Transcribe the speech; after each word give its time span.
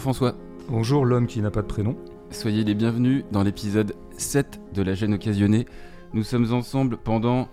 Bonjour 0.00 0.14
François. 0.14 0.38
Bonjour 0.70 1.04
l'homme 1.04 1.26
qui 1.26 1.42
n'a 1.42 1.50
pas 1.50 1.60
de 1.60 1.66
prénom. 1.66 1.94
Soyez 2.30 2.64
les 2.64 2.74
bienvenus 2.74 3.22
dans 3.32 3.42
l'épisode 3.42 3.94
7 4.16 4.58
de 4.72 4.80
la 4.80 4.94
gêne 4.94 5.12
occasionnée. 5.12 5.66
Nous 6.14 6.22
sommes 6.22 6.54
ensemble 6.54 6.96
pendant 6.96 7.48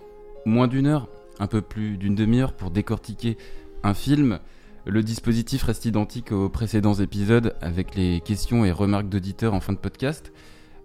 moins 0.46 0.70
d'une 0.70 0.88
heure, 0.88 1.10
un 1.40 1.48
peu 1.48 1.62
plus 1.62 1.98
d'une 1.98 2.16
demi-heure 2.16 2.54
pour 2.54 2.72
décortiquer 2.72 3.38
un 3.84 3.94
film. 3.94 4.40
Le 4.86 5.04
dispositif 5.04 5.64
reste 5.64 5.84
identique 5.84 6.32
aux 6.32 6.48
précédents 6.48 6.94
épisodes 6.94 7.54
avec 7.60 7.96
les 7.96 8.22
questions 8.22 8.64
et 8.64 8.72
remarques 8.72 9.10
d'auditeurs 9.10 9.54
en 9.54 9.60
fin 9.60 9.74
de 9.74 9.78
podcast. 9.78 10.32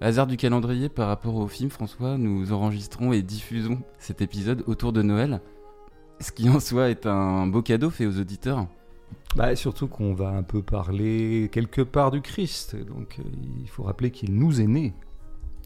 Hasard 0.00 0.26
du 0.26 0.36
calendrier 0.36 0.88
par 0.88 1.06
rapport 1.06 1.36
au 1.36 1.46
film, 1.46 1.70
François, 1.70 2.18
nous 2.18 2.52
enregistrons 2.52 3.12
et 3.12 3.22
diffusons 3.22 3.82
cet 3.98 4.20
épisode 4.20 4.64
autour 4.66 4.92
de 4.92 5.02
Noël. 5.02 5.40
Ce 6.18 6.32
qui 6.32 6.48
en 6.48 6.58
soi 6.58 6.90
est 6.90 7.06
un 7.06 7.46
beau 7.46 7.62
cadeau 7.62 7.90
fait 7.90 8.06
aux 8.06 8.18
auditeurs. 8.18 8.66
Bah, 9.36 9.54
surtout 9.56 9.88
qu'on 9.88 10.14
va 10.14 10.28
un 10.30 10.42
peu 10.42 10.62
parler 10.62 11.48
quelque 11.52 11.82
part 11.82 12.10
du 12.10 12.20
Christ. 12.20 12.76
Donc 12.76 13.16
euh, 13.18 13.22
il 13.60 13.68
faut 13.68 13.82
rappeler 13.82 14.10
qu'il 14.10 14.34
nous 14.34 14.60
est 14.60 14.66
né 14.66 14.94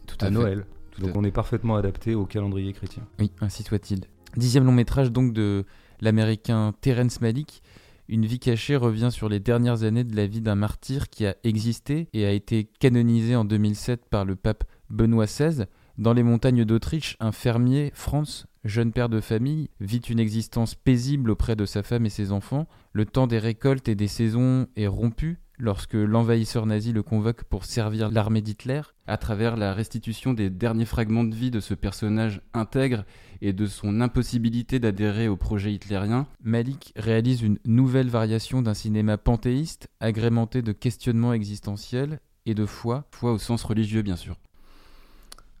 Tout 0.05 0.17
à. 0.21 0.29
Noël. 0.29 0.65
Tout 0.91 1.01
donc 1.01 1.15
à- 1.15 1.19
on 1.19 1.23
est 1.23 1.31
parfaitement 1.31 1.75
adapté 1.75 2.15
au 2.15 2.25
calendrier 2.25 2.73
chrétien. 2.73 3.03
Oui, 3.19 3.31
ainsi 3.41 3.63
soit-il. 3.63 4.01
Dixième 4.35 4.65
long 4.65 4.71
métrage 4.71 5.11
donc 5.11 5.33
de 5.33 5.65
l'américain 6.01 6.73
Terrence 6.81 7.21
Malick. 7.21 7.61
Une 8.09 8.25
vie 8.25 8.39
cachée 8.39 8.77
revient 8.77 9.09
sur 9.11 9.27
les 9.27 9.39
dernières 9.41 9.83
années 9.83 10.05
de 10.05 10.15
la 10.15 10.27
vie 10.27 10.39
d'un 10.41 10.55
martyr 10.55 11.09
qui 11.09 11.25
a 11.25 11.35
existé 11.43 12.07
et 12.13 12.25
a 12.25 12.31
été 12.31 12.69
canonisé 12.79 13.35
en 13.35 13.43
2007 13.43 14.05
par 14.09 14.23
le 14.23 14.35
pape 14.37 14.63
Benoît 14.89 15.25
XVI. 15.25 15.65
Dans 15.97 16.13
les 16.13 16.21
montagnes 16.21 16.63
d'Autriche, 16.63 17.17
un 17.19 17.31
fermier, 17.31 17.89
Franz, 17.95 18.45
jeune 18.63 18.91
père 18.91 19.09
de 19.09 19.19
famille, 19.19 19.71
vit 19.79 19.97
une 19.97 20.19
existence 20.19 20.75
paisible 20.75 21.31
auprès 21.31 21.55
de 21.55 21.65
sa 21.65 21.81
femme 21.81 22.05
et 22.05 22.11
ses 22.11 22.31
enfants. 22.31 22.67
Le 22.93 23.05
temps 23.05 23.25
des 23.25 23.39
récoltes 23.39 23.87
et 23.87 23.95
des 23.95 24.07
saisons 24.07 24.67
est 24.75 24.85
rompu 24.85 25.39
lorsque 25.57 25.95
l'envahisseur 25.95 26.67
nazi 26.67 26.93
le 26.93 27.01
convoque 27.01 27.45
pour 27.45 27.65
servir 27.65 28.11
l'armée 28.11 28.41
d'Hitler. 28.41 28.81
À 29.07 29.17
travers 29.17 29.57
la 29.57 29.73
restitution 29.73 30.35
des 30.35 30.51
derniers 30.51 30.85
fragments 30.85 31.23
de 31.23 31.33
vie 31.33 31.49
de 31.49 31.59
ce 31.59 31.73
personnage 31.73 32.41
intègre 32.53 33.03
et 33.41 33.51
de 33.51 33.65
son 33.65 33.99
impossibilité 33.99 34.77
d'adhérer 34.77 35.27
au 35.27 35.35
projet 35.35 35.73
hitlérien, 35.73 36.27
Malik 36.43 36.93
réalise 36.95 37.41
une 37.41 37.57
nouvelle 37.65 38.09
variation 38.09 38.61
d'un 38.61 38.75
cinéma 38.75 39.17
panthéiste, 39.17 39.87
agrémenté 39.99 40.61
de 40.61 40.73
questionnements 40.73 41.33
existentiels 41.33 42.19
et 42.45 42.53
de 42.53 42.67
foi, 42.67 43.07
foi 43.09 43.31
au 43.31 43.39
sens 43.39 43.63
religieux 43.63 44.03
bien 44.03 44.15
sûr. 44.15 44.35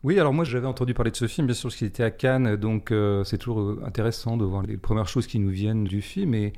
Oui, 0.07 0.21
alors 0.21 0.31
moi 0.31 0.45
j'avais 0.45 0.67
entendu 0.67 0.93
parler 0.93 1.11
de 1.11 1.17
ce 1.17 1.27
film, 1.27 1.47
bien 1.47 1.53
sûr, 1.53 1.67
parce 1.67 1.75
qu'il 1.75 1.85
était 1.85 2.01
à 2.01 2.11
Cannes, 2.11 2.55
donc 2.55 2.91
euh, 2.91 3.25
c'est 3.25 3.37
toujours 3.37 3.59
euh, 3.59 3.83
intéressant 3.85 4.37
de 4.37 4.45
voir 4.45 4.61
les 4.61 4.77
premières 4.77 5.09
choses 5.09 5.27
qui 5.27 5.37
nous 5.37 5.49
viennent 5.49 5.83
du 5.83 6.01
film. 6.01 6.33
Et 6.33 6.53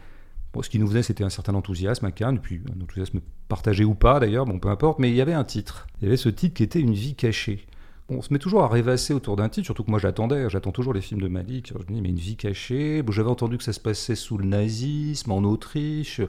ce 0.61 0.69
qui 0.69 0.78
nous 0.78 0.86
venait, 0.86 1.02
c'était 1.02 1.23
un 1.23 1.31
certain 1.31 1.55
enthousiasme 1.55 2.05
à 2.05 2.11
Cannes, 2.11 2.42
puis 2.42 2.61
un 2.72 2.80
enthousiasme 2.80 3.22
partagé 3.47 3.83
ou 3.86 3.95
pas 3.95 4.20
d'ailleurs, 4.20 4.45
bon 4.45 4.59
peu 4.59 4.70
importe, 4.70 5.00
mais 5.00 5.09
il 5.09 5.16
y 5.16 5.22
avait 5.22 5.33
un 5.33 5.45
titre. 5.45 5.88
Il 6.00 6.03
y 6.03 6.08
avait 6.08 6.16
ce 6.16 6.30
titre 6.30 6.53
qui 6.53 6.61
était 6.61 6.80
Une 6.80 6.94
vie 6.94 7.16
cachée. 7.16 7.66
On 8.08 8.22
se 8.22 8.31
met 8.31 8.38
toujours 8.38 8.61
à 8.61 8.67
rêvasser 8.67 9.16
autour 9.16 9.36
d'un 9.36 9.50
titre, 9.50 9.66
surtout 9.66 9.83
que 9.83 9.89
moi 9.89 10.00
j'attendais, 10.00 10.47
j'attends 10.47 10.72
toujours 10.72 10.94
les 10.94 11.02
films 11.02 11.22
de 11.22 11.27
Malik. 11.27 11.73
Je 11.73 11.92
me 11.92 12.02
mais 12.02 12.09
une 12.09 12.17
vie 12.17 12.38
cachée, 12.38 13.02
bon, 13.02 13.11
j'avais 13.11 13.31
entendu 13.31 13.58
que 13.58 13.64
ça 13.64 13.73
se 13.73 13.80
passait 13.80 14.14
sous 14.14 14.38
le 14.38 14.45
nazisme, 14.45 15.31
en 15.31 15.39
Autriche. 15.39 16.22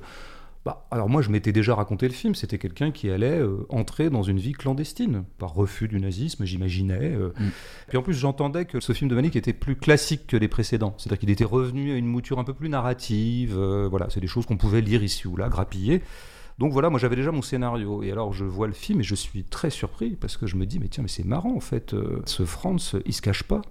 Bah, 0.64 0.86
alors 0.91 1.08
moi, 1.08 1.22
je 1.22 1.30
m'étais 1.30 1.53
déjà 1.53 1.75
raconté 1.75 2.06
le 2.06 2.12
film. 2.12 2.34
C'était 2.34 2.58
quelqu'un 2.58 2.91
qui 2.91 3.08
allait 3.11 3.39
euh, 3.39 3.66
entrer 3.70 4.11
dans 4.11 4.22
une 4.22 4.39
vie 4.39 4.53
clandestine 4.53 5.25
par 5.39 5.55
refus 5.55 5.89
du 5.89 5.98
nazisme, 5.98 6.44
j'imaginais. 6.44 7.12
euh. 7.14 7.33
Mm. 7.39 7.48
Puis 7.89 7.97
en 7.97 8.03
plus, 8.03 8.12
j'entendais 8.12 8.66
que 8.66 8.78
ce 8.78 8.93
film 8.93 9.09
de 9.09 9.15
Malik 9.15 9.37
était 9.37 9.54
plus 9.54 9.76
classique 9.76 10.26
que 10.26 10.37
les 10.37 10.48
précédents. 10.48 10.94
C'est-à-dire 10.98 11.19
qu'il 11.19 11.31
était 11.31 11.44
revenu 11.44 11.93
à 11.93 11.97
une 11.97 12.06
mouture 12.06 12.38
un 12.38 12.44
peu 12.44 12.53
plus 12.53 12.69
narrative. 12.69 13.56
euh, 13.56 13.88
voilà, 13.88 14.10
c'est 14.10 14.21
des 14.21 14.26
choses 14.26 14.44
qu'on 14.44 14.59
pouvait 14.59 14.82
lire 14.82 15.03
ici 15.03 15.26
ou 15.26 15.37
là, 15.37 15.48
grappiller. 15.48 16.03
Donc 16.59 16.72
voilà, 16.75 16.91
moi 16.91 17.00
j'avais 17.00 17.16
déjà 17.16 17.32
mon 17.32 17.41
scénario. 17.41 18.03
Et 18.03 18.12
alors 18.12 18.34
je 18.34 18.44
vois 18.44 18.66
le 18.66 18.75
film 18.75 19.00
et 19.00 19.03
je 19.03 19.15
suis 19.15 19.44
très 19.44 19.71
surpris 19.71 20.10
parce 20.10 20.37
que 20.37 20.47
je 20.47 20.56
me 20.56 20.66
dis, 20.66 20.78
mais 20.78 20.88
tiens, 20.88 21.03
mais 21.03 21.09
c'est 21.09 21.25
marrant 21.25 21.54
en 21.56 21.60
fait. 21.60 21.94
euh, 21.94 22.21
ce 22.27 22.44
Franz, 22.44 22.98
il 23.06 23.15
se 23.15 23.22
cache 23.22 23.44
pas. 23.44 23.62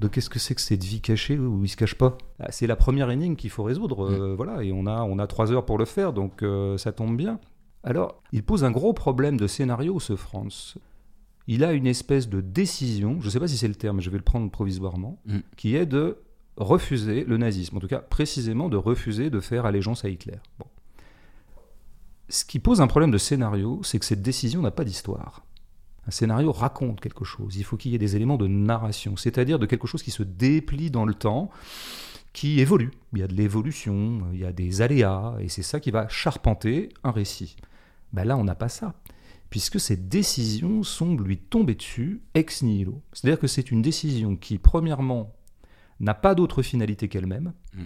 De 0.00 0.06
qu'est-ce 0.08 0.30
que 0.30 0.38
c'est 0.38 0.54
que 0.54 0.60
cette 0.60 0.84
vie 0.84 1.00
cachée 1.00 1.36
où 1.38 1.64
il 1.64 1.68
se 1.68 1.76
cache 1.76 1.94
pas? 1.96 2.16
Ah, 2.38 2.52
C'est 2.52 2.66
la 2.68 2.76
première 2.76 3.10
énigme 3.10 3.34
qu'il 3.34 3.50
faut 3.50 3.64
résoudre, 3.64 4.04
euh, 4.08 4.34
voilà, 4.36 4.62
et 4.62 4.72
on 4.72 4.86
a, 4.86 5.02
on 5.02 5.18
a 5.18 5.26
trois 5.26 5.50
heures 5.52 5.64
pour 5.64 5.76
le 5.78 5.84
faire, 5.84 6.12
donc 6.12 6.42
euh, 6.42 6.78
ça 6.78 6.92
tombe 6.92 7.16
bien. 7.16 7.40
Alors, 7.82 8.22
il 8.32 8.42
pose 8.44 8.62
un 8.64 8.70
gros 8.70 8.92
problème 8.92 9.36
de 9.36 9.46
scénario, 9.46 9.98
ce 9.98 10.14
Franz. 10.16 10.74
Il 11.48 11.64
a 11.64 11.72
une 11.72 11.86
espèce 11.86 12.28
de 12.28 12.40
décision, 12.40 13.18
je 13.20 13.26
ne 13.26 13.30
sais 13.30 13.40
pas 13.40 13.48
si 13.48 13.56
c'est 13.56 13.68
le 13.68 13.74
terme, 13.74 14.00
je 14.00 14.10
vais 14.10 14.18
le 14.18 14.22
prendre 14.24 14.50
provisoirement, 14.50 15.18
Mm. 15.26 15.38
qui 15.56 15.74
est 15.74 15.86
de 15.86 16.18
refuser 16.56 17.24
le 17.24 17.36
nazisme, 17.36 17.76
en 17.76 17.80
tout 17.80 17.86
cas 17.88 17.98
précisément 18.00 18.68
de 18.68 18.76
refuser 18.76 19.30
de 19.30 19.40
faire 19.40 19.64
allégeance 19.66 20.04
à 20.04 20.08
Hitler. 20.10 20.38
Bon. 20.58 20.66
Ce 22.28 22.44
qui 22.44 22.58
pose 22.58 22.80
un 22.80 22.86
problème 22.86 23.10
de 23.10 23.18
scénario, 23.18 23.80
c'est 23.82 23.98
que 23.98 24.04
cette 24.04 24.22
décision 24.22 24.60
n'a 24.60 24.70
pas 24.70 24.84
d'histoire. 24.84 25.44
Un 26.08 26.10
scénario 26.10 26.52
raconte 26.52 27.00
quelque 27.00 27.26
chose. 27.26 27.56
Il 27.56 27.64
faut 27.64 27.76
qu'il 27.76 27.92
y 27.92 27.94
ait 27.94 27.98
des 27.98 28.16
éléments 28.16 28.38
de 28.38 28.46
narration, 28.46 29.16
c'est-à-dire 29.18 29.58
de 29.58 29.66
quelque 29.66 29.86
chose 29.86 30.02
qui 30.02 30.10
se 30.10 30.22
déplie 30.22 30.90
dans 30.90 31.04
le 31.04 31.12
temps, 31.12 31.50
qui 32.32 32.60
évolue. 32.60 32.92
Il 33.12 33.18
y 33.18 33.22
a 33.22 33.26
de 33.28 33.34
l'évolution, 33.34 34.22
il 34.32 34.40
y 34.40 34.44
a 34.46 34.52
des 34.52 34.80
aléas, 34.80 35.36
et 35.38 35.48
c'est 35.48 35.62
ça 35.62 35.80
qui 35.80 35.90
va 35.90 36.08
charpenter 36.08 36.88
un 37.04 37.10
récit. 37.10 37.56
Ben 38.14 38.24
là, 38.24 38.38
on 38.38 38.44
n'a 38.44 38.54
pas 38.54 38.70
ça, 38.70 38.94
puisque 39.50 39.78
cette 39.78 40.08
décision 40.08 40.82
semble 40.82 41.24
lui 41.24 41.36
tomber 41.36 41.74
dessus 41.74 42.22
ex 42.34 42.62
nihilo. 42.62 43.02
C'est-à-dire 43.12 43.38
que 43.38 43.46
c'est 43.46 43.70
une 43.70 43.82
décision 43.82 44.34
qui, 44.34 44.56
premièrement, 44.56 45.34
n'a 46.00 46.14
pas 46.14 46.34
d'autre 46.34 46.62
finalité 46.62 47.08
qu'elle-même, 47.08 47.52
Mm. 47.74 47.82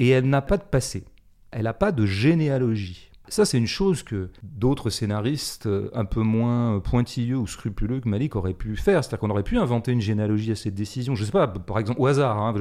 et 0.00 0.08
elle 0.10 0.28
n'a 0.28 0.42
pas 0.42 0.58
de 0.58 0.64
passé. 0.64 1.04
Elle 1.50 1.64
n'a 1.64 1.72
pas 1.72 1.92
de 1.92 2.04
généalogie. 2.04 3.10
Ça, 3.28 3.44
c'est 3.44 3.56
une 3.58 3.66
chose 3.66 4.02
que 4.02 4.30
d'autres 4.42 4.90
scénaristes 4.90 5.66
euh, 5.66 5.90
un 5.94 6.04
peu 6.04 6.20
moins 6.20 6.80
pointilleux 6.80 7.38
ou 7.38 7.46
scrupuleux 7.46 8.00
que 8.00 8.08
Malik 8.08 8.36
auraient 8.36 8.52
pu 8.52 8.76
faire. 8.76 9.02
C'est-à-dire 9.02 9.20
qu'on 9.20 9.30
aurait 9.30 9.42
pu 9.42 9.58
inventer 9.58 9.92
une 9.92 10.00
généalogie 10.00 10.52
à 10.52 10.56
cette 10.56 10.74
décision. 10.74 11.14
Je 11.14 11.20
ne 11.22 11.26
sais 11.26 11.32
pas, 11.32 11.46
par 11.48 11.78
exemple, 11.78 12.00
au 12.00 12.06
hasard, 12.06 12.38
hein, 12.38 12.54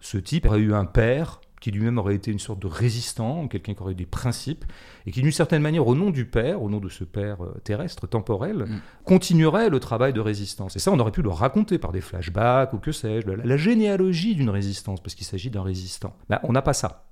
ce 0.00 0.16
type 0.18 0.46
aurait 0.46 0.60
eu 0.60 0.72
un 0.74 0.84
père 0.84 1.40
qui 1.60 1.70
lui-même 1.70 1.98
aurait 1.98 2.14
été 2.14 2.30
une 2.30 2.38
sorte 2.38 2.60
de 2.60 2.66
résistant, 2.66 3.48
quelqu'un 3.48 3.74
qui 3.74 3.80
aurait 3.82 3.92
eu 3.92 3.96
des 3.96 4.06
principes, 4.06 4.64
et 5.06 5.10
qui 5.10 5.22
d'une 5.22 5.32
certaine 5.32 5.62
manière, 5.62 5.86
au 5.86 5.94
nom 5.94 6.10
du 6.10 6.26
père, 6.26 6.62
au 6.62 6.68
nom 6.68 6.78
de 6.78 6.88
ce 6.88 7.02
père 7.02 7.42
euh, 7.42 7.54
terrestre, 7.64 8.06
temporel, 8.06 8.66
Mm. 8.68 8.80
continuerait 9.04 9.70
le 9.70 9.80
travail 9.80 10.12
de 10.12 10.20
résistance. 10.20 10.76
Et 10.76 10.78
ça, 10.78 10.92
on 10.92 10.98
aurait 10.98 11.12
pu 11.12 11.22
le 11.22 11.30
raconter 11.30 11.78
par 11.78 11.92
des 11.92 12.00
flashbacks 12.02 12.72
ou 12.74 12.78
que 12.78 12.92
sais-je, 12.92 13.26
la, 13.26 13.36
la 13.44 13.56
généalogie 13.56 14.34
d'une 14.34 14.50
résistance, 14.50 15.00
parce 15.00 15.14
qu'il 15.14 15.26
s'agit 15.26 15.50
d'un 15.50 15.62
résistant. 15.62 16.14
Ben, 16.28 16.38
on 16.42 16.52
n'a 16.52 16.62
pas 16.62 16.74
ça. 16.74 17.05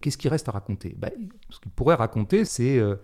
Qu'est-ce 0.00 0.18
qui 0.18 0.28
reste 0.28 0.48
à 0.48 0.52
raconter? 0.52 0.94
Ben, 0.98 1.10
Ce 1.50 1.60
qu'il 1.60 1.72
pourrait 1.72 1.94
raconter, 1.94 2.44
c'est 2.44 2.78
euh, 2.78 2.96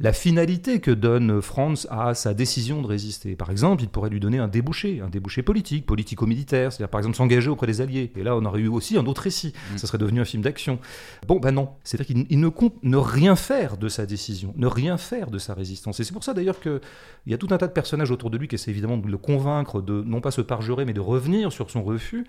la 0.00 0.12
finalité 0.12 0.80
que 0.80 0.92
donne 0.92 1.42
Franz 1.42 1.88
à 1.90 2.14
sa 2.14 2.32
décision 2.32 2.82
de 2.82 2.86
résister. 2.86 3.34
Par 3.34 3.50
exemple, 3.50 3.82
il 3.82 3.88
pourrait 3.88 4.10
lui 4.10 4.20
donner 4.20 4.38
un 4.38 4.46
débouché, 4.46 5.00
un 5.00 5.08
débouché 5.08 5.42
politique, 5.42 5.86
politico-militaire, 5.86 6.72
c'est-à-dire 6.72 6.88
par 6.88 7.00
exemple 7.00 7.16
s'engager 7.16 7.50
auprès 7.50 7.66
des 7.66 7.80
Alliés. 7.80 8.12
Et 8.16 8.22
là, 8.22 8.36
on 8.36 8.44
aurait 8.44 8.60
eu 8.60 8.68
aussi 8.68 8.96
un 8.96 9.04
autre 9.06 9.22
récit. 9.22 9.52
Mm. 9.72 9.78
Ça 9.78 9.86
serait 9.88 9.98
devenu 9.98 10.20
un 10.20 10.24
film 10.24 10.42
d'action. 10.42 10.78
Bon, 11.26 11.40
ben 11.40 11.50
non. 11.50 11.70
C'est-à-dire 11.82 12.06
qu'il 12.06 12.26
il 12.30 12.38
ne 12.38 12.48
compte 12.48 12.76
ne 12.84 12.96
rien 12.96 13.34
faire 13.34 13.76
de 13.76 13.88
sa 13.88 14.06
décision, 14.06 14.54
ne 14.56 14.68
rien 14.68 14.98
faire 14.98 15.30
de 15.30 15.38
sa 15.38 15.52
résistance. 15.52 15.98
Et 15.98 16.04
c'est 16.04 16.12
pour 16.12 16.22
ça 16.22 16.32
d'ailleurs 16.32 16.60
qu'il 16.60 16.80
y 17.26 17.34
a 17.34 17.38
tout 17.38 17.48
un 17.50 17.58
tas 17.58 17.66
de 17.66 17.72
personnages 17.72 18.12
autour 18.12 18.30
de 18.30 18.38
lui 18.38 18.46
qui 18.46 18.54
essaient 18.54 18.70
évidemment 18.70 18.98
de 18.98 19.08
le 19.08 19.18
convaincre 19.18 19.82
de 19.82 20.02
non 20.02 20.20
pas 20.20 20.30
se 20.30 20.42
parjurer, 20.42 20.84
mais 20.84 20.94
de 20.94 21.00
revenir 21.00 21.50
sur 21.52 21.70
son 21.70 21.82
refus 21.82 22.24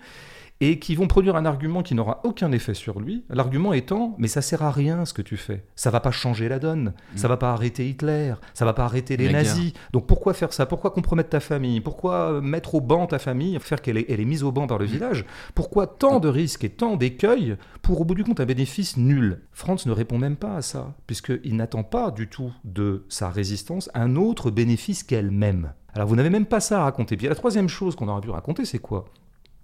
et 0.60 0.78
qui 0.78 0.94
vont 0.94 1.06
produire 1.06 1.36
un 1.36 1.46
argument 1.46 1.82
qui 1.82 1.94
n'aura 1.94 2.20
aucun 2.24 2.52
effet 2.52 2.74
sur 2.74 3.00
lui. 3.00 3.24
L'argument 3.30 3.72
étant, 3.72 4.14
mais 4.18 4.28
ça 4.28 4.42
sert 4.42 4.62
à 4.62 4.70
rien 4.70 5.04
ce 5.04 5.14
que 5.14 5.22
tu 5.22 5.36
fais. 5.36 5.64
Ça 5.74 5.90
va 5.90 6.00
pas 6.00 6.10
changer 6.10 6.48
la 6.48 6.58
donne. 6.58 6.92
Ça 7.16 7.28
va 7.28 7.36
pas 7.38 7.52
arrêter 7.52 7.88
Hitler. 7.88 8.34
Ça 8.52 8.64
va 8.64 8.74
pas 8.74 8.84
arrêter 8.84 9.16
les 9.16 9.26
La 9.26 9.42
nazis. 9.42 9.72
Donc 9.92 10.06
pourquoi 10.06 10.34
faire 10.34 10.52
ça? 10.52 10.66
Pourquoi 10.66 10.90
compromettre 10.90 11.30
ta 11.30 11.40
famille? 11.40 11.80
Pourquoi 11.80 12.40
mettre 12.42 12.74
au 12.74 12.80
banc 12.80 13.06
ta 13.06 13.18
famille? 13.18 13.58
Faire 13.60 13.80
qu'elle 13.80 13.96
est, 13.96 14.10
elle 14.10 14.20
est 14.20 14.26
mise 14.26 14.42
au 14.42 14.52
banc 14.52 14.66
par 14.66 14.78
le 14.78 14.84
village? 14.84 15.24
Pourquoi 15.54 15.86
tant 15.86 16.20
de 16.20 16.28
risques 16.28 16.64
et 16.64 16.70
tant 16.70 16.96
d'écueils 16.96 17.56
pour 17.80 18.00
au 18.00 18.04
bout 18.04 18.14
du 18.14 18.24
compte 18.24 18.40
un 18.40 18.46
bénéfice 18.46 18.98
nul? 18.98 19.40
Franz 19.52 19.88
ne 19.88 19.92
répond 19.92 20.18
même 20.18 20.36
pas 20.36 20.56
à 20.56 20.62
ça, 20.62 20.94
puisqu'il 21.06 21.56
n'attend 21.56 21.84
pas 21.84 22.10
du 22.10 22.28
tout 22.28 22.52
de 22.64 23.04
sa 23.08 23.30
résistance 23.30 23.90
un 23.94 24.16
autre 24.16 24.50
bénéfice 24.50 25.02
qu'elle-même. 25.02 25.72
Alors 25.94 26.06
vous 26.06 26.16
n'avez 26.16 26.30
même 26.30 26.46
pas 26.46 26.60
ça 26.60 26.80
à 26.80 26.84
raconter. 26.84 27.16
Puis 27.16 27.28
la 27.28 27.34
troisième 27.34 27.68
chose 27.68 27.96
qu'on 27.96 28.08
aurait 28.08 28.20
pu 28.20 28.30
raconter, 28.30 28.64
c'est 28.64 28.78
quoi? 28.78 29.06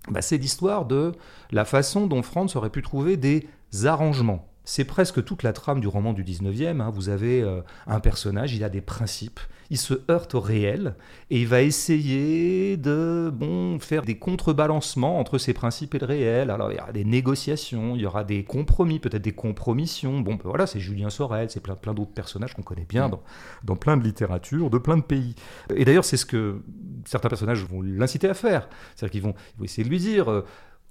Bah, 0.09 0.23
c'est 0.23 0.39
l'histoire 0.39 0.85
de 0.85 1.13
la 1.51 1.65
façon 1.65 2.07
dont 2.07 2.23
Franz 2.23 2.57
aurait 2.57 2.71
pu 2.71 2.83
trouver 2.83 3.17
des 3.17 3.47
arrangements. 3.85 4.49
C'est 4.69 4.85
presque 4.85 5.25
toute 5.25 5.45
la 5.45 5.53
trame 5.53 5.81
du 5.81 5.87
roman 5.87 6.13
du 6.13 6.25
19e. 6.25 6.81
hein. 6.81 6.91
Vous 6.91 7.09
avez 7.09 7.41
euh, 7.41 7.61
un 7.87 8.01
personnage, 8.01 8.53
il 8.53 8.65
a 8.65 8.69
des 8.69 8.81
principes, 8.81 9.39
il 9.71 9.79
se 9.79 9.95
heurte 10.11 10.35
au 10.35 10.41
réel 10.41 10.97
et 11.31 11.41
il 11.41 11.47
va 11.47 11.63
essayer 11.63 12.77
de 12.77 13.31
bon, 13.33 13.79
faire 13.79 14.03
des 14.03 14.19
contrebalancements 14.19 15.21
entre 15.21 15.39
ses 15.39 15.53
principes 15.53 15.95
et 15.95 16.01
le 16.01 16.07
réel. 16.07 16.51
Alors 16.51 16.73
il 16.73 16.79
y 16.79 16.81
aura 16.81 16.91
des 16.91 17.05
négociations, 17.05 17.95
il 17.95 18.03
y 18.03 18.07
aura 18.07 18.25
des 18.25 18.43
compromis, 18.43 18.99
peut-être 18.99 19.23
des 19.23 19.33
compromissions. 19.33 20.19
Bon, 20.21 20.35
ben 20.35 20.43
voilà, 20.45 20.67
c'est 20.67 20.81
Julien 20.81 21.11
Sorel, 21.11 21.49
c'est 21.49 21.61
plein, 21.61 21.77
plein 21.77 21.95
d'autres 21.95 22.13
personnages 22.13 22.53
qu'on 22.53 22.63
connaît 22.63 22.87
bien 22.89 23.09
dans, 23.09 23.23
dans 23.63 23.77
plein 23.77 23.97
de 23.97 24.03
littératures, 24.03 24.69
de 24.69 24.79
plein 24.79 24.97
de 24.97 25.03
pays. 25.03 25.37
Et 25.77 25.85
d'ailleurs, 25.85 26.05
c'est 26.05 26.17
ce 26.17 26.27
que 26.27 26.61
certains 27.05 27.29
personnages 27.29 27.65
vont 27.65 27.83
l'inciter 27.83 28.29
à 28.29 28.35
faire. 28.35 28.69
C'est-à-dire 28.97 29.13
qu'ils 29.13 29.23
vont, 29.23 29.35
essayer 29.63 29.85
de 29.85 29.91
lui 29.91 30.01
dire. 30.01 30.43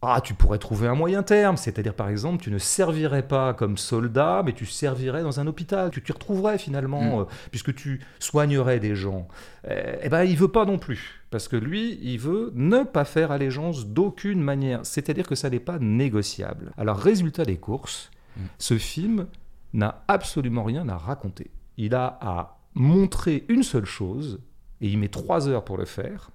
Ah, 0.02 0.22
tu 0.24 0.36
pourrais 0.36 0.60
trouver 0.60 0.88
un 0.88 0.94
moyen 0.94 1.24
terme, 1.24 1.58
c'est-à-dire 1.58 1.96
par 1.96 2.10
exemple, 2.10 2.44
tu 2.44 2.52
ne 2.52 2.60
servirais 2.60 3.28
pas 3.28 3.54
comme 3.56 3.76
soldat, 3.78 4.44
mais 4.46 4.54
tu 4.54 4.66
servirais 4.68 5.24
dans 5.24 5.40
un 5.40 5.48
hôpital, 5.48 5.90
tu 5.90 6.04
t'y 6.04 6.12
retrouverais 6.12 6.60
finalement, 6.60 7.02
Mm. 7.02 7.20
euh, 7.22 7.26
puisque 7.50 7.74
tu 7.74 8.02
soignerais 8.20 8.80
des 8.80 8.94
gens. 8.96 9.28
Euh, 9.68 9.96
eh 10.04 10.10
ben, 10.10 10.24
il 10.24 10.38
veut 10.38 10.50
pas 10.50 10.66
non 10.66 10.78
plus, 10.78 11.22
parce 11.32 11.48
que 11.48 11.56
lui, 11.56 11.98
il 12.04 12.20
veut 12.20 12.52
ne 12.54 12.84
pas 12.84 13.04
faire 13.06 13.32
allégeance 13.32 13.88
d'aucune 13.88 14.42
manière, 14.42 14.82
c'est-à-dire 14.84 15.26
que 15.28 15.34
ça 15.36 15.50
n'est 15.50 15.60
pas 15.60 15.80
négociable. 15.80 16.72
Alors, 16.78 16.98
résultat 16.98 17.46
des 17.46 17.58
courses, 17.58 18.12
Mm. 18.38 18.42
ce 18.60 18.78
film 18.78 19.26
n'a 19.74 20.04
absolument 20.08 20.64
rien 20.66 20.88
à 20.88 20.98
raconter. 20.98 21.50
Il 21.78 21.96
a 21.96 22.20
à 22.22 22.58
montrer 22.76 23.46
une 23.50 23.64
seule 23.64 23.86
chose, 23.86 24.40
et 24.82 24.88
il 24.90 25.00
met 25.00 25.08
trois 25.08 25.48
heures 25.48 25.64
pour 25.66 25.78
le 25.78 25.86
faire, 25.86 26.30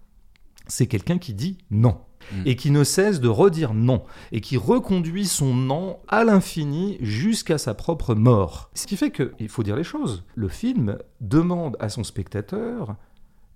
c'est 0.66 0.86
quelqu'un 0.86 1.18
qui 1.18 1.34
dit 1.34 1.58
non 1.70 1.98
Mm. 2.32 2.42
et 2.46 2.56
qui 2.56 2.70
ne 2.70 2.84
cesse 2.84 3.20
de 3.20 3.28
redire 3.28 3.74
non, 3.74 4.04
et 4.32 4.40
qui 4.40 4.56
reconduit 4.56 5.26
son 5.26 5.54
non 5.54 5.98
à 6.08 6.24
l'infini 6.24 6.98
jusqu'à 7.00 7.58
sa 7.58 7.74
propre 7.74 8.14
mort. 8.14 8.70
Ce 8.74 8.86
qui 8.86 8.96
fait 8.96 9.10
que, 9.10 9.32
il 9.38 9.48
faut 9.48 9.62
dire 9.62 9.76
les 9.76 9.84
choses, 9.84 10.24
le 10.34 10.48
film 10.48 10.98
demande 11.20 11.76
à 11.80 11.88
son 11.88 12.04
spectateur 12.04 12.96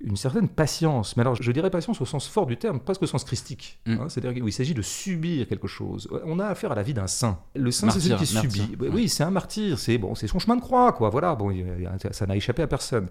une 0.01 0.17
certaine 0.17 0.49
patience, 0.49 1.17
mais 1.17 1.23
alors 1.23 1.35
je 1.41 1.51
dirais 1.53 1.71
patience 1.71 2.01
au 2.01 2.05
sens 2.05 2.27
fort 2.29 2.47
du 2.47 2.57
terme, 2.57 2.79
presque 2.81 3.03
au 3.03 3.07
sens 3.07 3.25
christique. 3.25 3.79
Mm. 3.87 3.93
hein, 3.93 4.09
C'est-à-dire 4.09 4.43
qu'il 4.43 4.53
s'agit 4.53 4.75
de 4.75 4.83
subir 4.83 5.47
quelque 5.49 5.69
chose. 5.69 6.09
On 6.27 6.39
a 6.41 6.47
affaire 6.47 6.73
à 6.73 6.75
la 6.75 6.83
vie 6.83 6.95
d'un 6.95 7.07
saint. 7.07 7.39
Le 7.55 7.71
saint, 7.71 7.89
c'est 7.91 8.01
celui 8.01 8.17
qui 8.25 8.35
martyr. 8.35 8.51
subit. 8.65 8.77
Oui, 8.93 9.09
c'est 9.09 9.23
un 9.25 9.31
martyr. 9.31 9.79
C'est 9.79 9.97
bon, 9.99 10.15
c'est 10.15 10.27
son 10.27 10.39
chemin 10.39 10.57
de 10.57 10.61
croix, 10.61 10.93
quoi. 10.93 11.09
Voilà. 11.11 11.35
Bon, 11.35 11.51
il- 11.51 11.59
il- 11.61 11.91
ça 12.15 12.27
n'a 12.27 12.37
échappé 12.37 12.63
à 12.63 12.67
personne. 12.67 13.09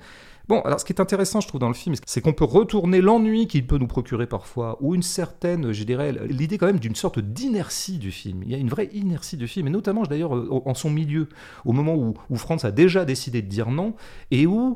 Bon, 0.49 0.59
alors 0.61 0.77
ce 0.79 0.83
qui 0.85 0.91
est 0.91 0.99
intéressant, 0.99 1.39
je 1.39 1.47
trouve, 1.47 1.61
dans 1.61 1.69
le 1.69 1.73
film, 1.73 1.95
c'est 2.05 2.19
qu'on 2.19 2.33
peut 2.33 2.43
retourner 2.43 2.99
l'ennui 2.99 3.47
qu'il 3.47 3.65
peut 3.65 3.77
nous 3.77 3.87
procurer 3.87 4.27
parfois, 4.27 4.77
ou 4.81 4.93
une 4.93 5.01
certaine, 5.01 5.71
je 5.71 5.83
dirais, 5.85 6.11
l'idée 6.27 6.57
quand 6.57 6.65
même 6.65 6.79
d'une 6.79 6.95
sorte 6.95 7.17
d'inertie 7.19 7.97
du 7.97 8.11
film. 8.11 8.43
Il 8.43 8.51
y 8.51 8.55
a 8.55 8.57
une 8.57 8.67
vraie 8.67 8.89
inertie 8.93 9.37
du 9.37 9.47
film, 9.47 9.67
et 9.67 9.69
notamment 9.69 10.03
d'ailleurs 10.03 10.33
en 10.33 10.73
son 10.73 10.89
milieu, 10.89 11.29
au 11.63 11.71
moment 11.71 11.95
où, 11.95 12.13
où 12.29 12.35
Franz 12.35 12.67
a 12.67 12.71
déjà 12.71 13.05
décidé 13.05 13.41
de 13.41 13.47
dire 13.47 13.71
non, 13.71 13.95
et 14.31 14.45
où 14.45 14.75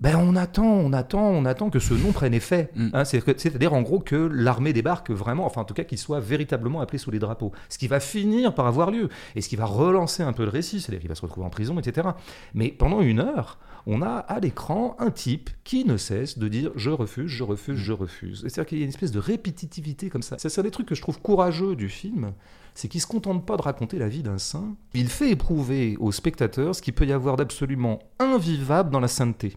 ben 0.00 0.16
on 0.16 0.36
attend, 0.36 0.64
on 0.66 0.92
attend, 0.92 1.22
on 1.28 1.44
attend 1.44 1.70
que 1.70 1.78
ce 1.78 1.94
nom 1.94 2.12
prenne 2.12 2.34
effet. 2.34 2.70
Mm. 2.74 2.88
Hein, 2.92 3.04
c'est- 3.04 3.22
C'est-à-dire 3.40 3.72
en 3.74 3.82
gros 3.82 4.00
que 4.00 4.16
l'armée 4.16 4.72
débarque 4.72 5.10
vraiment, 5.10 5.46
enfin 5.46 5.60
en 5.62 5.64
tout 5.64 5.74
cas 5.74 5.84
qu'il 5.84 5.98
soit 5.98 6.20
véritablement 6.20 6.80
appelé 6.80 6.98
sous 6.98 7.10
les 7.10 7.18
drapeaux. 7.18 7.52
Ce 7.68 7.78
qui 7.78 7.88
va 7.88 8.00
finir 8.00 8.54
par 8.54 8.66
avoir 8.66 8.90
lieu, 8.90 9.08
et 9.36 9.40
ce 9.40 9.48
qui 9.48 9.56
va 9.56 9.66
relancer 9.66 10.22
un 10.22 10.32
peu 10.32 10.44
le 10.44 10.50
récit, 10.50 10.80
c'est-à-dire 10.80 11.00
qu'il 11.00 11.08
va 11.08 11.14
se 11.14 11.22
retrouver 11.22 11.46
en 11.46 11.50
prison, 11.50 11.78
etc. 11.78 12.08
Mais 12.54 12.68
pendant 12.68 13.00
une 13.00 13.20
heure, 13.20 13.58
on 13.86 14.00
a 14.02 14.08
à 14.16 14.40
l'écran 14.40 14.96
un 14.98 15.10
type 15.10 15.50
qui 15.62 15.84
ne 15.84 15.96
cesse 15.96 16.38
de 16.38 16.48
dire 16.48 16.70
je 16.74 16.90
refuse, 16.90 17.28
je 17.30 17.42
refuse, 17.44 17.76
je 17.76 17.92
refuse. 17.92 18.40
C'est-à-dire 18.42 18.66
qu'il 18.66 18.78
y 18.78 18.80
a 18.80 18.84
une 18.84 18.90
espèce 18.90 19.12
de 19.12 19.18
répétitivité 19.18 20.08
comme 20.08 20.22
ça. 20.22 20.36
C'est 20.38 20.48
ça 20.48 20.62
des 20.62 20.70
trucs 20.70 20.86
que 20.86 20.94
je 20.94 21.02
trouve 21.02 21.20
courageux 21.20 21.76
du 21.76 21.88
film, 21.90 22.32
c'est 22.74 22.88
qu'il 22.88 23.00
se 23.00 23.06
contente 23.06 23.44
pas 23.46 23.56
de 23.56 23.62
raconter 23.62 23.98
la 23.98 24.08
vie 24.08 24.22
d'un 24.22 24.38
saint, 24.38 24.74
il 24.94 25.08
fait 25.08 25.30
éprouver 25.30 25.96
aux 26.00 26.12
spectateurs 26.12 26.74
ce 26.74 26.82
qu'il 26.82 26.94
peut 26.94 27.06
y 27.06 27.12
avoir 27.12 27.36
d'absolument 27.36 28.00
invivable 28.18 28.90
dans 28.90 29.00
la 29.00 29.08
sainteté. 29.08 29.56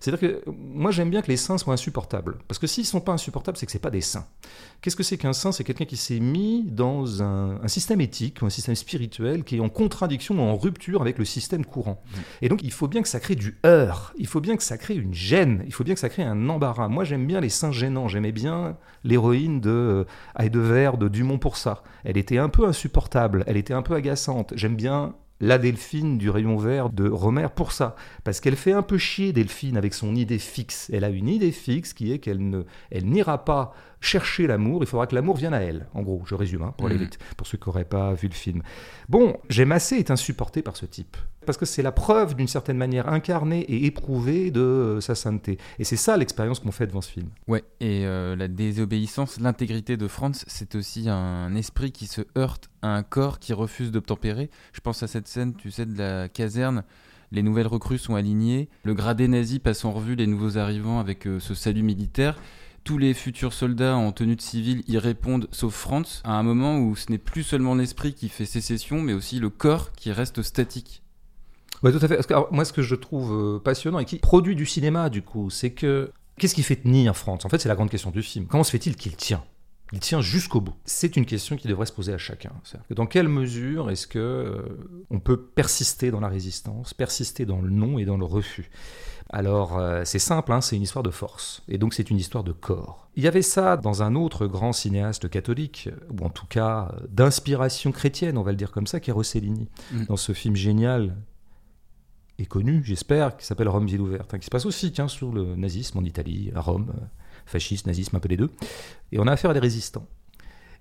C'est-à-dire 0.00 0.20
que 0.20 0.50
moi 0.50 0.90
j'aime 0.90 1.10
bien 1.10 1.22
que 1.22 1.28
les 1.28 1.36
saints 1.36 1.58
soient 1.58 1.74
insupportables. 1.74 2.38
Parce 2.48 2.58
que 2.58 2.66
s'ils 2.66 2.84
ne 2.84 2.88
sont 2.88 3.00
pas 3.00 3.12
insupportables, 3.12 3.58
c'est 3.58 3.66
que 3.66 3.72
ce 3.72 3.76
n'est 3.76 3.82
pas 3.82 3.90
des 3.90 4.00
saints. 4.00 4.26
Qu'est-ce 4.80 4.96
que 4.96 5.02
c'est 5.02 5.18
qu'un 5.18 5.34
saint? 5.34 5.52
C'est 5.52 5.62
quelqu'un 5.64 5.84
qui 5.84 5.98
s'est 5.98 6.20
mis 6.20 6.64
dans 6.64 7.22
un, 7.22 7.60
un 7.62 7.68
système 7.68 8.00
éthique 8.00 8.40
ou 8.40 8.46
un 8.46 8.50
système 8.50 8.74
spirituel 8.74 9.44
qui 9.44 9.56
est 9.56 9.60
en 9.60 9.68
contradiction 9.68 10.36
ou 10.36 10.40
en 10.40 10.56
rupture 10.56 11.02
avec 11.02 11.18
le 11.18 11.24
système 11.24 11.64
courant. 11.64 12.02
Et 12.40 12.48
donc 12.48 12.62
il 12.62 12.72
faut 12.72 12.88
bien 12.88 13.02
que 13.02 13.08
ça 13.08 13.20
crée 13.20 13.36
du 13.36 13.58
heurt, 13.66 14.14
il 14.18 14.26
faut 14.26 14.40
bien 14.40 14.56
que 14.56 14.62
ça 14.62 14.78
crée 14.78 14.94
une 14.94 15.14
gêne, 15.14 15.62
il 15.66 15.72
faut 15.72 15.84
bien 15.84 15.94
que 15.94 16.00
ça 16.00 16.08
crée 16.08 16.22
un 16.22 16.48
embarras. 16.48 16.88
Moi 16.88 17.04
j'aime 17.04 17.26
bien 17.26 17.40
les 17.40 17.50
saints 17.50 17.72
gênants, 17.72 18.08
j'aimais 18.08 18.32
bien 18.32 18.76
l'héroïne 19.04 19.60
de 19.60 19.70
euh, 19.70 20.04
Heidevert, 20.38 20.96
de 20.96 21.08
Dumont 21.08 21.38
pour 21.38 21.56
ça. 21.56 21.82
Elle 22.04 22.16
était 22.16 22.38
un 22.38 22.48
peu 22.48 22.66
insupportable, 22.66 23.44
elle 23.46 23.56
était 23.56 23.74
un 23.74 23.82
peu 23.82 23.94
agaçante. 23.94 24.54
J'aime 24.56 24.76
bien 24.76 25.14
la 25.40 25.58
Delphine 25.58 26.18
du 26.18 26.30
rayon 26.30 26.56
vert 26.56 26.90
de 26.90 27.08
Romer 27.08 27.48
pour 27.54 27.72
ça. 27.72 27.96
Parce 28.24 28.40
qu'elle 28.40 28.56
fait 28.56 28.72
un 28.72 28.82
peu 28.82 28.98
chier 28.98 29.32
Delphine 29.32 29.76
avec 29.76 29.94
son 29.94 30.14
idée 30.14 30.38
fixe. 30.38 30.90
Elle 30.92 31.04
a 31.04 31.08
une 31.08 31.28
idée 31.28 31.52
fixe 31.52 31.92
qui 31.92 32.12
est 32.12 32.18
qu'elle 32.18 32.48
ne, 32.48 32.62
elle 32.90 33.06
n'ira 33.06 33.44
pas 33.44 33.72
chercher 34.00 34.46
l'amour, 34.46 34.82
il 34.82 34.86
faudra 34.86 35.06
que 35.06 35.14
l'amour 35.14 35.36
vienne 35.36 35.52
à 35.54 35.60
elle. 35.60 35.86
En 35.94 36.02
gros, 36.02 36.22
je 36.26 36.34
résume, 36.34 36.62
hein, 36.62 36.74
pour 36.76 36.86
aller 36.86 36.96
Mhm. 36.96 37.02
vite, 37.02 37.18
pour 37.36 37.46
ceux 37.46 37.58
qui 37.58 37.68
n'auraient 37.68 37.84
pas 37.84 38.14
vu 38.14 38.28
le 38.28 38.34
film. 38.34 38.62
Bon, 39.08 39.36
J'aime 39.48 39.72
assez 39.72 39.96
est 39.96 40.10
insupporté 40.10 40.62
par 40.62 40.76
ce 40.76 40.86
type. 40.86 41.16
Parce 41.46 41.56
que 41.58 41.64
c'est 41.66 41.82
la 41.82 41.90
preuve 41.92 42.34
d'une 42.34 42.46
certaine 42.48 42.76
manière 42.76 43.08
incarnée 43.08 43.60
et 43.60 43.86
éprouvée 43.86 44.50
de 44.50 44.60
euh, 44.60 45.00
sa 45.00 45.14
sainteté. 45.14 45.58
Et 45.78 45.84
c'est 45.84 45.96
ça 45.96 46.16
l'expérience 46.16 46.60
qu'on 46.60 46.70
fait 46.70 46.86
devant 46.86 47.00
ce 47.00 47.10
film. 47.10 47.28
Ouais, 47.48 47.64
et 47.80 48.04
euh, 48.06 48.36
la 48.36 48.46
désobéissance, 48.48 49.40
l'intégrité 49.40 49.96
de 49.96 50.06
Franz, 50.06 50.44
c'est 50.46 50.74
aussi 50.74 51.08
un 51.08 51.54
esprit 51.54 51.92
qui 51.92 52.06
se 52.06 52.20
heurte 52.38 52.70
à 52.82 52.94
un 52.94 53.02
corps 53.02 53.38
qui 53.38 53.52
refuse 53.52 53.90
d'obtempérer. 53.90 54.50
Je 54.72 54.80
pense 54.80 55.02
à 55.02 55.06
cette 55.08 55.28
scène, 55.28 55.54
tu 55.54 55.70
sais, 55.70 55.86
de 55.86 55.98
la 55.98 56.28
caserne. 56.28 56.84
Les 57.32 57.42
nouvelles 57.42 57.66
recrues 57.68 57.98
sont 57.98 58.16
alignées. 58.16 58.68
Le 58.84 58.94
gradé 58.94 59.26
nazi 59.28 59.58
passe 59.60 59.84
en 59.84 59.92
revue 59.92 60.16
les 60.16 60.26
nouveaux 60.26 60.58
arrivants 60.58 61.00
avec 61.00 61.26
euh, 61.26 61.38
ce 61.40 61.54
salut 61.54 61.82
militaire. 61.82 62.38
Tous 62.84 62.98
les 62.98 63.14
futurs 63.14 63.52
soldats 63.52 63.96
en 63.96 64.10
tenue 64.12 64.36
de 64.36 64.40
civil 64.40 64.82
y 64.88 64.98
répondent, 64.98 65.48
sauf 65.52 65.74
Franz, 65.74 66.20
à 66.24 66.32
un 66.32 66.42
moment 66.42 66.78
où 66.78 66.96
ce 66.96 67.10
n'est 67.10 67.18
plus 67.18 67.42
seulement 67.42 67.74
l'esprit 67.74 68.14
qui 68.14 68.28
fait 68.28 68.46
sécession, 68.46 69.00
mais 69.00 69.12
aussi 69.12 69.38
le 69.38 69.50
corps 69.50 69.92
qui 69.92 70.12
reste 70.12 70.42
statique. 70.42 71.02
Tout 71.82 71.88
à 71.88 72.08
fait. 72.08 72.32
Moi, 72.50 72.64
ce 72.64 72.72
que 72.72 72.82
je 72.82 72.94
trouve 72.94 73.32
euh, 73.32 73.58
passionnant 73.58 73.98
et 73.98 74.04
qui 74.04 74.18
produit 74.18 74.54
du 74.54 74.66
cinéma, 74.66 75.08
du 75.08 75.22
coup, 75.22 75.48
c'est 75.50 75.70
que 75.70 76.12
qu'est-ce 76.38 76.54
qui 76.54 76.62
fait 76.62 76.76
tenir 76.76 77.16
France 77.16 77.44
En 77.44 77.48
fait, 77.48 77.58
c'est 77.58 77.68
la 77.68 77.74
grande 77.74 77.90
question 77.90 78.10
du 78.10 78.22
film. 78.22 78.46
Comment 78.46 78.64
se 78.64 78.70
fait-il 78.70 78.96
qu'il 78.96 79.16
tient? 79.16 79.42
Il 79.92 79.98
tient 79.98 80.20
jusqu'au 80.20 80.60
bout. 80.60 80.74
C'est 80.84 81.16
une 81.16 81.26
question 81.26 81.56
qui 81.56 81.66
devrait 81.66 81.86
se 81.86 81.92
poser 81.92 82.12
à 82.12 82.18
chacun. 82.18 82.52
Dans 82.90 83.06
quelle 83.06 83.28
mesure 83.28 83.90
est-ce 83.90 84.06
que 84.06 84.18
euh, 84.18 84.62
on 85.10 85.18
peut 85.18 85.40
persister 85.40 86.10
dans 86.10 86.20
la 86.20 86.28
résistance, 86.28 86.94
persister 86.94 87.44
dans 87.44 87.60
le 87.60 87.70
non 87.70 87.98
et 87.98 88.04
dans 88.04 88.16
le 88.16 88.24
refus? 88.24 88.70
Alors, 89.32 89.78
euh, 89.78 90.02
c'est 90.04 90.18
simple, 90.18 90.52
hein, 90.52 90.60
c'est 90.60 90.74
une 90.76 90.82
histoire 90.82 91.04
de 91.04 91.10
force. 91.10 91.62
Et 91.68 91.78
donc, 91.78 91.94
c'est 91.94 92.10
une 92.10 92.16
histoire 92.16 92.42
de 92.42 92.52
corps. 92.52 93.08
Il 93.14 93.22
y 93.22 93.28
avait 93.28 93.42
ça 93.42 93.76
dans 93.76 94.02
un 94.02 94.16
autre 94.16 94.46
grand 94.46 94.72
cinéaste 94.72 95.30
catholique, 95.30 95.88
ou 96.10 96.24
en 96.24 96.30
tout 96.30 96.46
cas 96.46 96.90
euh, 96.92 97.06
d'inspiration 97.08 97.92
chrétienne, 97.92 98.36
on 98.36 98.42
va 98.42 98.50
le 98.50 98.56
dire 98.56 98.72
comme 98.72 98.88
ça, 98.88 98.98
qui 98.98 99.10
est 99.10 99.12
Rossellini. 99.12 99.68
Mm. 99.92 100.04
Dans 100.06 100.16
ce 100.16 100.32
film 100.32 100.56
génial 100.56 101.16
et 102.40 102.46
connu, 102.46 102.82
j'espère, 102.84 103.36
qui 103.36 103.46
s'appelle 103.46 103.68
Rome 103.68 103.86
ville 103.86 104.00
ouverte, 104.00 104.34
hein, 104.34 104.38
qui 104.38 104.46
se 104.46 104.50
passe 104.50 104.66
aussi 104.66 104.90
tiens, 104.90 105.08
sur 105.08 105.30
le 105.30 105.54
nazisme 105.54 105.98
en 105.98 106.04
Italie, 106.04 106.50
à 106.56 106.60
Rome, 106.60 106.92
euh, 106.96 107.04
fascisme, 107.46 107.88
nazisme, 107.88 108.16
un 108.16 108.20
peu 108.20 108.28
les 108.28 108.36
deux. 108.36 108.50
Et 109.12 109.20
on 109.20 109.26
a 109.28 109.32
affaire 109.32 109.52
à 109.52 109.54
des 109.54 109.60
résistants. 109.60 110.08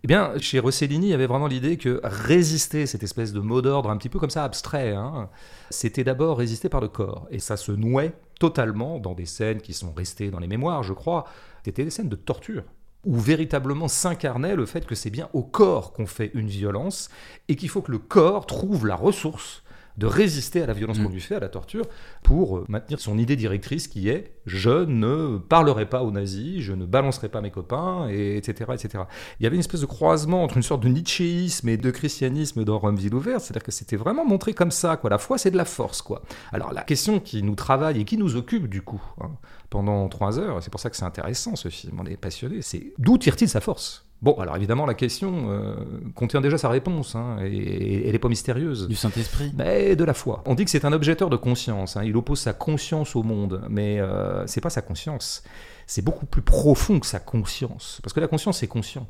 Eh 0.04 0.08
bien, 0.08 0.32
chez 0.40 0.60
Rossellini, 0.60 1.08
il 1.08 1.10
y 1.10 1.14
avait 1.14 1.28
vraiment 1.28 1.48
l'idée 1.48 1.78
que 1.78 2.00
résister, 2.04 2.86
cette 2.86 3.04
espèce 3.04 3.34
de 3.34 3.42
mot 3.42 3.62
d'ordre 3.62 3.90
un 3.90 3.98
petit 3.98 4.08
peu 4.08 4.18
comme 4.18 4.30
ça 4.30 4.46
abstrait, 4.46 4.94
hein, 4.94 5.30
c'était 5.70 6.06
d'abord 6.06 6.38
résister 6.38 6.70
par 6.70 6.80
le 6.80 6.88
corps. 6.88 7.28
Et 7.32 7.40
ça 7.40 7.58
se 7.58 7.74
nouait 7.74 8.14
totalement 8.40 9.00
dans 9.00 9.14
des 9.14 9.26
scènes 9.26 9.62
qui 9.62 9.74
sont 9.74 9.94
restées 9.94 10.32
dans 10.32 10.40
les 10.40 10.48
mémoires, 10.48 10.84
je 10.84 10.94
crois. 10.94 11.26
C'était 11.64 11.84
des 11.84 11.90
scènes 11.90 12.10
de 12.10 12.16
torture 12.16 12.64
où 13.06 13.16
véritablement 13.18 13.88
s'incarnait 13.88 14.56
le 14.56 14.66
fait 14.66 14.86
que 14.86 14.96
c'est 14.96 15.10
bien 15.10 15.30
au 15.34 15.44
corps 15.44 15.94
qu'on 15.94 16.06
fait 16.06 16.32
une 16.34 16.48
violence 16.48 17.10
et 17.48 17.56
qu'il 17.56 17.70
faut 17.70 17.82
que 17.82 17.92
le 17.92 18.00
corps 18.00 18.46
trouve 18.46 18.88
la 18.88 18.96
ressource 18.96 19.64
de 19.98 20.06
résister 20.06 20.62
à 20.62 20.66
la 20.66 20.74
violence 20.74 21.00
Mm. 21.00 21.04
qu'on 21.04 21.10
lui 21.10 21.22
fait, 21.22 21.36
à 21.36 21.40
la 21.40 21.50
torture, 21.50 21.86
pour 22.24 22.58
euh, 22.58 22.66
maintenir 22.70 23.00
son 23.00 23.18
idée 23.18 23.36
directrice 23.36 23.88
qui 23.88 24.10
est 24.10 24.34
je 24.46 24.86
ne 24.86 25.38
parlerai 25.38 25.88
pas 25.88 26.02
aux 26.04 26.12
nazis, 26.12 26.62
je 26.62 26.74
ne 26.74 26.86
balancerai 26.86 27.30
pas 27.30 27.42
mes 27.42 27.52
copains, 27.52 28.08
et 28.10 28.38
etc., 28.38 28.72
etc. 28.74 29.04
Il 29.40 29.44
y 29.44 29.46
avait 29.46 29.56
une 29.56 29.62
espèce 29.62 29.82
de 29.82 29.86
croisement 29.86 30.44
entre 30.44 30.58
une 30.58 30.64
sorte 30.64 30.82
de 30.82 30.88
nietzschéisme 30.88 31.70
et 31.70 31.78
de 31.78 31.92
christianisme 31.92 32.64
dans 32.64 32.80
Rome 32.80 32.96
ville 32.96 33.14
ouverte, 33.14 33.42
c'est-à-dire 33.42 33.64
que 33.64 33.72
c'était 33.72 33.96
vraiment 33.98 34.26
montré 34.26 34.54
comme 34.54 34.72
ça, 34.72 34.98
quoi. 34.98 35.10
La 35.10 35.18
foi, 35.18 35.38
c'est 35.38 35.52
de 35.52 35.58
la 35.58 35.66
force, 35.66 36.02
quoi. 36.02 36.24
Alors 36.52 36.74
la 36.74 36.82
question 36.84 37.20
qui 37.20 37.44
nous 37.44 37.56
travaille 37.56 38.02
et 38.02 38.06
qui 38.06 38.18
nous 38.18 38.36
occupe 38.36 38.68
du 38.68 38.82
coup 38.82 39.02
hein, 39.22 39.32
pendant 39.70 40.08
trois 40.10 40.40
heures, 40.40 40.64
c'est 40.64 40.72
pour 40.72 40.80
ça 40.80 40.90
que 40.90 40.96
c'est 40.98 41.06
intéressant 41.06 41.56
ce 41.56 41.70
film, 41.70 42.00
on 42.00 42.06
est 42.06 42.18
passionné, 42.18 42.62
c'est 42.62 42.94
d'où 42.98 43.18
tire-t-il 43.18 43.50
sa 43.50 43.62
force? 43.62 44.09
Bon, 44.22 44.34
alors 44.34 44.58
évidemment, 44.58 44.86
la 44.86 44.96
question 44.96 45.50
euh, 45.50 45.76
contient 46.14 46.42
déjà 46.42 46.58
sa 46.58 46.68
réponse, 46.68 47.16
hein, 47.16 47.38
et, 47.42 47.48
et 47.56 48.06
elle 48.08 48.12
n'est 48.12 48.20
pas 48.20 48.28
mystérieuse. 48.28 48.88
Du 48.88 48.96
Saint-Esprit 48.96 49.54
Mais 49.58 49.96
de 49.96 50.04
la 50.04 50.14
foi. 50.14 50.44
On 50.46 50.56
dit 50.56 50.66
que 50.66 50.72
c'est 50.72 50.84
un 50.84 50.92
objecteur 50.92 51.30
de 51.30 51.38
conscience. 51.38 51.96
hein. 51.96 52.04
Il 52.04 52.18
oppose 52.18 52.40
sa 52.40 52.52
conscience 52.52 53.16
au 53.16 53.24
monde, 53.24 53.62
mais 53.70 54.00
euh, 54.00 54.46
c'est 54.46 54.60
pas 54.62 54.70
sa 54.70 54.82
conscience. 54.82 55.44
C'est 55.88 56.02
beaucoup 56.04 56.26
plus 56.26 56.42
profond 56.42 57.00
que 57.00 57.06
sa 57.08 57.20
conscience, 57.20 58.00
parce 58.04 58.12
que 58.14 58.20
la 58.20 58.28
conscience 58.28 58.58
c'est 58.60 58.68
conscient. 58.68 59.08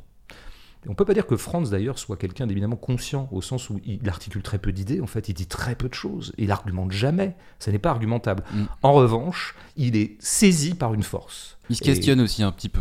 Et 0.86 0.88
on 0.88 0.94
peut 0.94 1.04
pas 1.04 1.12
dire 1.12 1.26
que 1.26 1.36
Franz 1.36 1.70
d'ailleurs 1.70 1.98
soit 1.98 2.16
quelqu'un 2.16 2.46
d'éminemment 2.46 2.76
conscient 2.76 3.28
au 3.32 3.42
sens 3.42 3.68
où 3.68 3.80
il 3.84 4.08
articule 4.08 4.42
très 4.42 4.58
peu 4.58 4.72
d'idées. 4.72 5.02
En 5.02 5.06
fait, 5.06 5.28
il 5.28 5.34
dit 5.34 5.46
très 5.46 5.74
peu 5.74 5.90
de 5.90 5.94
choses. 5.94 6.32
Il 6.38 6.50
argumente 6.50 6.90
jamais. 6.92 7.36
Ça 7.58 7.70
n'est 7.70 7.78
pas 7.78 7.90
argumentable. 7.90 8.44
Mm. 8.54 8.62
En 8.82 8.92
revanche, 8.94 9.54
il 9.76 9.94
est 9.94 10.16
saisi 10.20 10.72
par 10.72 10.94
une 10.94 11.02
force. 11.02 11.58
Il 11.68 11.76
se 11.76 11.82
Et- 11.82 11.84
questionne 11.86 12.20
aussi 12.22 12.42
un 12.42 12.50
petit 12.50 12.70
peu. 12.70 12.80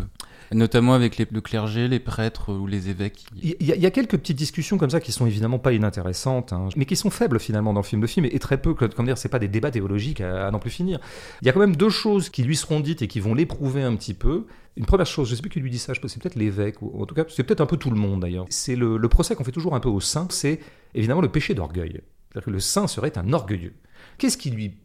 Notamment 0.52 0.94
avec 0.94 1.18
les, 1.18 1.28
le 1.30 1.42
clergé, 1.42 1.88
les 1.88 2.00
prêtres 2.00 2.54
ou 2.54 2.66
les 2.66 2.90
évêques. 2.90 3.26
Il 3.42 3.56
y, 3.60 3.66
y, 3.66 3.86
a 3.86 3.92
quelques 3.92 4.18
petites 4.18 4.38
discussions 4.38 4.78
comme 4.78 4.90
ça 4.90 5.00
qui 5.00 5.12
sont 5.12 5.28
évidemment 5.28 5.60
pas 5.60 5.74
inintéressantes, 5.74 6.54
hein, 6.54 6.70
mais 6.76 6.86
qui 6.86 6.96
sont 6.96 7.10
faibles 7.10 7.40
finalement 7.40 7.74
dans 7.74 7.82
le 7.82 7.86
film. 7.86 8.02
Le 8.02 8.08
film 8.08 8.26
est 8.26 8.42
très 8.42 8.60
peu, 8.60 8.74
comme 8.74 9.06
dire, 9.06 9.18
c'est 9.18 9.30
pas 9.30 9.40
des 9.40 9.48
débats 9.48 9.72
théologiques 9.72 10.22
à, 10.22 10.48
à 10.48 10.52
n'en 10.52 10.60
plus 10.60 10.72
finir. 10.72 11.00
Il 11.42 11.46
y 11.46 11.50
a 11.50 11.54
quand 11.54 11.60
même 11.60 11.76
deux 11.76 11.90
choses 11.90 12.30
qui 12.30 12.44
lui 12.44 12.56
seront 12.56 12.80
dites 12.80 13.02
et 13.02 13.08
qui 13.08 13.20
vont 13.20 13.34
l'éprouver 13.34 13.84
un 13.84 13.96
petit 13.96 14.14
peu. 14.14 14.46
Une 14.76 14.86
première 14.86 15.06
chose, 15.06 15.28
je 15.28 15.34
ne 15.34 15.36
sais 15.36 15.42
plus 15.42 15.50
qui 15.50 15.60
lui 15.60 15.70
dit 15.70 15.80
ça, 15.80 15.94
c'est 15.94 16.22
peut-être 16.22 16.36
l'évêque, 16.36 16.82
ou 16.82 17.02
en 17.02 17.06
tout 17.06 17.16
cas, 17.16 17.26
c'est 17.28 17.44
peut-être 17.44 17.62
un 17.62 17.66
peu 17.66 17.78
tout 17.78 17.90
le 17.90 17.98
monde 17.98 18.22
d'ailleurs. 18.22 18.46
C'est 18.50 18.76
le, 18.76 18.98
le 18.98 19.10
procès 19.10 19.36
qu'on 19.36 19.44
fait 19.44 19.52
toujours 19.52 19.76
un 19.76 19.80
peu 19.80 19.90
au 19.90 20.00
saint, 20.00 20.28
c'est 20.30 20.60
évidemment 20.96 21.22
le 21.22 21.30
péché 21.30 21.54
d'orgueil. 21.54 22.02
C'est-à-dire 22.30 22.46
que 22.46 22.52
le 22.52 22.60
saint 22.60 22.88
serait 22.88 23.18
un 23.18 23.34
orgueilleux. 23.34 23.74
Qu'est-ce 24.18 24.38
qui 24.38 24.52
lui 24.52 24.78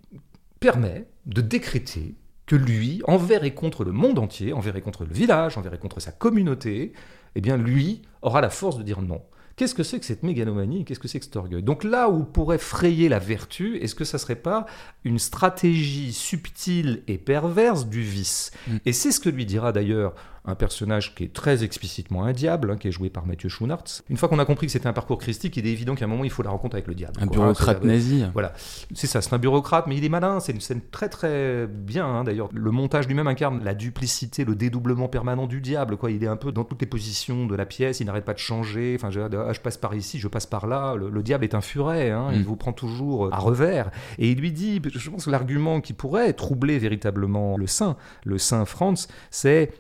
permet 0.61 1.07
de 1.27 1.41
décréter 1.41 2.15
que 2.47 2.57
lui, 2.57 3.03
envers 3.07 3.45
et 3.45 3.55
contre 3.55 3.85
le 3.85 3.93
monde 3.93 4.19
entier, 4.19 4.53
envers 4.53 4.77
et 4.77 4.81
contre 4.81 5.05
le 5.05 5.13
village, 5.13 5.57
envers 5.57 5.75
et 5.75 5.79
contre 5.79 6.01
sa 6.01 6.13
communauté, 6.13 6.93
eh 7.35 7.41
bien 7.41 7.57
lui 7.57 8.03
aura 8.23 8.41
la 8.41 8.51
force 8.51 8.77
de 8.77 8.83
dire 8.83 9.03
non. 9.03 9.23
Qu'est-ce 9.57 9.75
que 9.75 9.85
c'est 9.85 10.01
que 10.01 10.05
cette 10.05 10.25
mégalomanie 10.25 10.85
Qu'est-ce 10.85 10.99
que 10.99 11.07
c'est 11.07 11.21
que 11.21 11.25
cet 11.25 11.37
orgueil? 11.37 11.63
Donc 11.63 11.85
là 11.85 12.09
où 12.09 12.25
pourrait 12.25 12.59
frayer 12.59 13.09
la 13.09 13.21
vertu, 13.21 13.77
est-ce 13.79 13.95
que 13.95 14.05
ça 14.05 14.19
serait 14.19 14.35
pas 14.35 14.67
une 15.05 15.21
stratégie 15.21 16.13
subtile 16.13 17.05
et 17.07 17.19
perverse 17.19 17.87
du 17.87 18.03
vice? 18.03 18.51
Mm. 18.67 18.77
Et 18.85 18.93
c'est 18.93 19.13
ce 19.13 19.21
que 19.21 19.29
lui 19.29 19.47
dira 19.47 19.73
d'ailleurs 19.73 20.15
un 20.47 20.55
personnage 20.55 21.15
qui 21.15 21.25
est 21.25 21.33
très 21.33 21.65
explicitement 21.65 22.25
un 22.25 22.33
diable, 22.33 22.73
hein, 22.73 22.77
qui 22.77 22.89
est 22.89 22.93
joué 22.93 23.09
par 23.09 23.27
Mathieu 23.27 23.49
Schoenaerts. 23.49 24.03
Une 24.11 24.19
fois 24.19 24.29
qu'on 24.29 24.39
a 24.39 24.45
compris 24.45 24.67
que 24.67 24.73
c'était 24.73 24.87
un 24.87 24.93
parcours 24.93 25.19
christique, 25.19 25.57
il 25.57 25.67
est 25.67 25.71
évident 25.71 25.95
qu'à 25.95 26.05
un 26.05 26.09
moment, 26.09 26.25
il 26.25 26.31
faut 26.31 26.43
la 26.43 26.51
rencontre 26.51 26.75
avec 26.75 26.87
le 26.87 26.95
diable. 26.95 27.15
Un 27.21 27.27
bureaucrate 27.27 27.83
nazi. 27.83 28.25
Voilà, 28.35 28.53
c'est 28.93 29.07
ça, 29.07 29.23
c'est 29.23 29.33
un 29.33 29.39
bureaucrate, 29.39 29.87
mais 29.87 29.97
il 29.97 30.05
est 30.05 30.11
malin, 30.11 30.41
c'est 30.41 30.53
une 30.53 30.61
scène 30.61 30.83
très 30.91 31.09
très 31.09 31.67
bien, 31.67 32.07
hein, 32.07 32.25
d'ailleurs. 32.25 32.51
Le 32.53 32.71
montage 32.71 33.09
lui-même 33.09 33.27
incarne 33.27 33.65
la 33.65 33.75
duplicité, 33.75 34.45
le 34.45 34.55
dédoublement 34.55 35.09
permanent 35.09 35.47
du 35.47 35.63
diable, 35.63 35.97
quoi. 35.97 36.11
Il 36.11 36.23
est 36.23 36.29
un 36.29 36.37
peu 36.37 36.53
dans 36.53 36.65
toutes 36.65 36.81
les 36.81 36.87
positions 36.87 37.47
de 37.47 37.55
la 37.55 37.65
pièce, 37.65 38.01
il 38.01 38.07
n'arrête 38.07 38.27
pas 38.27 38.35
de 38.35 38.39
changer, 38.39 38.97
enfin, 38.99 39.11
je, 39.11 39.21
ah, 39.21 39.53
je, 39.53 39.61
passe 39.61 39.79
par 39.79 39.95
ici, 39.95 40.19
je 40.19 40.29
passe 40.29 40.47
par 40.47 40.67
là, 40.67 40.95
le, 40.95 41.23
diable 41.23 41.45
est 41.45 41.55
un 41.55 41.63
furet, 41.63 42.11
hein, 42.11 42.29
il 42.33 42.41
mm. 42.41 42.45
vous 42.45 42.57
prend 42.57 42.73
toujours 42.75 43.33
à 43.33 43.39
revers, 43.39 43.91
et 44.19 44.31
il 44.31 44.39
lui 44.39 44.53
dit, 44.53 44.83
je 44.95 45.11
pense 45.11 45.25
que 45.25 45.31
l'argument 45.31 45.81
qui 45.81 45.95
pourrait 45.95 46.35
troubler 46.35 46.79
véritablement 46.79 47.57
le 47.57 47.67
saint, 47.67 47.97
le 48.25 48.37
saint 48.37 48.67
Franz, 48.67 49.09
c'est 49.31 49.71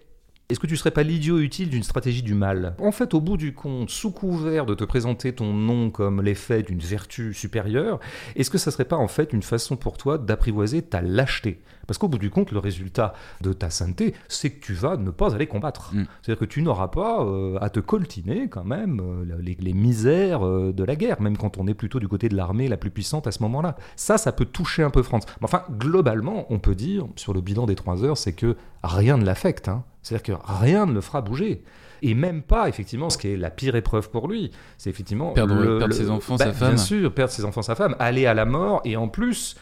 est-ce 0.54 0.60
que 0.60 0.68
tu 0.68 0.76
serais 0.76 0.92
pas 0.92 1.02
l'idiot 1.02 1.40
utile 1.40 1.68
d'une 1.68 1.82
stratégie 1.82 2.22
du 2.22 2.34
mal? 2.34 2.76
En 2.78 2.92
fait, 2.92 3.12
au 3.12 3.20
bout 3.20 3.36
du 3.36 3.54
compte, 3.54 3.90
sous 3.90 4.12
couvert 4.12 4.66
de 4.66 4.74
te 4.74 4.84
présenter 4.84 5.32
ton 5.32 5.52
nom 5.52 5.90
comme 5.90 6.22
l'effet 6.22 6.62
d'une 6.62 6.78
vertu 6.78 7.34
supérieure, 7.34 7.98
est-ce 8.36 8.50
que 8.50 8.58
ça 8.58 8.70
serait 8.70 8.84
pas 8.84 8.94
en 8.94 9.08
fait 9.08 9.32
une 9.32 9.42
façon 9.42 9.74
pour 9.74 9.98
toi 9.98 10.16
d'apprivoiser 10.16 10.82
ta 10.82 11.00
lâcheté? 11.00 11.60
Parce 11.88 11.98
qu'au 11.98 12.06
bout 12.06 12.18
du 12.18 12.30
compte, 12.30 12.52
le 12.52 12.60
résultat 12.60 13.14
de 13.40 13.52
ta 13.52 13.68
sainteté, 13.68 14.14
c'est 14.28 14.50
que 14.50 14.64
tu 14.64 14.74
vas 14.74 14.96
ne 14.96 15.10
pas 15.10 15.34
aller 15.34 15.48
combattre. 15.48 15.90
Mm. 15.92 16.04
C'est-à-dire 16.22 16.38
que 16.38 16.44
tu 16.44 16.62
n'auras 16.62 16.86
pas 16.86 17.24
euh, 17.24 17.58
à 17.60 17.68
te 17.68 17.80
coltiner 17.80 18.48
quand 18.48 18.64
même 18.64 19.00
euh, 19.00 19.40
les, 19.40 19.72
misères 19.72 20.46
euh, 20.46 20.72
de 20.72 20.84
la 20.84 20.94
guerre, 20.94 21.20
même 21.20 21.36
quand 21.36 21.58
on 21.58 21.66
est 21.66 21.74
plutôt 21.74 21.98
du 21.98 22.06
côté 22.06 22.28
de 22.28 22.36
l'armée 22.36 22.68
la 22.68 22.76
plus 22.76 22.90
puissante 22.90 23.26
à 23.26 23.32
ce 23.32 23.42
moment-là. 23.42 23.76
Ça, 23.96 24.18
ça 24.18 24.30
peut 24.30 24.44
toucher 24.44 24.84
un 24.84 24.90
peu 24.90 25.02
France. 25.02 25.24
Mais 25.40 25.46
enfin, 25.46 25.64
globalement, 25.68 26.46
on 26.48 26.60
peut 26.60 26.76
dire, 26.76 27.08
sur 27.16 27.34
le 27.34 27.40
bilan 27.40 27.66
des 27.66 27.74
trois 27.74 28.04
heures, 28.04 28.18
c'est 28.18 28.34
que 28.34 28.56
rien 28.84 29.16
ne 29.16 29.24
l'affecte. 29.24 29.68
Hein. 29.68 29.82
C'est-à-dire 30.04 30.36
que 30.36 30.40
rien 30.44 30.86
ne 30.86 30.92
le 30.92 31.00
fera 31.00 31.22
bouger. 31.22 31.64
Et 32.02 32.14
même 32.14 32.42
pas, 32.42 32.68
effectivement, 32.68 33.08
ce 33.08 33.16
qui 33.16 33.28
est 33.28 33.36
la 33.36 33.50
pire 33.50 33.74
épreuve 33.74 34.10
pour 34.10 34.28
lui, 34.28 34.50
c'est 34.76 34.90
effectivement... 34.90 35.32
Perdre, 35.32 35.90
ses 35.92 36.10
enfants, 36.10 36.36
sa 36.36 36.46
bah, 36.46 36.52
femme. 36.52 36.74
Bien 36.74 36.76
sûr, 36.76 37.12
perdre 37.12 37.32
ses 37.32 37.46
enfants, 37.46 37.62
sa 37.62 37.74
femme, 37.74 37.96
aller 37.98 38.26
à 38.26 38.34
la 38.34 38.44
mort, 38.44 38.82
et 38.84 38.96
en 38.96 39.08
plus, 39.08 39.56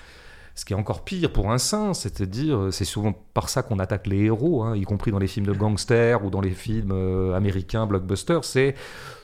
ce 0.57 0.65
qui 0.65 0.73
est 0.73 0.77
encore 0.77 1.05
pire 1.05 1.33
pour 1.33 1.53
un 1.53 1.59
saint, 1.59 1.95
c'est-à-dire, 1.95 2.69
c'est 2.73 2.85
souvent 2.85 3.15
par 3.33 3.49
ça 3.49 3.63
qu'on 3.63 3.79
attaque 3.79 4.09
les 4.09 4.25
héros, 4.25 4.65
hein, 4.65 4.77
y 4.77 4.83
compris 4.83 5.13
dans 5.13 5.21
les 5.21 5.29
films 5.29 5.47
de 5.47 5.53
gangsters 5.53 6.25
ou 6.25 6.31
dans 6.31 6.41
les 6.41 6.51
films 6.51 6.91
euh, 6.93 7.35
américains, 7.35 7.87
blockbusters, 7.87 8.45
c'est 8.45 8.75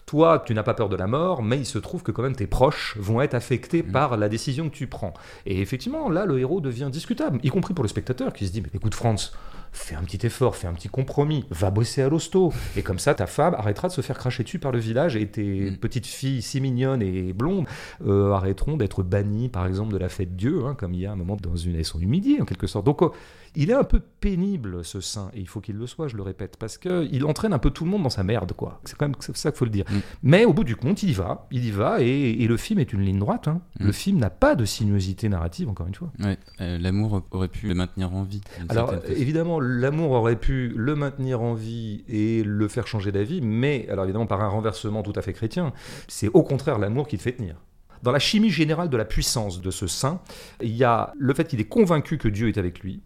toi, 0.06 0.42
tu 0.46 0.54
n'as 0.54 0.62
pas 0.62 0.72
peur 0.72 0.88
de 0.88 0.96
la 0.96 1.06
mort, 1.06 1.42
mais 1.42 1.58
il 1.58 1.66
se 1.66 1.78
trouve 1.78 2.02
que 2.02 2.12
quand 2.12 2.22
même 2.22 2.36
tes 2.36 2.46
proches 2.46 2.96
vont 2.98 3.20
être 3.20 3.34
affectés 3.34 3.82
mmh. 3.82 3.92
par 3.92 4.16
la 4.16 4.30
décision 4.30 4.70
que 4.70 4.74
tu 4.74 4.86
prends. 4.86 5.12
Et 5.44 5.60
effectivement, 5.60 6.08
là, 6.08 6.24
le 6.24 6.38
héros 6.38 6.62
devient 6.62 6.88
discutable, 6.90 7.40
y 7.42 7.50
compris 7.50 7.74
pour 7.74 7.82
le 7.82 7.88
spectateur 7.88 8.32
qui 8.32 8.46
se 8.46 8.52
dit, 8.52 8.62
mais 8.62 8.70
écoute 8.72 8.94
Franz, 8.94 9.32
fais 9.78 9.94
un 9.94 10.02
petit 10.02 10.26
effort, 10.26 10.56
fais 10.56 10.66
un 10.66 10.74
petit 10.74 10.88
compromis, 10.88 11.44
va 11.50 11.70
bosser 11.70 12.02
à 12.02 12.08
l'hosto. 12.08 12.52
Et 12.76 12.82
comme 12.82 12.98
ça, 12.98 13.14
ta 13.14 13.26
femme 13.26 13.54
arrêtera 13.54 13.88
de 13.88 13.92
se 13.92 14.00
faire 14.00 14.18
cracher 14.18 14.42
dessus 14.42 14.58
par 14.58 14.72
le 14.72 14.78
village 14.78 15.16
et 15.16 15.26
tes 15.26 15.70
mm. 15.70 15.76
petites 15.76 16.06
filles 16.06 16.42
si 16.42 16.60
mignonnes 16.60 17.02
et 17.02 17.32
blondes 17.32 17.66
euh, 18.06 18.32
arrêteront 18.32 18.76
d'être 18.76 19.02
bannies, 19.02 19.48
par 19.48 19.66
exemple, 19.66 19.92
de 19.92 19.98
la 19.98 20.08
fête 20.08 20.36
Dieu, 20.36 20.66
hein, 20.66 20.74
comme 20.74 20.94
il 20.94 21.00
y 21.00 21.06
a 21.06 21.12
un 21.12 21.16
moment 21.16 21.36
dans 21.40 21.56
une. 21.56 21.76
Elles 21.76 21.84
sont 21.84 22.00
humiliées, 22.00 22.40
en 22.40 22.44
quelque 22.44 22.66
sorte. 22.66 22.84
Donc, 22.84 23.02
oh, 23.02 23.12
il 23.58 23.72
est 23.72 23.74
un 23.74 23.82
peu 23.82 23.98
pénible, 23.98 24.84
ce 24.84 25.00
saint, 25.00 25.32
et 25.34 25.40
il 25.40 25.48
faut 25.48 25.60
qu'il 25.60 25.74
le 25.74 25.88
soit, 25.88 26.06
je 26.06 26.16
le 26.16 26.22
répète, 26.22 26.56
parce 26.58 26.78
qu'il 26.78 27.24
entraîne 27.24 27.52
un 27.52 27.58
peu 27.58 27.70
tout 27.70 27.84
le 27.84 27.90
monde 27.90 28.04
dans 28.04 28.08
sa 28.08 28.22
merde, 28.22 28.52
quoi. 28.52 28.80
C'est 28.84 28.96
quand 28.96 29.06
même 29.06 29.16
ça 29.18 29.50
qu'il 29.50 29.58
faut 29.58 29.64
le 29.64 29.72
dire. 29.72 29.84
Mm. 29.90 29.98
Mais 30.22 30.44
au 30.44 30.52
bout 30.52 30.62
du 30.62 30.76
compte, 30.76 31.02
il 31.02 31.10
y 31.10 31.12
va, 31.12 31.48
il 31.50 31.64
y 31.64 31.72
va, 31.72 32.00
et, 32.00 32.46
le 32.46 32.56
film 32.56 32.78
est 32.78 32.92
une 32.92 33.02
ligne 33.02 33.18
droite. 33.18 33.48
Hein. 33.48 33.60
Mm. 33.80 33.86
Le 33.86 33.92
film 33.92 34.18
n'a 34.18 34.30
pas 34.30 34.54
de 34.54 34.64
sinuosité 34.64 35.28
narrative, 35.28 35.68
encore 35.68 35.88
une 35.88 35.94
fois. 35.96 36.12
Euh, 36.60 36.78
l'amour 36.78 37.22
aurait 37.32 37.48
pu 37.48 37.66
le 37.66 37.74
maintenir 37.74 38.14
en 38.14 38.22
vie. 38.22 38.42
Alors, 38.68 38.94
évidemment, 39.08 39.58
l'amour 39.58 40.12
aurait 40.12 40.38
pu 40.38 40.68
le 40.76 40.94
maintenir 40.94 41.42
en 41.42 41.54
vie 41.54 42.04
et 42.06 42.44
le 42.44 42.68
faire 42.68 42.86
changer 42.86 43.10
d'avis, 43.10 43.40
mais, 43.40 43.88
alors 43.90 44.04
évidemment, 44.04 44.26
par 44.26 44.40
un 44.40 44.48
renversement 44.48 45.02
tout 45.02 45.14
à 45.16 45.22
fait 45.22 45.32
chrétien, 45.32 45.72
c'est 46.06 46.28
au 46.28 46.44
contraire 46.44 46.78
l'amour 46.78 47.08
qui 47.08 47.16
le 47.16 47.22
fait 47.22 47.32
tenir. 47.32 47.56
Dans 48.04 48.12
la 48.12 48.20
chimie 48.20 48.50
générale 48.50 48.88
de 48.88 48.96
la 48.96 49.04
puissance 49.04 49.60
de 49.60 49.70
ce 49.72 49.88
saint, 49.88 50.20
il 50.62 50.76
y 50.76 50.84
a 50.84 51.12
le 51.18 51.34
fait 51.34 51.48
qu'il 51.48 51.60
est 51.60 51.68
convaincu 51.68 52.18
que 52.18 52.28
Dieu 52.28 52.48
est 52.48 52.58
avec 52.58 52.80
lui, 52.80 53.02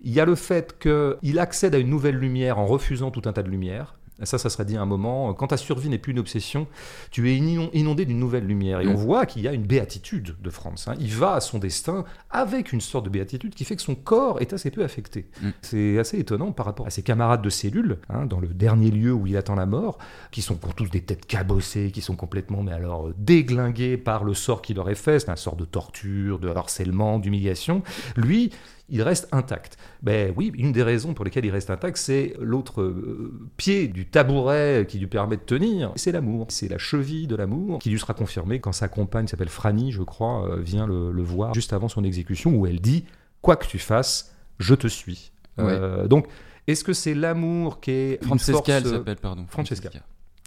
il 0.00 0.12
y 0.12 0.20
a 0.20 0.24
le 0.24 0.34
fait 0.34 0.78
qu'il 0.78 1.38
accède 1.38 1.74
à 1.74 1.78
une 1.78 1.90
nouvelle 1.90 2.16
lumière 2.16 2.58
en 2.58 2.66
refusant 2.66 3.10
tout 3.10 3.22
un 3.24 3.32
tas 3.32 3.42
de 3.42 3.50
lumières. 3.50 3.96
Ça, 4.22 4.38
ça 4.38 4.48
serait 4.48 4.64
dit 4.64 4.78
à 4.78 4.80
un 4.80 4.86
moment, 4.86 5.34
quand 5.34 5.48
ta 5.48 5.58
survie 5.58 5.90
n'est 5.90 5.98
plus 5.98 6.12
une 6.12 6.18
obsession, 6.18 6.66
tu 7.10 7.30
es 7.30 7.36
inondé 7.36 8.06
d'une 8.06 8.18
nouvelle 8.18 8.46
lumière. 8.46 8.80
Et 8.80 8.86
on 8.86 8.94
mm. 8.94 8.96
voit 8.96 9.26
qu'il 9.26 9.42
y 9.42 9.48
a 9.48 9.52
une 9.52 9.66
béatitude 9.66 10.36
de 10.42 10.50
France. 10.50 10.88
Hein. 10.88 10.94
Il 10.98 11.12
va 11.12 11.34
à 11.34 11.40
son 11.40 11.58
destin 11.58 12.04
avec 12.30 12.72
une 12.72 12.80
sorte 12.80 13.04
de 13.04 13.10
béatitude 13.10 13.54
qui 13.54 13.64
fait 13.64 13.76
que 13.76 13.82
son 13.82 13.94
corps 13.94 14.40
est 14.40 14.54
assez 14.54 14.70
peu 14.70 14.82
affecté. 14.82 15.28
Mm. 15.42 15.48
C'est 15.60 15.98
assez 15.98 16.18
étonnant 16.18 16.52
par 16.52 16.64
rapport 16.64 16.86
à 16.86 16.90
ses 16.90 17.02
camarades 17.02 17.42
de 17.42 17.50
cellule, 17.50 17.98
hein, 18.08 18.24
dans 18.24 18.40
le 18.40 18.48
dernier 18.48 18.90
lieu 18.90 19.12
où 19.12 19.26
il 19.26 19.36
attend 19.36 19.54
la 19.54 19.66
mort, 19.66 19.98
qui 20.30 20.40
sont 20.40 20.56
pour 20.56 20.74
tous 20.74 20.88
des 20.88 21.02
têtes 21.02 21.26
cabossées, 21.26 21.90
qui 21.90 22.00
sont 22.00 22.16
complètement, 22.16 22.62
mais 22.62 22.72
alors, 22.72 23.10
déglingués 23.18 23.98
par 23.98 24.24
le 24.24 24.32
sort 24.32 24.62
qu'il 24.62 24.76
leur 24.76 24.88
est 24.88 24.94
fait. 24.94 25.20
C'est 25.20 25.30
un 25.30 25.36
sort 25.36 25.56
de 25.56 25.66
torture, 25.66 26.38
de 26.38 26.48
harcèlement, 26.48 27.18
d'humiliation. 27.18 27.82
Lui, 28.16 28.50
il 28.88 29.02
reste 29.02 29.28
intact. 29.32 29.76
Ben 30.02 30.32
oui, 30.36 30.52
une 30.56 30.72
des 30.72 30.82
raisons 30.82 31.14
pour 31.14 31.24
lesquelles 31.24 31.44
il 31.44 31.50
reste 31.50 31.70
intact, 31.70 31.96
c'est 31.96 32.34
l'autre 32.38 32.82
euh, 32.82 33.48
pied 33.56 33.88
du 33.88 34.06
tabouret 34.06 34.86
qui 34.88 34.98
lui 34.98 35.06
permet 35.06 35.36
de 35.36 35.42
tenir, 35.42 35.92
c'est 35.96 36.12
l'amour. 36.12 36.46
C'est 36.50 36.68
la 36.68 36.78
cheville 36.78 37.26
de 37.26 37.36
l'amour 37.36 37.78
qui 37.78 37.90
lui 37.90 37.98
sera 37.98 38.14
confirmée 38.14 38.60
quand 38.60 38.72
sa 38.72 38.88
compagne, 38.88 39.26
s'appelle 39.26 39.48
Franny, 39.48 39.90
je 39.90 40.02
crois, 40.02 40.48
euh, 40.48 40.60
vient 40.60 40.86
le, 40.86 41.10
voir 41.22 41.54
juste 41.54 41.72
avant 41.72 41.88
son 41.88 42.04
exécution, 42.04 42.54
où 42.54 42.66
elle 42.66 42.80
dit 42.80 43.04
Quoi 43.42 43.56
que 43.56 43.66
tu 43.66 43.78
fasses, 43.78 44.34
je 44.58 44.74
te 44.74 44.86
suis. 44.86 45.32
Euh, 45.58 46.06
donc, 46.06 46.28
est-ce 46.66 46.84
que 46.84 46.92
c'est 46.92 47.14
l'amour 47.14 47.80
qui 47.80 47.90
est. 47.90 48.24
Francesca, 48.24 48.78
elle 48.78 48.86
s'appelle, 48.86 49.16
pardon. 49.16 49.46
Francesca. 49.48 49.90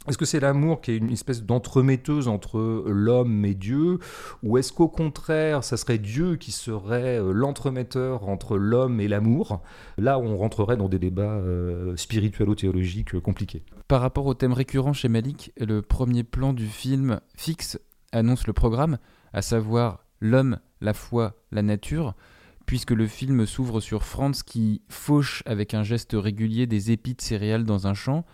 Est-ce 0.09 0.17
que 0.17 0.25
c'est 0.25 0.39
l'amour 0.39 0.81
qui 0.81 0.89
est 0.89 0.97
une 0.97 1.11
espèce 1.11 1.43
d'entremetteuse 1.43 2.27
entre 2.27 2.83
l'homme 2.87 3.45
et 3.45 3.53
Dieu 3.53 3.99
Ou 4.41 4.57
est-ce 4.57 4.73
qu'au 4.73 4.87
contraire, 4.87 5.63
ça 5.63 5.77
serait 5.77 5.99
Dieu 5.99 6.35
qui 6.35 6.51
serait 6.51 7.19
euh, 7.19 7.31
l'entremetteur 7.31 8.27
entre 8.27 8.57
l'homme 8.57 8.99
et 8.99 9.07
l'amour? 9.07 9.61
Là, 9.99 10.17
on 10.17 10.35
rentrerait 10.35 10.77
dans 10.77 10.89
des 10.89 10.97
débats 10.97 11.35
euh, 11.35 11.95
spirituelo-théologiques 11.95 13.13
euh, 13.13 13.21
compliqués. 13.21 13.61
Par 13.87 14.01
rapport 14.01 14.25
au 14.25 14.33
thème 14.33 14.53
récurrent 14.53 14.93
chez 14.93 15.09
Malik, 15.09 15.53
le 15.59 15.83
premier 15.83 16.23
plan 16.23 16.53
du 16.53 16.65
film 16.65 17.19
fixe 17.35 17.79
annonce 18.11 18.47
le 18.47 18.53
programme, 18.53 18.97
à 19.31 19.43
savoir 19.43 20.05
l'homme, 20.21 20.57
la 20.81 20.95
foi, 20.95 21.35
la 21.51 21.61
nature 21.61 22.15
puisque 22.65 22.91
le 22.91 23.07
film 23.07 23.47
s'ouvre 23.47 23.79
sur 23.79 24.03
Franz 24.03 24.43
qui 24.45 24.83
fauche 24.89 25.41
avec 25.47 25.73
un 25.73 25.81
geste 25.81 26.11
régulier 26.13 26.67
des 26.67 26.91
épis 26.91 27.15
de 27.15 27.21
céréales 27.21 27.63
dans 27.63 27.87
un 27.87 27.95
champ, 27.95 28.25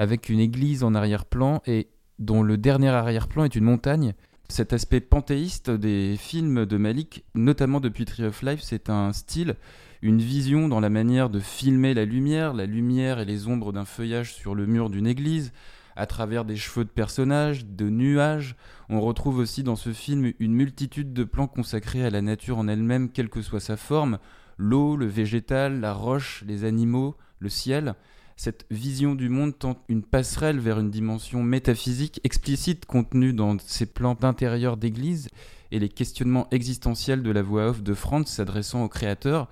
avec 0.00 0.30
une 0.30 0.40
église 0.40 0.82
en 0.82 0.94
arrière-plan 0.94 1.60
et 1.66 1.88
dont 2.18 2.42
le 2.42 2.56
dernier 2.56 2.88
arrière-plan 2.88 3.44
est 3.44 3.54
une 3.54 3.64
montagne. 3.64 4.14
Cet 4.48 4.72
aspect 4.72 5.00
panthéiste 5.00 5.70
des 5.70 6.16
films 6.18 6.64
de 6.64 6.78
Malik, 6.78 7.22
notamment 7.34 7.80
depuis 7.80 8.06
Tree 8.06 8.24
of 8.24 8.40
Life, 8.40 8.60
c'est 8.62 8.88
un 8.88 9.12
style, 9.12 9.56
une 10.00 10.22
vision 10.22 10.68
dans 10.68 10.80
la 10.80 10.88
manière 10.88 11.28
de 11.28 11.38
filmer 11.38 11.92
la 11.92 12.06
lumière, 12.06 12.54
la 12.54 12.64
lumière 12.64 13.18
et 13.18 13.26
les 13.26 13.46
ombres 13.46 13.74
d'un 13.74 13.84
feuillage 13.84 14.32
sur 14.32 14.54
le 14.54 14.64
mur 14.64 14.88
d'une 14.88 15.06
église, 15.06 15.52
à 15.96 16.06
travers 16.06 16.46
des 16.46 16.56
cheveux 16.56 16.86
de 16.86 16.90
personnages, 16.90 17.66
de 17.66 17.90
nuages. 17.90 18.56
On 18.88 19.02
retrouve 19.02 19.36
aussi 19.36 19.62
dans 19.62 19.76
ce 19.76 19.92
film 19.92 20.32
une 20.38 20.54
multitude 20.54 21.12
de 21.12 21.24
plans 21.24 21.46
consacrés 21.46 22.06
à 22.06 22.10
la 22.10 22.22
nature 22.22 22.56
en 22.56 22.68
elle-même, 22.68 23.10
quelle 23.10 23.28
que 23.28 23.42
soit 23.42 23.60
sa 23.60 23.76
forme, 23.76 24.18
l'eau, 24.56 24.96
le 24.96 25.04
végétal, 25.04 25.78
la 25.78 25.92
roche, 25.92 26.42
les 26.46 26.64
animaux, 26.64 27.16
le 27.38 27.50
ciel 27.50 27.96
cette 28.40 28.64
vision 28.70 29.14
du 29.14 29.28
monde 29.28 29.58
tente 29.58 29.84
une 29.90 30.02
passerelle 30.02 30.60
vers 30.60 30.78
une 30.78 30.90
dimension 30.90 31.42
métaphysique 31.42 32.22
explicite 32.24 32.86
contenue 32.86 33.34
dans 33.34 33.58
ces 33.58 33.84
plans 33.84 34.14
d'intérieur 34.14 34.78
d'église 34.78 35.28
et 35.72 35.78
les 35.78 35.90
questionnements 35.90 36.48
existentiels 36.50 37.22
de 37.22 37.30
la 37.32 37.42
voix 37.42 37.68
off 37.68 37.82
de 37.82 37.92
Franz 37.92 38.30
s'adressant 38.30 38.82
au 38.82 38.88
créateur. 38.88 39.50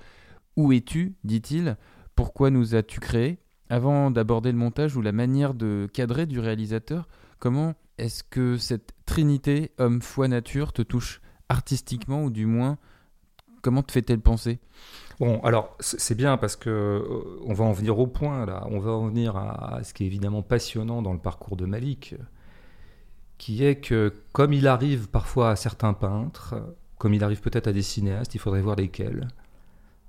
Où 0.57 0.73
es-tu? 0.73 1.16
dit-il. 1.23 1.76
Pourquoi 2.14 2.49
nous 2.49 2.75
as-tu 2.75 2.99
créé 2.99 3.40
Avant 3.68 4.11
d'aborder 4.11 4.52
le 4.52 4.59
montage 4.59 4.97
ou 4.97 5.02
la 5.02 5.12
manière 5.12 5.52
de 5.52 5.87
cadrer 5.92 6.25
du 6.25 6.40
réalisateur, 6.40 7.09
comment 7.40 7.75
est-ce 7.99 8.25
que 8.25 8.57
cette 8.57 8.95
trinité 9.04 9.73
homme, 9.76 10.00
foi, 10.00 10.28
nature 10.28 10.73
te 10.73 10.80
touche 10.80 11.21
artistiquement 11.50 12.25
ou 12.25 12.30
du 12.30 12.47
moins 12.47 12.78
comment 13.62 13.83
te 13.83 13.93
fait-elle 13.93 14.21
penser? 14.21 14.59
Bon, 15.21 15.41
alors 15.41 15.77
c'est 15.81 16.15
bien 16.15 16.37
parce 16.37 16.55
que 16.55 16.71
euh, 16.71 17.41
on 17.45 17.53
va 17.53 17.65
en 17.65 17.73
venir 17.73 17.99
au 17.99 18.07
point 18.07 18.47
là, 18.47 18.67
on 18.71 18.79
va 18.79 18.93
en 18.93 19.09
venir 19.09 19.37
à, 19.37 19.81
ce 19.83 19.93
qui 19.93 20.05
est 20.05 20.07
évidemment 20.07 20.43
passionnant 20.43 21.03
dans 21.03 21.12
le 21.12 21.19
parcours 21.19 21.57
de 21.57 21.67
Malik, 21.67 22.15
qui 23.37 23.65
est 23.65 23.77
que 23.77 24.15
comme 24.33 24.53
il 24.53 24.69
arrive 24.69 25.09
parfois 25.09 25.50
à 25.50 25.57
certains 25.57 25.93
peintres, 25.93 26.55
comme 26.99 27.15
il 27.15 27.25
arrive 27.25 27.41
peut-être 27.41 27.67
à 27.67 27.73
des 27.73 27.83
cinéastes, 27.83 28.35
il 28.37 28.38
faudrait 28.38 28.61
voir 28.61 28.77
lesquels, 28.77 29.27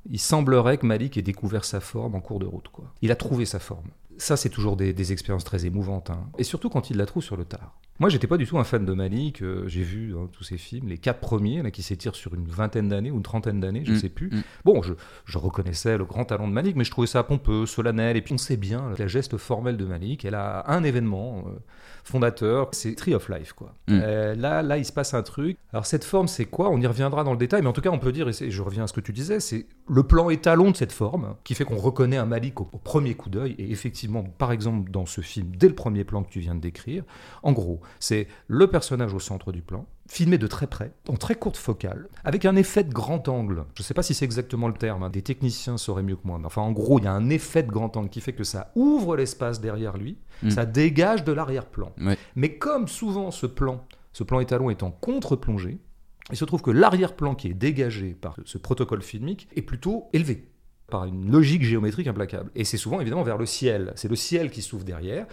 il 0.10 0.20
semblerait 0.20 0.78
que 0.78 0.86
Malik 0.86 1.18
ait 1.18 1.24
découvert 1.24 1.66
sa 1.66 1.80
forme 1.80 2.16
en 2.16 2.22
cours 2.22 2.40
de 2.40 2.46
route. 2.46 2.70
Quoi. 2.70 2.86
Il 3.02 3.12
a 3.12 3.16
trouvé 3.16 3.46
sa 3.46 3.60
forme. 3.60 3.90
Ça, 4.20 4.38
c'est 4.38 4.50
toujours 4.50 4.78
des, 4.78 5.12
expériences 5.12 5.44
très 5.44 5.66
émouvantes. 5.66 6.10
Hein. 6.10 6.30
Et 6.38 6.44
surtout 6.44 6.70
quand 6.70 6.90
il 6.90 6.98
la 6.98 7.06
trouve 7.06 7.24
sur 7.24 7.38
le 7.38 7.46
tard. 7.46 7.80
Moi, 8.00 8.10
j'étais 8.10 8.28
pas 8.28 8.38
du 8.38 8.46
tout 8.46 8.60
un 8.60 8.64
fan 8.64 8.86
de 8.86 8.94
Malik. 8.94 9.44
j'ai 9.66 9.82
vu 9.82 10.16
hein, 10.16 10.30
tous 10.32 10.44
ces 10.44 10.58
films, 10.58 10.88
les 10.88 10.98
quatre 10.98 11.20
premiers, 11.20 11.62
là, 11.64 11.72
qui 11.72 11.84
s'étirent 11.84 12.16
sur 12.16 12.34
une 12.36 12.48
vingtaine 12.48 12.90
d'années 12.90 13.12
ou 13.12 13.18
une 13.18 13.24
trentaine 13.24 13.60
d'années, 13.60 13.84
je 13.86 13.92
ne 13.92 13.96
mm, 13.96 14.00
sais 14.00 14.10
plus. 14.10 14.30
Mm. 14.30 14.44
Bon, 14.66 14.82
je, 14.82 15.38
reconnaissais 15.38 15.98
le 15.98 16.06
grand 16.06 16.26
talent 16.26 16.48
de 16.48 16.54
Malik, 16.54 16.76
mais 16.76 16.84
je 16.84 16.92
trouvais 16.92 17.08
ça 17.08 17.24
pompeux, 17.24 17.66
solennel. 17.66 18.16
Et 18.18 18.22
puis, 18.22 18.34
on 18.34 18.38
sait 18.38 18.58
bien, 18.58 18.94
la 18.98 19.08
geste 19.08 19.38
formelle 19.38 19.78
de 19.78 19.86
Malik, 19.86 20.26
elle 20.26 20.36
a 20.36 20.66
un 20.68 20.84
événement. 20.84 21.46
Euh, 21.48 21.60
fondateur, 22.04 22.70
c'est 22.72 22.96
Tree 22.96 23.14
of 23.14 23.30
Life. 23.30 23.54
Quoi. 23.54 23.74
Mm. 23.88 24.00
Euh, 24.02 24.36
là, 24.36 24.62
là, 24.62 24.78
il 24.78 24.86
se 24.86 24.92
passe 24.92 25.14
un 25.14 25.24
truc. 25.24 25.58
Alors 25.74 25.86
cette 25.86 26.04
forme, 26.04 26.28
c'est 26.28 26.46
quoi? 26.46 26.70
On 26.70 26.80
y 26.80 26.88
reviendra 26.88 27.24
dans 27.24 27.32
le 27.32 27.38
détail, 27.38 27.62
mais 27.62 27.68
en 27.68 27.74
tout 27.74 27.82
cas, 27.82 27.90
on 27.92 28.00
peut 28.00 28.12
dire, 28.12 28.28
et, 28.28 28.52
je 28.52 28.62
reviens 28.62 28.84
à 28.84 28.88
ce 28.88 28.94
que 28.94 29.02
tu 29.02 29.14
disais, 29.14 29.40
c'est 29.40 29.68
le 29.88 30.04
plan 30.04 30.30
étalon 30.30 30.72
de 30.72 30.76
cette 30.76 30.92
forme 30.92 31.36
qui 31.44 31.56
fait 31.56 31.66
qu'on 31.66 31.78
reconnaît 31.78 32.18
un 32.18 32.26
Malik 32.26 32.62
au, 32.62 32.66
premier 32.66 33.16
coup 33.16 33.30
d'œil. 33.30 33.56
Et 33.58 33.72
effectivement, 33.72 34.24
par 34.24 34.52
exemple, 34.52 34.92
dans 34.92 35.06
ce 35.06 35.22
film, 35.22 35.52
dès 35.56 35.68
le 35.68 35.76
premier 35.76 36.04
plan 36.04 36.24
que 36.24 36.30
tu 36.30 36.40
viens 36.40 36.56
de 36.56 36.62
décrire, 36.62 37.04
en 37.44 37.52
gros, 37.52 37.82
c'est 38.00 38.28
le 38.48 38.68
personnage 38.68 39.14
au 39.14 39.20
centre 39.20 39.52
du 39.52 39.62
plan, 39.62 39.86
filmé 40.10 40.40
de 40.40 40.48
très 40.48 40.66
près, 40.66 40.92
en 41.08 41.16
très 41.16 41.36
courte 41.36 41.56
focale, 41.56 42.08
avec 42.24 42.44
un 42.46 42.56
effet 42.56 42.84
de 42.84 42.92
grand 42.92 43.30
angle. 43.30 43.66
Je 43.76 43.82
ne 43.82 43.86
sais 43.86 43.94
pas 43.94 44.02
si 44.02 44.16
c'est 44.16 44.26
exactement 44.26 44.68
le 44.68 44.74
terme, 44.74 45.04
hein. 45.04 45.10
des 45.12 45.22
techniciens 45.22 45.78
sauraient 45.78 46.04
mieux 46.04 46.16
que 46.16 46.26
moi, 46.26 46.40
mais 46.40 46.48
enfin 46.48 46.64
en 46.64 46.72
gros, 46.72 47.00
il 47.00 47.06
y 47.06 47.08
a 47.08 47.14
un 47.14 47.30
effet 47.30 47.62
de 47.62 47.72
grand 47.72 47.96
angle 47.96 48.10
qui 48.10 48.20
fait 48.20 48.34
que 48.34 48.44
ça 48.44 48.72
ouvre 48.76 49.16
l'espace 49.16 49.62
derrière 49.62 49.98
lui, 49.98 50.18
mm. 50.42 50.50
ça 50.50 50.66
dégage 50.66 51.24
de 51.24 51.32
l'arrière-plan. 51.32 51.94
Mais 52.36 52.58
comme 52.58 52.88
souvent 52.88 53.30
ce 53.30 53.46
plan, 53.46 53.86
ce 54.12 54.24
plan 54.24 54.40
étalon 54.40 54.72
est 54.72 54.82
en 54.82 54.90
contre-plongée, 54.90 55.78
il 56.32 56.38
se 56.38 56.46
trouve 56.46 56.64
que 56.64 56.72
l'arrière-plan 56.72 57.36
qui 57.36 57.48
est 57.48 57.54
dégagé 57.54 58.16
par 58.20 58.36
ce 58.46 58.58
protocole 58.58 59.04
filmique 59.04 59.48
est 59.56 59.62
plutôt 59.62 60.10
élevé 60.14 60.50
par 60.90 61.06
une 61.06 61.32
logique 61.32 61.64
géométrique 61.64 62.08
implacable. 62.08 62.50
Et 62.56 62.64
c'est 62.64 62.78
souvent 62.78 63.00
évidemment 63.00 63.24
vers 63.24 63.38
le 63.38 63.46
ciel. 63.46 63.94
C'est 63.96 64.08
le 64.08 64.16
ciel 64.16 64.50
qui 64.50 64.64
s'ouvre 64.64 64.84
derrière. 64.84 65.28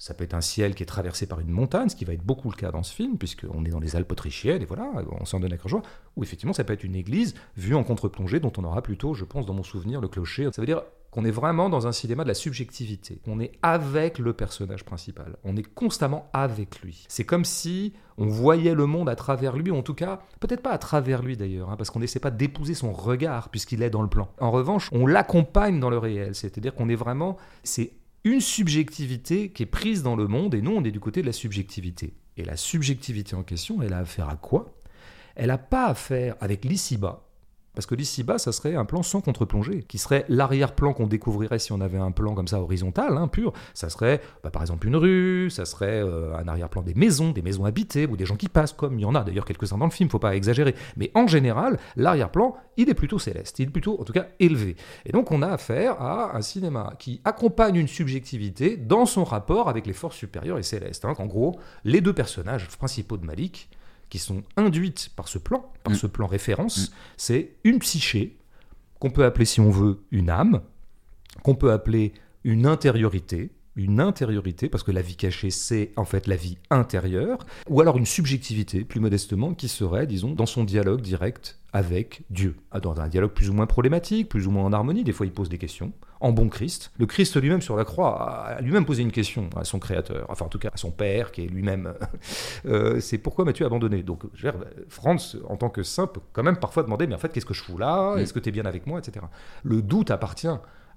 Ça 0.00 0.14
peut 0.14 0.24
être 0.24 0.32
un 0.32 0.40
ciel 0.40 0.74
qui 0.74 0.82
est 0.82 0.86
traversé 0.86 1.26
par 1.26 1.40
une 1.40 1.50
montagne, 1.50 1.90
ce 1.90 1.94
qui 1.94 2.06
va 2.06 2.14
être 2.14 2.24
beaucoup 2.24 2.50
le 2.50 2.56
cas 2.56 2.70
dans 2.70 2.82
ce 2.82 2.94
film, 2.94 3.18
puisqu'on 3.18 3.66
est 3.66 3.68
dans 3.68 3.80
les 3.80 3.96
Alpes 3.96 4.10
autrichiennes, 4.10 4.62
et 4.62 4.64
voilà, 4.64 4.90
on 5.20 5.26
s'en 5.26 5.40
donne 5.40 5.52
à 5.52 5.58
cœur 5.58 5.68
joie. 5.68 5.82
Ou 6.16 6.22
effectivement, 6.22 6.54
ça 6.54 6.64
peut 6.64 6.72
être 6.72 6.84
une 6.84 6.94
église 6.94 7.34
vue 7.58 7.74
en 7.74 7.84
contre-plongée, 7.84 8.40
dont 8.40 8.52
on 8.56 8.64
aura 8.64 8.80
plutôt, 8.80 9.12
je 9.12 9.26
pense, 9.26 9.44
dans 9.44 9.52
mon 9.52 9.62
souvenir, 9.62 10.00
le 10.00 10.08
clocher. 10.08 10.48
Ça 10.52 10.62
veut 10.62 10.66
dire 10.66 10.80
qu'on 11.10 11.26
est 11.26 11.30
vraiment 11.30 11.68
dans 11.68 11.86
un 11.86 11.92
cinéma 11.92 12.22
de 12.22 12.28
la 12.28 12.34
subjectivité. 12.34 13.20
On 13.26 13.40
est 13.40 13.52
avec 13.60 14.18
le 14.18 14.32
personnage 14.32 14.86
principal. 14.86 15.36
On 15.44 15.54
est 15.54 15.68
constamment 15.74 16.30
avec 16.32 16.80
lui. 16.80 17.04
C'est 17.08 17.24
comme 17.24 17.44
si 17.44 17.92
on 18.16 18.26
voyait 18.26 18.74
le 18.74 18.86
monde 18.86 19.10
à 19.10 19.16
travers 19.16 19.54
lui, 19.54 19.70
ou 19.70 19.76
en 19.76 19.82
tout 19.82 19.94
cas, 19.94 20.20
peut-être 20.40 20.62
pas 20.62 20.70
à 20.70 20.78
travers 20.78 21.22
lui 21.22 21.36
d'ailleurs, 21.36 21.68
hein, 21.68 21.76
parce 21.76 21.90
qu'on 21.90 22.00
n'essaie 22.00 22.20
pas 22.20 22.30
d'épouser 22.30 22.72
son 22.72 22.92
regard 22.92 23.50
puisqu'il 23.50 23.82
est 23.82 23.90
dans 23.90 24.02
le 24.02 24.08
plan. 24.08 24.28
En 24.40 24.50
revanche, 24.50 24.88
on 24.92 25.06
l'accompagne 25.06 25.78
dans 25.78 25.90
le 25.90 25.98
réel. 25.98 26.34
C'est-à-dire 26.34 26.74
qu'on 26.74 26.88
est 26.88 26.94
vraiment, 26.94 27.36
c'est 27.64 27.92
une 28.24 28.40
subjectivité 28.40 29.50
qui 29.50 29.62
est 29.62 29.66
prise 29.66 30.02
dans 30.02 30.16
le 30.16 30.26
monde, 30.26 30.54
et 30.54 30.62
nous, 30.62 30.72
on 30.72 30.84
est 30.84 30.90
du 30.90 31.00
côté 31.00 31.22
de 31.22 31.26
la 31.26 31.32
subjectivité. 31.32 32.14
Et 32.36 32.44
la 32.44 32.56
subjectivité 32.56 33.34
en 33.34 33.42
question, 33.42 33.82
elle 33.82 33.92
a 33.92 33.98
affaire 33.98 34.28
à 34.28 34.36
quoi? 34.36 34.80
Elle 35.36 35.48
n'a 35.48 35.58
pas 35.58 35.86
affaire 35.86 36.36
avec 36.40 36.64
l'ici-bas, 36.64 37.29
parce 37.74 37.86
que 37.86 37.94
l'ici-bas, 37.94 38.38
ça 38.38 38.52
serait 38.52 38.74
un 38.74 38.84
plan 38.84 39.02
sans 39.02 39.20
contre-plongée, 39.20 39.84
qui 39.88 39.98
serait 39.98 40.24
l'arrière-plan 40.28 40.92
qu'on 40.92 41.06
découvrirait 41.06 41.58
si 41.58 41.72
on 41.72 41.80
avait 41.80 41.98
un 41.98 42.10
plan 42.10 42.34
comme 42.34 42.48
ça 42.48 42.60
horizontal, 42.60 43.16
hein, 43.16 43.28
pur. 43.28 43.52
Ça 43.74 43.88
serait 43.88 44.20
bah, 44.42 44.50
par 44.50 44.62
exemple 44.62 44.86
une 44.86 44.96
rue, 44.96 45.50
ça 45.50 45.64
serait 45.64 46.02
euh, 46.02 46.36
un 46.36 46.48
arrière-plan 46.48 46.82
des 46.82 46.94
maisons, 46.94 47.30
des 47.30 47.42
maisons 47.42 47.64
habitées, 47.64 48.06
ou 48.06 48.16
des 48.16 48.26
gens 48.26 48.36
qui 48.36 48.48
passent, 48.48 48.72
comme 48.72 48.98
il 48.98 49.02
y 49.02 49.04
en 49.04 49.14
a 49.14 49.22
d'ailleurs 49.22 49.44
quelques-uns 49.44 49.78
dans 49.78 49.84
le 49.84 49.90
film, 49.90 50.10
faut 50.10 50.18
pas 50.18 50.34
exagérer. 50.34 50.74
Mais 50.96 51.10
en 51.14 51.26
général, 51.26 51.78
l'arrière-plan, 51.96 52.56
il 52.76 52.88
est 52.88 52.94
plutôt 52.94 53.18
céleste, 53.18 53.58
il 53.58 53.68
est 53.68 53.70
plutôt 53.70 54.00
en 54.00 54.04
tout 54.04 54.12
cas 54.12 54.26
élevé. 54.40 54.76
Et 55.06 55.12
donc 55.12 55.30
on 55.30 55.42
a 55.42 55.48
affaire 55.48 56.00
à 56.00 56.36
un 56.36 56.42
cinéma 56.42 56.94
qui 56.98 57.20
accompagne 57.24 57.76
une 57.76 57.88
subjectivité 57.88 58.76
dans 58.76 59.06
son 59.06 59.24
rapport 59.24 59.68
avec 59.68 59.86
les 59.86 59.92
forces 59.92 60.16
supérieures 60.16 60.58
et 60.58 60.62
célestes. 60.62 61.04
Hein, 61.04 61.14
en 61.18 61.26
gros, 61.26 61.58
les 61.84 62.00
deux 62.00 62.12
personnages 62.12 62.66
principaux 62.68 63.16
de 63.16 63.26
Malik, 63.26 63.68
qui 64.10 64.18
sont 64.18 64.42
induites 64.56 65.10
par 65.16 65.28
ce 65.28 65.38
plan, 65.38 65.72
par 65.82 65.94
mm. 65.94 65.96
ce 65.96 66.06
plan 66.06 66.26
référence, 66.26 66.90
mm. 66.90 66.94
c'est 67.16 67.56
une 67.64 67.78
psyché 67.78 68.36
qu'on 68.98 69.10
peut 69.10 69.24
appeler, 69.24 69.46
si 69.46 69.60
on 69.60 69.70
veut, 69.70 70.02
une 70.10 70.28
âme, 70.28 70.60
qu'on 71.42 71.54
peut 71.54 71.72
appeler 71.72 72.12
une 72.44 72.66
intériorité, 72.66 73.50
une 73.76 74.00
intériorité, 74.00 74.68
parce 74.68 74.82
que 74.82 74.90
la 74.90 75.00
vie 75.00 75.16
cachée, 75.16 75.50
c'est 75.50 75.92
en 75.96 76.04
fait 76.04 76.26
la 76.26 76.36
vie 76.36 76.58
intérieure, 76.68 77.46
ou 77.68 77.80
alors 77.80 77.96
une 77.96 78.04
subjectivité, 78.04 78.84
plus 78.84 79.00
modestement, 79.00 79.54
qui 79.54 79.68
serait, 79.68 80.06
disons, 80.06 80.32
dans 80.32 80.46
son 80.46 80.64
dialogue 80.64 81.00
direct 81.00 81.58
avec 81.72 82.22
Dieu. 82.28 82.56
Dans 82.82 83.00
un 83.00 83.08
dialogue 83.08 83.32
plus 83.32 83.48
ou 83.48 83.54
moins 83.54 83.66
problématique, 83.66 84.28
plus 84.28 84.46
ou 84.46 84.50
moins 84.50 84.64
en 84.64 84.72
harmonie, 84.72 85.04
des 85.04 85.12
fois 85.12 85.24
il 85.24 85.32
pose 85.32 85.48
des 85.48 85.58
questions, 85.58 85.92
en 86.20 86.32
bon 86.32 86.48
Christ. 86.48 86.92
Le 86.98 87.06
Christ 87.06 87.40
lui-même 87.40 87.62
sur 87.62 87.76
la 87.76 87.84
croix 87.84 88.46
a 88.46 88.60
lui-même 88.60 88.84
posé 88.84 89.02
une 89.02 89.12
question 89.12 89.48
à 89.56 89.64
son 89.64 89.78
créateur, 89.78 90.26
enfin 90.28 90.44
en 90.44 90.48
tout 90.48 90.58
cas 90.58 90.70
à 90.72 90.76
son 90.76 90.90
père, 90.90 91.32
qui 91.32 91.44
est 91.44 91.48
lui-même... 91.48 91.94
Euh, 92.66 93.00
c'est 93.00 93.18
pourquoi 93.18 93.44
m'as-tu 93.44 93.64
abandonné? 93.64 94.02
Donc 94.02 94.22
Franz, 94.88 95.38
en 95.48 95.56
tant 95.56 95.70
que 95.70 95.82
saint, 95.82 96.06
peut 96.06 96.20
quand 96.32 96.42
même 96.42 96.58
parfois 96.58 96.82
demander, 96.82 97.06
mais 97.06 97.14
en 97.14 97.18
fait 97.18 97.32
qu'est-ce 97.32 97.46
que 97.46 97.54
je 97.54 97.62
fous 97.62 97.78
là? 97.78 98.16
Est-ce 98.16 98.32
que 98.32 98.38
tu 98.38 98.50
es 98.50 98.52
bien 98.52 98.66
avec 98.66 98.86
moi? 98.86 98.98
Etc. 98.98 99.24
Le 99.62 99.80
doute 99.80 100.10
appartient 100.10 100.48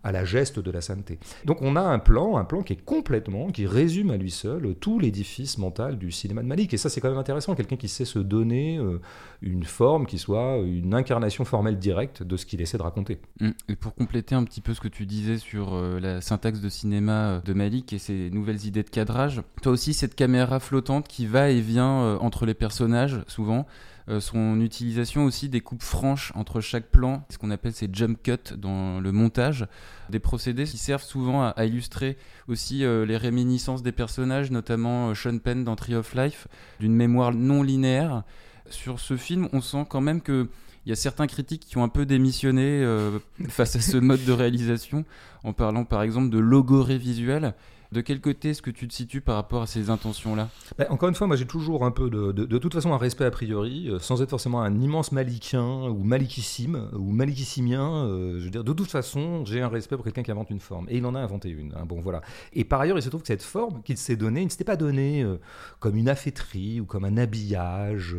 à 0.04 0.12
la 0.12 0.26
geste 0.26 0.60
de 0.60 0.72
la 0.72 0.82
sainteté. 0.82 1.20
Donc 1.46 1.62
on 1.62 1.76
a 1.76 1.82
un 1.82 2.00
plan, 2.00 2.38
un 2.38 2.44
plan 2.44 2.62
qui 2.62 2.74
est 2.74 2.84
complètement, 2.84 3.48
qui 3.48 3.66
résume 3.66 4.12
à 4.12 4.18
lui 4.18 4.32
seul 4.32 4.76
tout 4.76 5.00
l'édifice 5.00 5.58
mental 5.58 5.98
du 5.98 6.12
cinéma 6.12 6.44
de 6.44 6.48
Malik. 6.48 6.74
Et 6.74 6.78
ça 6.78 6.90
c'est 6.90 7.02
quand 7.02 7.10
même 7.10 7.18
intéressant, 7.18 7.56
quelqu'un 7.56 7.78
qui 7.78 7.88
sait 7.88 8.06
se 8.06 8.20
donner 8.20 8.78
euh, 8.78 9.00
une 9.42 9.64
forme 9.64 10.06
qui 10.06 10.18
soit 10.18 10.58
une 10.58 10.94
incarnation 10.94 11.46
formelle 11.46 11.80
directe 11.80 12.22
de 12.24 12.38
ce 12.38 12.46
qu'il 12.46 12.62
essaie 12.62 12.78
de 12.78 12.84
raconter. 12.84 13.20
Mmh. 13.40 13.50
Et 13.70 13.76
pour 13.76 13.96
compléter 13.96 14.36
un 14.36 14.44
petit 14.44 14.62
peu 14.62 14.74
ce 14.74 14.82
que 14.82 14.88
tu 14.88 15.06
disais 15.06 15.38
sur 15.38 15.74
euh, 15.74 16.00
la 16.00 16.22
syntaxe 16.22 16.60
de 16.60 16.70
cinéma 16.70 17.30
euh, 17.30 17.42
de 17.42 17.54
Malik 17.54 17.94
et 17.94 18.00
ses 18.00 18.30
nouvelles 18.30 18.66
idées 18.66 18.84
de 18.84 18.90
cadrage, 18.90 19.42
toi 19.62 19.72
aussi 19.72 19.94
cette 19.94 20.16
caméra 20.16 20.60
flottante 20.60 21.08
qui 21.08 21.26
va 21.26 21.50
et 21.50 21.62
vient 21.62 22.18
entre 22.18 22.46
les 22.46 22.54
personnages 22.54 23.22
souvent, 23.28 23.66
euh, 24.10 24.20
son 24.20 24.60
utilisation 24.60 25.24
aussi 25.24 25.48
des 25.48 25.62
coupes 25.62 25.82
franches 25.82 26.34
entre 26.36 26.60
chaque 26.60 26.88
plan, 26.88 27.26
ce 27.30 27.38
qu'on 27.38 27.52
appelle 27.52 27.74
ces 27.74 27.90
jump 27.92 28.22
cuts 28.22 28.56
dans 28.58 29.00
le 29.00 29.12
montage, 29.12 29.66
des 30.10 30.20
procédés 30.20 30.66
qui 30.66 30.78
servent 30.78 31.04
souvent 31.04 31.44
à, 31.44 31.66
illustrer 31.66 32.18
aussi 32.48 32.84
euh, 32.84 33.06
les 33.06 33.16
réminiscences 33.16 33.82
des 33.82 33.94
personnages, 33.94 34.52
notamment 34.52 35.10
euh, 35.10 35.14
Sean 35.16 35.38
Penn 35.38 35.64
dans 35.64 35.76
Tree 35.76 35.96
of 35.96 36.14
Life, 36.16 36.48
d'une 36.80 36.96
mémoire 36.96 37.34
non 37.34 37.64
linéaire. 37.64 38.24
Sur 38.70 39.00
ce 39.00 39.16
film, 39.16 39.48
on 39.54 39.62
sent 39.62 39.86
quand 39.90 40.02
même 40.02 40.22
que 40.22 40.50
il 40.86 40.90
y 40.90 40.92
a 40.92 40.98
certains 40.98 41.28
critiques 41.28 41.66
qui 41.66 41.78
ont 41.78 41.84
un 41.84 41.90
peu 41.90 42.06
démissionné 42.06 42.86
face 43.48 43.78
à 43.78 43.80
ce 43.80 43.96
mode 43.96 44.26
de 44.26 44.34
réalisation, 44.34 45.06
en 45.46 45.54
parlant 45.54 45.86
par 45.86 46.02
exemple 46.02 46.30
de 46.30 46.40
logorée 46.40 46.98
visuelle. 46.98 47.54
De 47.94 48.02
quel 48.02 48.20
côté 48.20 48.50
est-ce 48.50 48.64
que 48.64 48.72
tu 48.72 48.88
te 48.88 48.94
situes 48.94 49.22
par 49.22 49.36
rapport 49.36 49.62
à 49.62 49.68
ces 49.68 49.92
intentions-là? 49.92 50.50
Bah, 50.80 50.88
Encore 50.90 51.10
une 51.10 51.16
fois, 51.16 51.28
moi 51.28 51.36
j'ai 51.36 51.46
toujours 51.46 51.86
un 51.86 51.92
peu 51.92 52.10
de, 52.10 52.32
de, 52.32 52.58
toute 52.58 52.74
façon 52.74 52.92
un 52.92 52.98
respect 52.98 53.26
a 53.26 53.30
priori, 53.30 53.88
euh, 53.88 54.00
sans 54.00 54.24
être 54.24 54.32
forcément 54.32 54.64
un 54.64 54.82
immense 54.82 55.12
malikien 55.12 55.84
ou 55.84 56.04
malikissime 56.04 56.90
ou 56.94 57.12
malikissimien. 57.12 58.08
Euh, 58.08 58.40
je 58.40 58.46
veux 58.46 58.50
dire, 58.50 58.64
de 58.64 58.74
toute 58.74 58.90
façon, 58.90 59.46
j'ai 59.46 59.62
un 59.62 59.68
respect 59.68 59.96
pour 59.96 60.04
quelqu'un 60.04 60.24
qui 60.24 60.32
invente 60.32 60.50
une 60.50 60.60
forme. 60.60 60.88
Et 60.90 60.98
il 60.98 61.06
en 61.06 61.14
a 61.14 61.20
inventé 61.20 61.50
une. 61.50 61.72
Hein, 61.76 61.86
bon, 61.86 62.02
voilà. 62.02 62.22
Et 62.54 62.64
par 62.64 62.82
ailleurs, 62.82 62.98
il 62.98 63.04
se 63.04 63.10
trouve 63.10 63.22
que 63.22 63.28
cette 63.28 63.44
forme 63.44 63.84
qu'il 63.84 63.98
s'est 63.98 64.16
donnée, 64.16 64.42
il 64.42 64.46
ne 64.46 64.50
s'était 64.50 64.64
pas 64.64 64.76
donnée 64.76 65.22
euh, 65.22 65.38
comme 65.80 65.96
une 65.96 66.10
affaîtrie 66.10 66.80
ou 66.80 66.86
comme 66.86 67.06
un 67.06 67.18
habillage 67.18 68.16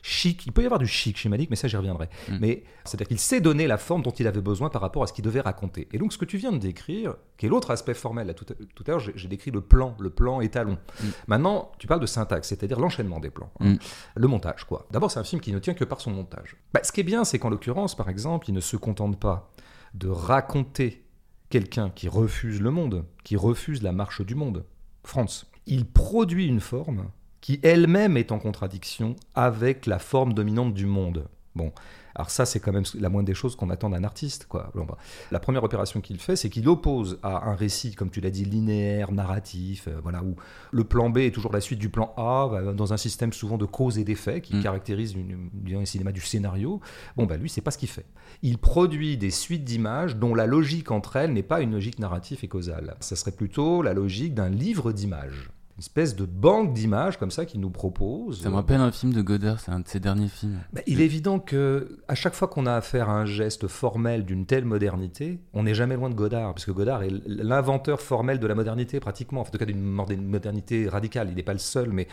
chic. 0.00 0.46
Il 0.46 0.52
peut 0.52 0.62
y 0.62 0.64
avoir 0.64 0.78
du 0.80 0.86
chic 0.86 1.18
chez 1.18 1.28
Malik, 1.28 1.50
mais 1.50 1.56
ça 1.56 1.68
j'y 1.68 1.76
reviendrai. 1.76 2.08
Mm. 2.30 2.38
Mais 2.40 2.64
c'est-à-dire 2.86 3.08
qu'il 3.08 3.18
s'est 3.18 3.42
donné 3.42 3.66
la 3.66 3.76
forme 3.76 4.02
dont 4.02 4.10
il 4.12 4.26
avait 4.26 4.40
besoin 4.40 4.70
par 4.70 4.80
rapport 4.80 5.02
à 5.02 5.06
ce 5.06 5.12
qu'il 5.12 5.24
devait 5.24 5.40
raconter. 5.40 5.88
Et 5.92 5.98
donc 5.98 6.14
ce 6.14 6.18
que 6.18 6.24
tu 6.24 6.38
viens 6.38 6.52
de 6.52 6.58
décrire, 6.58 7.16
qui 7.40 7.46
est 7.46 7.48
l'autre 7.48 7.70
aspect 7.70 7.94
formel, 7.94 8.26
là, 8.26 8.34
tout, 8.34 8.44
tout 8.44 8.84
à 8.86 8.90
l'heure, 8.90 9.00
j'ai 9.00 9.26
décrit 9.26 9.50
le 9.50 9.62
plan, 9.62 9.96
le 9.98 10.10
plan 10.10 10.42
étalon. 10.42 10.76
Mm. 11.02 11.06
Maintenant, 11.26 11.72
tu 11.78 11.86
parles 11.86 12.00
de 12.00 12.06
syntaxe, 12.06 12.48
c'est-à-dire 12.48 12.78
l'enchaînement 12.78 13.18
des 13.18 13.30
plans. 13.30 13.50
Hein. 13.60 13.72
Mm. 13.72 13.78
Le 14.16 14.28
montage, 14.28 14.64
quoi. 14.64 14.86
D'abord, 14.90 15.10
c'est 15.10 15.20
un 15.20 15.24
film 15.24 15.40
qui 15.40 15.50
ne 15.50 15.58
tient 15.58 15.72
que 15.72 15.84
par 15.84 16.02
son 16.02 16.10
montage. 16.10 16.58
Bah, 16.74 16.80
ce 16.82 16.92
qui 16.92 17.00
est 17.00 17.04
bien, 17.04 17.24
c'est 17.24 17.38
qu'en 17.38 17.48
l'occurrence, 17.48 17.96
par 17.96 18.10
exemple, 18.10 18.50
il 18.50 18.52
ne 18.52 18.60
se 18.60 18.76
contente 18.76 19.18
pas 19.18 19.50
de 19.94 20.08
raconter 20.08 21.02
quelqu'un 21.48 21.88
qui 21.88 22.08
refuse 22.08 22.60
le 22.60 22.70
monde, 22.70 23.06
qui 23.24 23.36
refuse 23.36 23.82
la 23.82 23.92
marche 23.92 24.20
du 24.20 24.34
monde. 24.34 24.66
France. 25.02 25.50
Il 25.64 25.86
produit 25.86 26.46
une 26.46 26.60
forme 26.60 27.06
qui 27.40 27.58
elle-même 27.62 28.18
est 28.18 28.32
en 28.32 28.38
contradiction 28.38 29.16
avec 29.34 29.86
la 29.86 29.98
forme 29.98 30.34
dominante 30.34 30.74
du 30.74 30.84
monde. 30.84 31.26
Bon, 31.54 31.72
alors 32.14 32.30
ça, 32.30 32.46
c'est 32.46 32.60
quand 32.60 32.72
même 32.72 32.84
la 32.98 33.08
moindre 33.08 33.26
des 33.26 33.34
choses 33.34 33.56
qu'on 33.56 33.70
attend 33.70 33.90
d'un 33.90 34.04
artiste. 34.04 34.46
Quoi. 34.46 34.70
Bon, 34.74 34.84
bah, 34.84 34.96
la 35.30 35.40
première 35.40 35.64
opération 35.64 36.00
qu'il 36.00 36.18
fait, 36.18 36.36
c'est 36.36 36.50
qu'il 36.50 36.68
oppose 36.68 37.18
à 37.22 37.48
un 37.50 37.54
récit, 37.54 37.94
comme 37.94 38.10
tu 38.10 38.20
l'as 38.20 38.30
dit, 38.30 38.44
linéaire, 38.44 39.12
narratif, 39.12 39.86
euh, 39.88 40.00
voilà, 40.02 40.22
où 40.22 40.36
le 40.72 40.84
plan 40.84 41.10
B 41.10 41.18
est 41.18 41.30
toujours 41.34 41.52
la 41.52 41.60
suite 41.60 41.78
du 41.78 41.88
plan 41.88 42.12
A, 42.16 42.48
bah, 42.50 42.72
dans 42.72 42.92
un 42.92 42.96
système 42.96 43.32
souvent 43.32 43.58
de 43.58 43.64
cause 43.66 43.98
et 43.98 44.04
d'effet 44.04 44.40
qui 44.40 44.56
Mm. 44.56 44.62
caractérise 44.62 45.14
une, 45.14 45.50
un 45.74 45.84
cinéma 45.84 46.12
du 46.12 46.20
scénario. 46.20 46.80
Bon, 47.16 47.26
bah 47.26 47.36
lui, 47.36 47.48
c'est 47.48 47.60
pas 47.60 47.70
ce 47.70 47.78
qu'il 47.78 47.88
fait. 47.88 48.06
Il 48.42 48.58
produit 48.58 49.16
des 49.16 49.30
suites 49.30 49.64
d'images 49.64 50.16
dont 50.16 50.34
la 50.34 50.46
logique 50.46 50.90
entre 50.90 51.16
elles 51.16 51.32
n'est 51.32 51.42
pas 51.42 51.60
une 51.60 51.72
logique 51.72 51.98
narrative 51.98 52.40
et 52.42 52.48
causale. 52.48 52.96
Ça 53.00 53.16
serait 53.16 53.32
plutôt 53.32 53.82
la 53.82 53.94
logique 53.94 54.34
d'un 54.34 54.48
livre 54.48 54.92
d'images. 54.92 55.50
Une 55.80 55.84
espèce 55.84 56.14
de 56.14 56.26
banque 56.26 56.74
d'images 56.74 57.16
comme 57.18 57.30
ça 57.30 57.46
qu'il 57.46 57.58
nous 57.58 57.70
propose. 57.70 58.42
Ça 58.42 58.50
me 58.50 58.54
rappelle 58.56 58.82
un 58.82 58.92
film 58.92 59.14
de 59.14 59.22
Godard, 59.22 59.60
c'est 59.60 59.70
un 59.70 59.80
de 59.80 59.88
ses 59.88 59.98
derniers 59.98 60.28
films. 60.28 60.60
Bah, 60.74 60.82
il 60.86 61.00
est 61.00 61.06
évident 61.06 61.38
que 61.38 62.00
à 62.06 62.14
chaque 62.14 62.34
fois 62.34 62.48
qu'on 62.48 62.66
a 62.66 62.74
affaire 62.74 63.08
à 63.08 63.14
un 63.14 63.24
geste 63.24 63.66
formel 63.66 64.26
d'une 64.26 64.44
telle 64.44 64.66
modernité, 64.66 65.40
on 65.54 65.62
n'est 65.62 65.72
jamais 65.72 65.96
loin 65.96 66.10
de 66.10 66.14
Godard, 66.14 66.52
parce 66.52 66.66
que 66.66 66.70
Godard 66.70 67.02
est 67.02 67.08
l'inventeur 67.26 68.02
formel 68.02 68.38
de 68.38 68.46
la 68.46 68.54
modernité 68.54 69.00
pratiquement, 69.00 69.40
en 69.40 69.44
tout 69.44 69.56
cas 69.56 69.64
d'une 69.64 69.80
mod- 69.80 70.20
modernité 70.20 70.86
radicale. 70.86 71.28
Il 71.30 71.36
n'est 71.36 71.42
pas 71.42 71.54
le 71.54 71.58
seul, 71.58 71.88
mais 71.92 72.08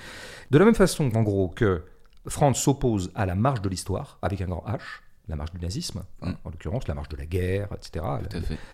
de 0.49 0.57
la 0.57 0.63
même 0.63 0.73
façon, 0.73 1.11
en 1.13 1.23
gros, 1.23 1.49
que 1.49 1.81
Franz 2.25 2.57
s'oppose 2.57 3.11
à 3.15 3.25
la 3.25 3.35
marche 3.35 3.61
de 3.61 3.67
l'histoire 3.67 4.17
avec 4.21 4.39
un 4.39 4.45
grand 4.45 4.63
H, 4.65 4.79
la 5.27 5.35
marche 5.35 5.51
du 5.51 5.59
nazisme, 5.59 6.03
hein, 6.21 6.29
Mm. 6.29 6.33
en 6.45 6.49
l'occurrence 6.51 6.87
la 6.87 6.93
marche 6.93 7.09
de 7.09 7.17
la 7.17 7.25
guerre, 7.25 7.67
etc. 7.75 8.05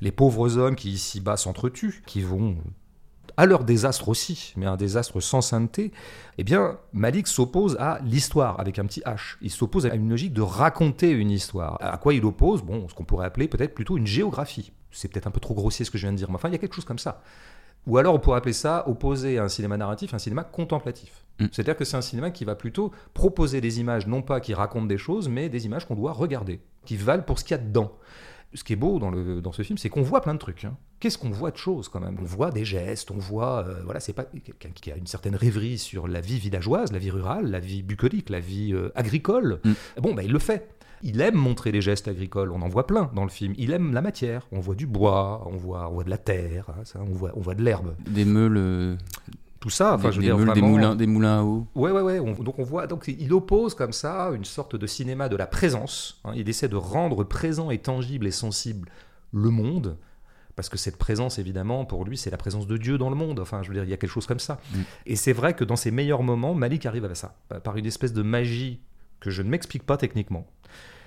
Les 0.02 0.12
pauvres 0.12 0.56
hommes 0.60 0.76
qui 0.76 0.92
ici-bas 0.92 1.36
s'entretuent, 1.36 2.04
qui 2.06 2.22
vont 2.22 2.58
à 3.38 3.46
leur 3.46 3.64
désastre 3.64 4.10
aussi, 4.10 4.54
mais 4.58 4.66
un 4.66 4.78
désastre 4.78 5.20
sans 5.20 5.42
sainteté, 5.42 5.92
eh 6.38 6.44
bien, 6.44 6.78
Malik 6.94 7.28
s'oppose 7.28 7.78
à 7.80 8.00
l'histoire 8.04 8.60
avec 8.60 8.80
un 8.80 8.86
petit 8.86 9.02
H. 9.02 9.38
Il 9.42 9.50
s'oppose 9.50 9.86
à 9.86 9.96
une 9.96 10.10
logique 10.10 10.34
de 10.34 10.42
raconter 10.42 11.12
une 11.12 11.32
histoire. 11.32 11.78
À 11.82 11.98
quoi 11.98 12.14
il 12.14 12.24
oppose? 12.26 12.62
Bon, 12.62 12.88
ce 12.88 12.94
qu'on 12.94 13.06
pourrait 13.06 13.26
appeler 13.26 13.48
peut-être 13.48 13.74
plutôt 13.74 13.98
une 13.98 14.08
géographie. 14.08 14.72
C'est 14.92 15.08
peut-être 15.08 15.28
un 15.28 15.32
peu 15.32 15.40
trop 15.40 15.56
grossier 15.56 15.86
ce 15.86 15.92
que 15.92 15.98
je 15.98 16.04
viens 16.04 16.12
de 16.12 16.18
dire, 16.18 16.30
mais 16.30 16.36
enfin, 16.36 16.50
il 16.50 16.52
y 16.52 16.56
a 16.56 16.60
quelque 16.60 16.76
chose 16.76 16.86
comme 16.86 17.00
ça. 17.00 17.22
Ou 17.86 17.98
alors 17.98 18.14
on 18.16 18.20
pourrait 18.20 18.38
appeler 18.38 18.54
ça 18.54 18.88
opposer 18.88 19.38
à 19.38 19.44
un 19.44 19.50
cinéma 19.50 19.76
narratif, 19.78 20.14
un 20.14 20.20
cinéma 20.20 20.44
contemplatif. 20.44 21.26
Mm. 21.40 21.48
C'est-à-dire 21.52 21.76
que 21.76 21.84
c'est 21.84 21.98
un 21.98 22.02
cinéma 22.02 22.32
qui 22.32 22.46
va 22.46 22.56
plutôt 22.56 22.92
proposer 23.14 23.60
des 23.60 23.80
images, 23.80 24.08
non 24.08 24.22
pas 24.22 24.40
qui 24.40 24.54
racontent 24.54 24.86
des 24.86 24.98
choses, 24.98 25.28
mais 25.28 25.50
des 25.50 25.66
images 25.66 25.86
qu'on 25.86 25.96
doit 25.96 26.14
regarder, 26.14 26.62
qui 26.86 26.96
valent 26.96 27.24
pour 27.24 27.40
ce 27.40 27.44
qu'il 27.44 27.58
y 27.58 27.60
a 27.60 27.64
dedans. 27.64 27.92
Ce 28.54 28.64
qui 28.64 28.74
est 28.74 28.78
beau 28.78 29.00
dans, 29.00 29.10
le, 29.10 29.42
dans 29.42 29.52
ce 29.52 29.62
film, 29.64 29.78
c'est 29.78 29.90
qu'on 29.90 30.02
voit 30.04 30.22
plein 30.22 30.34
de 30.34 30.40
trucs. 30.40 30.64
hein. 30.66 30.78
Qu'est-ce 31.00 31.18
qu'on 31.18 31.32
voit 31.32 31.52
de 31.52 31.58
choses 31.58 31.90
quand 31.90 32.00
même? 32.00 32.18
On 32.22 32.26
voit 32.26 32.52
des 32.52 32.66
gestes, 32.66 33.12
on 33.12 33.18
voit, 33.18 33.66
euh, 33.68 33.82
voilà, 33.84 34.00
c'est 34.00 34.14
pas 34.14 34.24
quelqu'un 34.26 34.70
qui 34.74 34.92
a 34.92 34.96
une 34.96 35.08
certaine 35.08 35.36
rêverie 35.36 35.78
sur 35.78 36.08
la 36.08 36.22
vie 36.22 36.40
villageoise, 36.40 36.92
la 36.92 37.00
vie 37.00 37.12
rurale, 37.12 37.50
la 37.50 37.60
vie 37.60 37.84
bucolique, 37.84 38.30
la 38.30 38.40
vie 38.40 38.74
euh, 38.74 38.90
agricole. 38.96 39.60
Mm. 39.64 39.72
Bon, 40.02 40.14
bah, 40.14 40.24
il 40.24 40.32
le 40.32 40.40
fait. 40.40 40.70
Il 41.06 41.20
aime 41.20 41.36
montrer 41.36 41.74
les 41.74 41.82
gestes 41.82 42.08
agricoles, 42.08 42.52
on 42.54 42.62
en 42.62 42.70
voit 42.70 42.88
plein 42.88 43.12
dans 43.14 43.24
le 43.26 43.30
film. 43.30 43.54
Il 43.58 43.72
aime 43.72 43.94
la 43.94 44.02
matière, 44.02 44.48
on 44.54 44.62
voit 44.62 44.76
du 44.76 44.88
bois, 44.88 45.46
on 45.52 45.58
voit, 45.58 45.90
on 45.90 45.96
voit 45.96 46.06
de 46.06 46.10
la 46.10 46.18
terre, 46.18 46.70
hein, 46.70 46.84
ça, 46.86 47.00
on, 47.02 47.12
voit, 47.12 47.32
on 47.36 47.42
voit 47.42 47.56
de 47.56 47.62
l'herbe. 47.62 47.94
Des 48.08 48.24
meules, 48.24 48.56
euh, 48.58 48.96
Tout 49.64 49.70
ça, 49.70 49.94
enfin, 49.96 50.10
des, 50.10 50.16
je 50.16 50.18
veux 50.18 50.22
des 50.24 50.28
dire, 50.28 50.38
meules, 50.38 50.54
des 50.54 50.62
moulins, 50.62 50.94
des 50.94 51.08
moulins 51.08 51.40
à 51.40 51.42
eau. 51.44 51.66
Ouais, 51.74 51.90
ouais, 51.90 52.02
ouais. 52.02 52.20
on- 52.20 52.34
donc 52.44 52.60
on 52.60 52.64
voit, 52.64 52.86
donc 52.86 53.06
il 53.08 53.32
oppose 53.32 53.76
comme 53.76 53.94
ça 53.94 54.30
une 54.36 54.44
sorte 54.44 54.76
de 54.76 54.86
cinéma 54.86 55.30
de 55.30 55.38
la 55.38 55.48
présence. 55.48 56.20
hein. 56.26 56.34
il 56.36 56.50
essaie 56.50 56.68
de 56.68 56.76
rendre 56.76 57.24
présent 57.24 57.72
et 57.72 57.78
tangible 57.78 58.28
et 58.28 58.32
sensible 58.32 58.90
le 59.32 59.50
monde. 59.52 59.96
Parce 60.58 60.68
que 60.68 60.78
cette 60.78 60.98
présence, 60.98 61.40
évidemment, 61.40 61.86
pour 61.86 62.04
lui, 62.04 62.18
c'est 62.18 62.30
la 62.30 62.36
présence 62.36 62.68
de 62.68 62.76
Dieu 62.76 62.98
dans 62.98 63.10
le 63.10 63.16
monde. 63.16 63.40
Enfin, 63.40 63.64
je 63.64 63.70
veux 63.70 63.74
dire, 63.74 63.86
il 63.86 63.90
y 63.90 63.94
a 63.94 63.98
quelque 63.98 64.10
chose 64.12 64.28
comme 64.28 64.38
ça. 64.40 64.60
Mm. 64.74 64.78
Et 65.06 65.16
c'est 65.16 65.32
vrai 65.34 65.54
que 65.54 65.64
dans 65.64 65.78
ses 65.78 65.92
meilleurs 65.92 66.24
moments, 66.24 66.54
Malik 66.54 66.86
arrive 66.86 67.06
à 67.06 67.16
ça, 67.16 67.36
par 67.64 67.78
une 67.78 67.86
espèce 67.86 68.12
de 68.12 68.22
magie 68.22 68.82
que 69.22 69.32
je 69.32 69.42
ne 69.44 69.50
m'explique 69.50 69.84
pas 69.84 69.96
techniquement, 69.96 70.46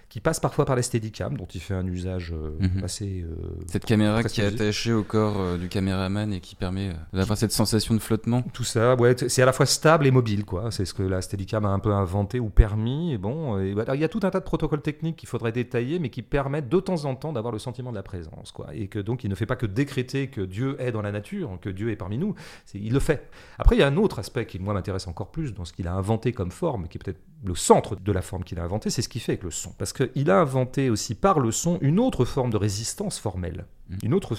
qui 0.09 0.21
passe 0.21 0.39
parfois 0.41 0.65
par 0.65 0.77
la 0.77 0.83
Steadicam, 0.83 1.37
dont 1.37 1.47
il 1.47 1.61
fait 1.61 1.75
un 1.75 1.87
usage 1.87 2.33
euh, 2.33 2.57
Mhm. 2.61 2.85
assez 2.85 3.23
euh, 3.23 3.35
Cette 3.67 3.85
caméra 3.85 4.23
qui 4.23 4.41
est 4.41 4.45
attachée 4.47 4.93
au 4.93 5.03
corps 5.03 5.39
euh, 5.41 5.59
du 5.59 5.69
caméraman 5.69 6.33
et 6.33 6.41
qui 6.41 6.55
permet 6.55 6.93
d'avoir 7.13 7.37
cette 7.37 7.53
sensation 7.53 7.95
de 7.95 7.99
flottement. 7.99 8.43
Tout 8.53 8.65
ça, 8.65 8.95
ouais, 8.97 9.17
c'est 9.29 9.43
à 9.43 9.47
la 9.47 9.53
fois 9.53 9.67
stable 9.67 10.07
et 10.07 10.11
mobile, 10.11 10.45
quoi. 10.45 10.71
C'est 10.71 10.85
ce 10.85 10.95
que 10.95 11.03
la 11.03 11.23
Steadicam 11.23 11.65
a 11.65 11.71
un 11.71 11.79
peu 11.81 11.93
inventé 11.93 12.39
ou 12.41 12.49
permis. 12.51 13.13
Et 13.13 13.19
bon, 13.19 13.59
et 13.59 13.75
voilà, 13.75 13.95
il 13.95 14.01
y 14.01 14.05
a 14.05 14.09
tout 14.09 14.21
un 14.23 14.31
tas 14.31 14.41
de 14.41 14.45
protocoles 14.45 14.83
techniques 14.83 15.17
qu'il 15.17 15.29
faudrait 15.29 15.53
détailler, 15.53 15.99
mais 15.99 16.11
qui 16.11 16.23
permettent 16.23 16.69
de 16.69 16.81
temps 16.81 17.05
en 17.05 17.15
temps 17.17 17.33
d'avoir 17.33 17.53
le 17.53 17.59
sentiment 17.59 17.91
de 17.91 17.97
la 17.97 18.03
présence, 18.03 18.53
quoi. 18.53 18.69
Et 18.75 18.89
que 18.89 18.99
donc, 18.99 19.25
il 19.25 19.31
ne 19.31 19.35
fait 19.35 19.47
pas 19.47 19.57
que 19.57 19.67
décréter 19.67 20.29
que 20.29 20.41
Dieu 20.41 20.77
est 20.81 20.93
dans 20.93 21.03
la 21.03 21.13
nature, 21.13 21.59
que 21.61 21.71
Dieu 21.71 21.91
est 21.91 21.97
parmi 21.97 22.19
nous. 22.19 22.35
Il 22.75 22.93
le 22.93 23.01
fait. 23.01 23.29
Après, 23.59 23.77
il 23.77 23.81
y 23.81 23.83
a 23.83 23.87
un 23.89 23.97
autre 23.97 24.19
aspect 24.19 24.47
qui, 24.47 24.59
moi, 24.59 24.73
m'intéresse 24.75 25.07
encore 25.09 25.31
plus 25.31 25.53
dans 25.53 25.65
ce 25.65 25.73
qu'il 25.73 25.89
a 25.89 25.95
inventé 25.95 26.33
comme 26.33 26.51
forme, 26.51 26.87
qui 26.89 26.99
est 26.99 27.01
peut-être 27.03 27.21
le 27.45 27.55
centre 27.55 27.97
de 27.97 28.13
la 28.13 28.23
forme 28.23 28.45
qu'il 28.45 28.59
a 28.59 28.65
inventé, 28.65 28.91
c'est 28.91 29.03
ce 29.03 29.09
qu'il 29.09 29.21
fait 29.21 29.33
avec 29.33 29.45
le 29.45 29.51
son. 29.51 29.73
Parce 29.79 29.93
qu'il 29.93 30.31
a 30.31 30.39
inventé 30.39 30.91
aussi 30.91 31.15
par 31.15 31.39
le 31.39 31.51
son 31.53 31.79
une 31.81 31.99
autre 31.99 32.25
forme 32.25 32.51
de 32.51 32.57
résistance 32.57 33.19
formelle, 33.19 33.67
Mm. 33.89 33.97
une 34.03 34.15
autre 34.15 34.35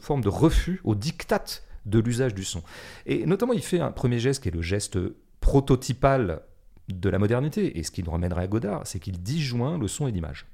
forme 0.00 0.22
de 0.22 0.28
refus 0.28 0.80
au 0.84 0.94
diktat 0.94 1.44
de 1.84 1.98
l'usage 1.98 2.34
du 2.34 2.44
son. 2.44 2.62
Et 3.04 3.26
notamment, 3.26 3.52
il 3.52 3.62
fait 3.62 3.80
un 3.80 3.92
premier 3.92 4.18
geste 4.18 4.42
qui 4.42 4.48
est 4.48 4.54
le 4.54 4.62
geste 4.62 4.98
prototypal 5.40 6.42
de 6.88 7.08
la 7.08 7.18
modernité. 7.18 7.78
Et 7.78 7.82
ce 7.82 7.90
qui 7.90 8.02
nous 8.02 8.10
ramènerait 8.10 8.42
à 8.42 8.46
Godard, 8.46 8.86
c'est 8.86 8.98
qu'il 8.98 9.22
disjoint 9.22 9.78
le 9.78 9.88
son 9.88 10.08
et 10.08 10.12
l'image. 10.12 10.46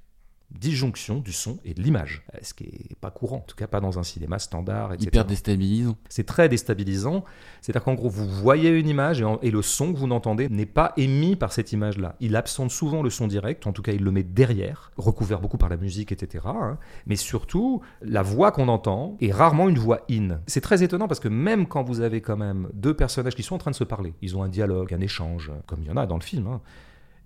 Disjonction 0.58 1.18
du 1.20 1.32
son 1.32 1.58
et 1.64 1.74
de 1.74 1.82
l'image. 1.82 2.22
Euh, 2.34 2.38
Ce 2.42 2.52
qui 2.54 2.64
n'est 2.64 2.96
pas 3.00 3.10
courant, 3.10 3.38
en 3.38 3.40
tout 3.40 3.56
cas 3.56 3.66
pas 3.66 3.80
dans 3.80 3.98
un 3.98 4.02
cinéma 4.02 4.38
standard, 4.38 4.92
etc. 4.92 5.08
Hyper 5.08 5.24
déstabilisant. 5.24 5.96
C'est 6.08 6.26
très 6.26 6.48
déstabilisant. 6.48 7.24
C'est-à-dire 7.60 7.82
qu'en 7.84 7.94
gros, 7.94 8.08
vous 8.10 8.28
voyez 8.28 8.70
une 8.70 8.88
image 8.88 9.20
et, 9.20 9.24
en- 9.24 9.38
et 9.40 9.50
le 9.50 9.62
son 9.62 9.92
que 9.92 9.98
vous 9.98 10.10
entendez 10.10 10.48
n'est 10.48 10.66
pas 10.66 10.92
émis 10.96 11.36
par 11.36 11.52
cette 11.52 11.72
image-là. 11.72 12.16
Il 12.20 12.36
absente 12.36 12.70
souvent 12.70 13.02
le 13.02 13.10
son 13.10 13.26
direct, 13.28 13.66
en 13.66 13.72
tout 13.72 13.82
cas 13.82 13.92
il 13.92 14.02
le 14.04 14.10
met 14.10 14.22
derrière, 14.22 14.92
recouvert 14.96 15.40
beaucoup 15.40 15.58
par 15.58 15.68
la 15.68 15.76
musique, 15.76 16.12
etc. 16.12 16.44
hein. 16.46 16.78
Mais 17.06 17.16
surtout, 17.16 17.80
la 18.02 18.22
voix 18.22 18.52
qu'on 18.52 18.68
entend 18.68 19.16
est 19.20 19.32
rarement 19.32 19.68
une 19.68 19.78
voix 19.78 20.02
in. 20.10 20.40
C'est 20.46 20.60
très 20.60 20.82
étonnant 20.82 21.08
parce 21.08 21.20
que 21.20 21.28
même 21.28 21.66
quand 21.66 21.82
vous 21.82 22.00
avez 22.00 22.20
quand 22.20 22.36
même 22.36 22.68
deux 22.74 22.94
personnages 22.94 23.34
qui 23.34 23.42
sont 23.42 23.54
en 23.54 23.58
train 23.58 23.70
de 23.70 23.76
se 23.76 23.84
parler, 23.84 24.14
ils 24.22 24.36
ont 24.36 24.42
un 24.42 24.48
dialogue, 24.48 24.92
un 24.92 25.00
échange, 25.00 25.50
comme 25.66 25.80
il 25.82 25.88
y 25.88 25.90
en 25.90 25.96
a 25.96 26.06
dans 26.06 26.16
le 26.16 26.22
film, 26.22 26.46
hein, 26.46 26.60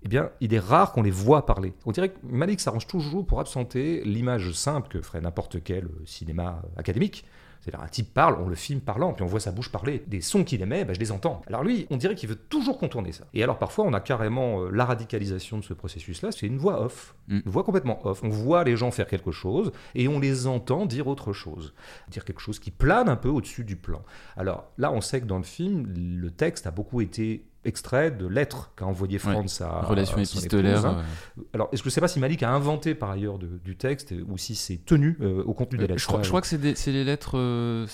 eh 0.07 0.09
bien, 0.09 0.29
il 0.39 0.53
est 0.53 0.59
rare 0.59 0.93
qu'on 0.93 1.03
les 1.03 1.11
voit 1.11 1.45
parler. 1.45 1.73
On 1.85 1.91
dirait 1.91 2.07
que 2.07 2.17
Malik 2.23 2.61
s'arrange 2.61 2.87
toujours 2.87 3.25
pour 3.25 3.41
absenter 3.41 4.01
l'image 4.05 4.53
simple 4.53 4.87
que 4.87 5.01
ferait 5.01 5.19
n'importe 5.19 5.61
quel 5.61 5.83
euh, 5.83 6.01
cinéma 6.05 6.61
académique. 6.77 7.25
C'est-à-dire 7.59 7.83
un 7.83 7.89
type 7.89 8.13
parle, 8.13 8.37
on 8.39 8.47
le 8.47 8.55
filme 8.55 8.79
parlant, 8.79 9.11
puis 9.11 9.23
on 9.23 9.27
voit 9.27 9.41
sa 9.41 9.51
bouche 9.51 9.69
parler. 9.69 10.01
Des 10.07 10.21
sons 10.21 10.45
qu'il 10.45 10.61
émet, 10.61 10.85
bah, 10.85 10.93
je 10.93 10.99
les 11.01 11.11
entends. 11.11 11.41
Alors 11.47 11.61
lui, 11.61 11.87
on 11.89 11.97
dirait 11.97 12.15
qu'il 12.15 12.29
veut 12.29 12.37
toujours 12.37 12.77
contourner 12.77 13.11
ça. 13.11 13.25
Et 13.33 13.43
alors 13.43 13.59
parfois, 13.59 13.83
on 13.83 13.91
a 13.91 13.99
carrément 13.99 14.61
euh, 14.61 14.69
la 14.71 14.85
radicalisation 14.85 15.57
de 15.57 15.63
ce 15.65 15.73
processus-là, 15.73 16.31
c'est 16.31 16.47
une 16.47 16.57
voix 16.57 16.81
off. 16.81 17.13
Mm. 17.27 17.39
Une 17.45 17.51
voix 17.51 17.65
complètement 17.65 17.99
off. 18.07 18.23
On 18.23 18.29
voit 18.29 18.63
les 18.63 18.77
gens 18.77 18.91
faire 18.91 19.07
quelque 19.07 19.31
chose 19.31 19.73
et 19.93 20.07
on 20.07 20.21
les 20.21 20.47
entend 20.47 20.85
dire 20.85 21.07
autre 21.07 21.33
chose. 21.33 21.73
Dire 22.07 22.23
quelque 22.23 22.39
chose 22.39 22.59
qui 22.59 22.71
plane 22.71 23.09
un 23.09 23.17
peu 23.17 23.27
au-dessus 23.27 23.65
du 23.65 23.75
plan. 23.75 24.03
Alors 24.37 24.71
là, 24.77 24.89
on 24.93 25.01
sait 25.01 25.19
que 25.19 25.25
dans 25.25 25.37
le 25.37 25.43
film, 25.43 25.85
le 25.93 26.31
texte 26.31 26.65
a 26.65 26.71
beaucoup 26.71 27.01
été 27.01 27.43
extrait 27.65 28.11
de 28.11 28.25
lettres 28.27 28.71
qu'a 28.77 28.85
envoyé 28.85 29.17
Franz 29.19 29.61
à 29.63 29.81
Relation 29.81 30.17
à 30.17 30.25
son 30.25 30.39
épistolaire. 30.39 30.85
hein. 30.85 31.03
euh, 31.37 31.41
Alors, 31.53 31.69
est-ce 31.71 31.81
que 31.83 31.89
je 31.89 31.91
ne 31.91 31.95
sais 31.95 32.01
pas 32.01 32.07
si 32.07 32.19
Malik 32.19 32.43
a 32.43 32.51
inventé 32.51 32.95
par 32.95 33.11
ailleurs 33.11 33.37
de- 33.39 33.59
du 33.63 33.75
texte 33.75 34.13
ou 34.29 34.37
si 34.37 34.55
c'est 34.55 34.77
tenu 34.85 35.17
euh, 35.21 35.43
au 35.43 35.53
contenu 35.53 35.77
des 35.77 35.87
lettres 35.87 35.99
je, 36.01 36.07
crois, 36.07 36.23
je 36.23 36.27
crois 36.29 36.41
que 36.41 36.47
c'est 36.47 36.91
les 36.91 37.03
lettres 37.03 37.37
euh, 37.37 37.85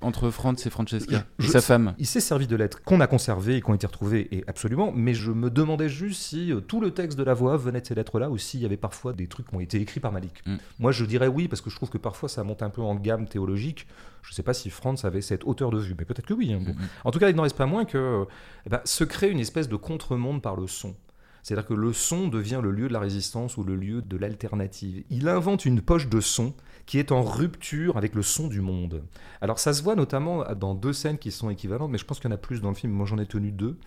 entre 0.00 0.30
Franz 0.30 0.66
et 0.66 0.70
Francesca. 0.70 1.24
Je- 1.38 1.46
et 1.46 1.50
sa 1.50 1.60
femme. 1.60 1.94
Il 1.98 2.06
s'est 2.06 2.20
servi 2.20 2.46
de 2.46 2.56
lettres 2.56 2.82
qu'on 2.84 3.00
a 3.00 3.06
conservées 3.06 3.56
et 3.56 3.60
qui 3.62 3.70
ont 3.70 3.74
été 3.74 3.86
retrouvées, 3.86 4.28
et 4.36 4.44
absolument, 4.46 4.92
mais 4.94 5.14
je 5.14 5.30
me 5.30 5.50
demandais 5.50 5.88
juste 5.88 6.20
si 6.20 6.52
euh, 6.52 6.60
tout 6.60 6.80
le 6.80 6.90
texte 6.92 7.18
de 7.18 7.24
la 7.24 7.34
voix 7.34 7.56
venait 7.56 7.80
de 7.80 7.86
ces 7.86 7.94
lettres-là 7.94 8.30
ou 8.30 8.38
s'il 8.38 8.60
y 8.60 8.64
avait 8.66 8.76
parfois 8.76 9.12
des 9.12 9.26
trucs 9.26 9.48
qui 9.48 9.54
ont 9.54 9.60
été 9.60 9.80
écrits 9.80 10.00
par 10.00 10.12
Malik. 10.12 10.42
Mm. 10.46 10.56
Moi, 10.78 10.92
je 10.92 11.04
dirais 11.04 11.28
oui, 11.28 11.48
parce 11.48 11.60
que 11.62 11.70
je 11.70 11.76
trouve 11.76 11.90
que 11.90 11.98
parfois 11.98 12.28
ça 12.28 12.44
monte 12.44 12.62
un 12.62 12.70
peu 12.70 12.82
en 12.82 12.94
gamme 12.96 13.26
théologique. 13.26 13.86
Je 14.24 14.30
ne 14.30 14.34
sais 14.34 14.42
pas 14.42 14.54
si 14.54 14.70
Franz 14.70 15.06
avait 15.06 15.20
cette 15.20 15.44
hauteur 15.44 15.70
de 15.70 15.78
vue, 15.78 15.94
mais 15.98 16.04
peut-être 16.04 16.26
que 16.26 16.34
oui. 16.34 16.52
hein. 16.52 16.60
Bon. 16.64 16.72
Mhm. 16.72 16.88
En 17.04 17.10
tout 17.10 17.18
cas, 17.18 17.28
il 17.30 17.36
n'en 17.36 17.42
reste 17.44 17.56
pas 17.56 17.66
moins 17.66 17.84
que 17.84 18.26
eh 18.66 18.70
ben, 18.70 18.80
se 18.84 19.04
crée 19.04 19.30
une 19.30 19.38
espèce 19.40 19.68
de 19.68 19.76
contre-monde 19.76 20.42
par 20.42 20.56
le 20.56 20.66
son. 20.66 20.96
C'est-à-dire 21.42 21.66
que 21.66 21.74
le 21.74 21.92
son 21.92 22.28
devient 22.28 22.60
le 22.62 22.70
lieu 22.70 22.88
de 22.88 22.92
la 22.94 23.00
résistance 23.00 23.58
ou 23.58 23.64
le 23.64 23.76
lieu 23.76 24.00
de 24.00 24.16
l'alternative. 24.16 25.04
Il 25.10 25.28
invente 25.28 25.66
une 25.66 25.82
poche 25.82 26.08
de 26.08 26.20
son 26.20 26.54
qui 26.86 26.98
est 26.98 27.12
en 27.12 27.22
rupture 27.22 27.98
avec 27.98 28.14
le 28.14 28.22
son 28.22 28.48
du 28.48 28.62
monde. 28.62 29.04
Alors 29.42 29.58
ça 29.58 29.74
se 29.74 29.82
voit 29.82 29.94
notamment 29.94 30.42
dans 30.54 30.74
deux 30.74 30.94
scènes 30.94 31.18
qui 31.18 31.30
sont 31.30 31.50
équivalentes, 31.50 31.90
mais 31.90 31.98
je 31.98 32.04
pense 32.06 32.18
qu'il 32.18 32.30
y 32.30 32.32
en 32.32 32.34
a 32.34 32.38
plus 32.38 32.62
dans 32.62 32.70
le 32.70 32.74
film, 32.74 32.92
moi 32.92 33.04
j'en 33.04 33.18
ai 33.18 33.26
tenu 33.26 33.52
deux, 33.52 33.78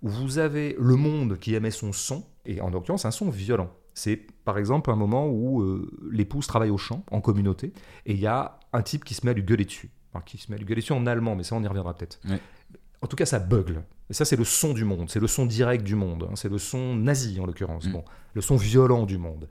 où 0.00 0.08
vous 0.08 0.38
avez 0.38 0.74
le 0.80 0.96
monde 0.96 1.38
qui 1.38 1.54
émet 1.54 1.70
son 1.70 1.92
son, 1.92 2.24
et 2.46 2.62
en 2.62 2.70
l'occurrence 2.70 3.04
un 3.04 3.10
son 3.10 3.28
violent. 3.28 3.70
C'est 3.94 4.26
par 4.44 4.58
exemple 4.58 4.90
un 4.90 4.96
moment 4.96 5.28
où 5.28 5.62
euh, 5.62 5.90
l'épouse 6.10 6.46
travaille 6.46 6.70
au 6.70 6.78
champ, 6.78 7.04
en 7.10 7.20
communauté, 7.20 7.72
et 8.06 8.12
il 8.14 8.20
y 8.20 8.26
a 8.26 8.58
un 8.72 8.82
type 8.82 9.04
qui 9.04 9.14
se 9.14 9.24
met 9.26 9.30
à 9.32 9.34
lui 9.34 9.42
gueuler 9.42 9.64
dessus. 9.64 9.90
Alors, 10.14 10.24
qui 10.24 10.38
se 10.38 10.50
met 10.50 10.56
à 10.56 10.58
lui 10.58 10.66
gueuler 10.66 10.80
dessus 10.80 10.92
en 10.92 11.06
allemand, 11.06 11.36
mais 11.36 11.42
ça 11.42 11.54
on 11.54 11.62
y 11.62 11.66
reviendra 11.66 11.94
peut-être. 11.94 12.20
Ouais. 12.28 12.40
En 13.00 13.06
tout 13.06 13.16
cas, 13.16 13.26
ça 13.26 13.38
bugle. 13.38 13.82
Et 14.10 14.14
ça, 14.14 14.24
c'est 14.24 14.36
le 14.36 14.44
son 14.44 14.74
du 14.74 14.84
monde, 14.84 15.10
c'est 15.10 15.20
le 15.20 15.26
son 15.26 15.46
direct 15.46 15.84
du 15.84 15.94
monde, 15.94 16.28
hein. 16.30 16.36
c'est 16.36 16.50
le 16.50 16.58
son 16.58 16.94
nazi 16.96 17.40
en 17.40 17.46
l'occurrence, 17.46 17.86
Mm. 17.86 17.92
bon, 17.92 18.04
le 18.34 18.40
son 18.40 18.56
violent 18.56 19.04
du 19.06 19.18
monde. 19.18 19.48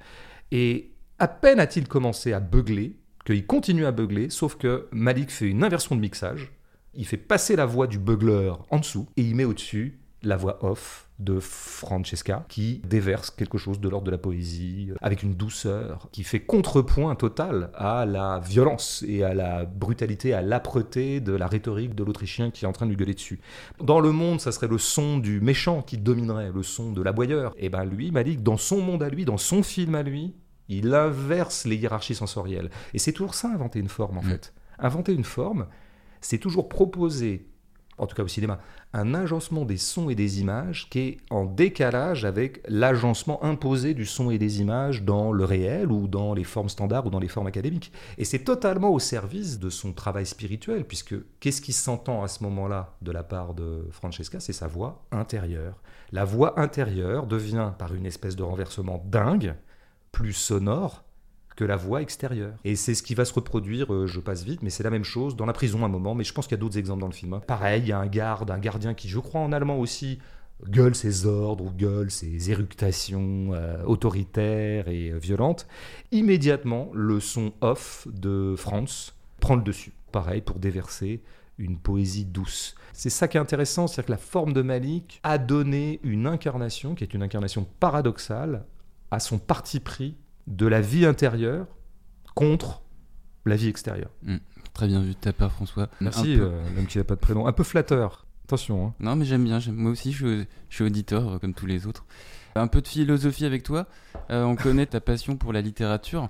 Et 0.51 0.91
à 1.19 1.27
peine 1.27 1.59
a-t-il 1.59 1.87
commencé 1.87 2.33
à 2.33 2.39
beugler, 2.39 2.95
qu'il 3.25 3.45
continue 3.45 3.85
à 3.85 3.91
beugler, 3.91 4.29
sauf 4.29 4.55
que 4.55 4.87
Malik 4.91 5.31
fait 5.31 5.47
une 5.47 5.63
inversion 5.63 5.95
de 5.95 6.01
mixage, 6.01 6.51
il 6.93 7.05
fait 7.05 7.17
passer 7.17 7.55
la 7.55 7.65
voix 7.65 7.87
du 7.87 7.99
beugleur 7.99 8.65
en 8.69 8.79
dessous, 8.79 9.07
et 9.17 9.21
il 9.21 9.35
met 9.35 9.45
au-dessus 9.45 9.99
la 10.23 10.37
voix 10.37 10.63
off 10.63 11.07
de 11.21 11.39
Francesca 11.39 12.45
qui 12.49 12.81
déverse 12.87 13.29
quelque 13.29 13.57
chose 13.57 13.79
de 13.79 13.87
l'ordre 13.89 14.05
de 14.05 14.11
la 14.11 14.17
poésie 14.17 14.89
euh, 14.89 14.95
avec 15.01 15.23
une 15.23 15.35
douceur 15.35 16.09
qui 16.11 16.23
fait 16.23 16.39
contrepoint 16.39 17.15
total 17.15 17.69
à 17.75 18.05
la 18.05 18.39
violence 18.39 19.03
et 19.07 19.23
à 19.23 19.33
la 19.33 19.65
brutalité, 19.65 20.33
à 20.33 20.41
l'âpreté 20.41 21.19
de 21.19 21.33
la 21.33 21.47
rhétorique 21.47 21.95
de 21.95 22.03
l'Autrichien 22.03 22.49
qui 22.49 22.65
est 22.65 22.67
en 22.67 22.71
train 22.71 22.85
de 22.85 22.91
lui 22.91 22.97
gueuler 22.97 23.13
dessus. 23.13 23.39
Dans 23.79 23.99
le 23.99 24.11
monde, 24.11 24.41
ça 24.41 24.51
serait 24.51 24.67
le 24.67 24.77
son 24.77 25.19
du 25.19 25.41
méchant 25.41 25.81
qui 25.83 25.97
dominerait, 25.97 26.51
le 26.51 26.63
son 26.63 26.91
de 26.91 27.01
l'aboyeur. 27.01 27.53
Et 27.57 27.69
ben 27.69 27.85
lui, 27.85 28.11
Malik, 28.11 28.41
dans 28.41 28.57
son 28.57 28.81
monde 28.81 29.03
à 29.03 29.09
lui, 29.09 29.25
dans 29.25 29.37
son 29.37 29.61
film 29.61 29.95
à 29.95 30.03
lui, 30.03 30.33
il 30.69 30.93
inverse 30.93 31.65
les 31.65 31.75
hiérarchies 31.75 32.15
sensorielles. 32.15 32.69
Et 32.93 32.99
c'est 32.99 33.11
toujours 33.11 33.35
ça, 33.35 33.49
inventer 33.49 33.79
une 33.79 33.89
forme 33.89 34.17
en 34.17 34.23
mm. 34.23 34.29
fait. 34.29 34.53
Inventer 34.79 35.13
une 35.13 35.23
forme, 35.23 35.67
c'est 36.21 36.39
toujours 36.39 36.67
proposer 36.67 37.50
en 38.01 38.07
tout 38.07 38.15
cas 38.15 38.23
au 38.23 38.27
cinéma, 38.27 38.59
un 38.93 39.13
agencement 39.13 39.63
des 39.63 39.77
sons 39.77 40.09
et 40.09 40.15
des 40.15 40.41
images 40.41 40.89
qui 40.89 40.99
est 40.99 41.17
en 41.29 41.45
décalage 41.45 42.25
avec 42.25 42.61
l'agencement 42.67 43.43
imposé 43.43 43.93
du 43.93 44.07
son 44.07 44.31
et 44.31 44.39
des 44.39 44.59
images 44.59 45.03
dans 45.03 45.31
le 45.31 45.45
réel 45.45 45.91
ou 45.91 46.07
dans 46.07 46.33
les 46.33 46.43
formes 46.43 46.67
standards 46.67 47.05
ou 47.05 47.11
dans 47.11 47.19
les 47.19 47.27
formes 47.27 47.45
académiques. 47.45 47.91
Et 48.17 48.25
c'est 48.25 48.43
totalement 48.43 48.89
au 48.89 48.99
service 48.99 49.59
de 49.59 49.69
son 49.69 49.93
travail 49.93 50.25
spirituel, 50.25 50.83
puisque 50.83 51.15
qu'est-ce 51.39 51.61
qui 51.61 51.73
s'entend 51.73 52.23
à 52.23 52.27
ce 52.27 52.43
moment-là 52.43 52.95
de 53.03 53.11
la 53.11 53.23
part 53.23 53.53
de 53.53 53.87
Francesca? 53.91 54.39
C'est 54.39 54.51
sa 54.51 54.67
voix 54.67 55.05
intérieure. 55.11 55.79
La 56.11 56.25
voix 56.25 56.59
intérieure 56.59 57.27
devient, 57.27 57.71
par 57.77 57.93
une 57.93 58.07
espèce 58.07 58.35
de 58.35 58.43
renversement 58.43 59.03
dingue, 59.05 59.53
plus 60.11 60.33
sonore 60.33 61.03
que 61.61 61.65
la 61.67 61.75
voix 61.75 62.01
extérieure. 62.01 62.55
Et 62.63 62.75
c'est 62.75 62.95
ce 62.95 63.03
qui 63.03 63.13
va 63.13 63.23
se 63.23 63.33
reproduire, 63.33 63.93
euh, 63.93 64.07
je 64.07 64.19
passe 64.19 64.43
vite, 64.43 64.63
mais 64.63 64.71
c'est 64.71 64.81
la 64.81 64.89
même 64.89 65.03
chose 65.03 65.35
dans 65.35 65.45
la 65.45 65.53
prison 65.53 65.83
à 65.83 65.85
un 65.85 65.89
moment, 65.89 66.15
mais 66.15 66.23
je 66.23 66.33
pense 66.33 66.47
qu'il 66.47 66.57
y 66.57 66.59
a 66.59 66.61
d'autres 66.61 66.79
exemples 66.79 67.01
dans 67.01 67.07
le 67.07 67.13
film. 67.13 67.33
Hein. 67.33 67.41
Pareil, 67.45 67.83
il 67.83 67.87
y 67.87 67.91
a 67.91 67.99
un 67.99 68.07
garde, 68.07 68.49
un 68.49 68.57
gardien 68.57 68.95
qui, 68.95 69.07
je 69.07 69.19
crois 69.19 69.41
en 69.41 69.51
allemand 69.51 69.77
aussi, 69.77 70.17
gueule 70.67 70.95
ses 70.95 71.27
ordres 71.27 71.65
ou 71.65 71.69
gueule 71.69 72.09
ses 72.09 72.49
éructations 72.49 73.51
euh, 73.53 73.83
autoritaires 73.83 74.87
et 74.87 75.11
euh, 75.11 75.19
violentes. 75.19 75.67
Immédiatement, 76.11 76.89
le 76.95 77.19
son 77.19 77.53
off 77.61 78.07
de 78.11 78.55
Franz 78.57 79.13
prend 79.39 79.55
le 79.55 79.61
dessus. 79.61 79.93
Pareil, 80.11 80.41
pour 80.41 80.57
déverser 80.57 81.21
une 81.59 81.77
poésie 81.77 82.25
douce. 82.25 82.73
C'est 82.91 83.11
ça 83.11 83.27
qui 83.27 83.37
est 83.37 83.39
intéressant, 83.39 83.85
c'est-à-dire 83.85 84.07
que 84.07 84.11
la 84.13 84.17
forme 84.17 84.53
de 84.53 84.63
Malik 84.63 85.19
a 85.21 85.37
donné 85.37 85.99
une 86.01 86.25
incarnation, 86.25 86.95
qui 86.95 87.03
est 87.03 87.13
une 87.13 87.21
incarnation 87.21 87.67
paradoxale, 87.79 88.65
à 89.11 89.19
son 89.19 89.37
parti 89.37 89.79
pris 89.79 90.15
de 90.47 90.67
la 90.67 90.81
vie 90.81 91.05
intérieure 91.05 91.67
contre 92.35 92.81
la 93.45 93.55
vie 93.55 93.67
extérieure. 93.67 94.11
Hmm. 94.23 94.37
très 94.73 94.87
bien 94.87 95.01
vu 95.01 95.11
de 95.11 95.17
ta 95.17 95.33
part, 95.33 95.51
François. 95.51 95.89
Merci, 95.99 96.35
euh, 96.39 96.51
même 96.75 96.85
qui 96.85 96.97
n'a 96.97 97.03
pas 97.03 97.15
de 97.15 97.19
prénom. 97.19 97.47
Un 97.47 97.53
peu 97.53 97.63
flatteur. 97.63 98.25
Attention. 98.45 98.87
Hein. 98.87 98.93
Non, 98.99 99.15
mais 99.15 99.25
j'aime 99.25 99.43
bien. 99.43 99.59
Moi 99.71 99.91
aussi, 99.91 100.11
je 100.11 100.45
suis, 100.69 100.83
auditeur, 100.83 101.29
euh, 101.29 101.39
comme 101.39 101.53
tous 101.53 101.65
les 101.65 101.87
autres. 101.87 102.05
Un 102.55 102.67
peu 102.67 102.81
de 102.81 102.87
philosophie 102.87 103.45
avec 103.45 103.63
toi. 103.63 103.87
Euh, 104.29 104.43
on 104.43 104.55
connaît 104.55 104.85
ta 104.85 104.99
passion 104.99 105.37
pour 105.37 105.53
la 105.53 105.61
littérature. 105.61 106.29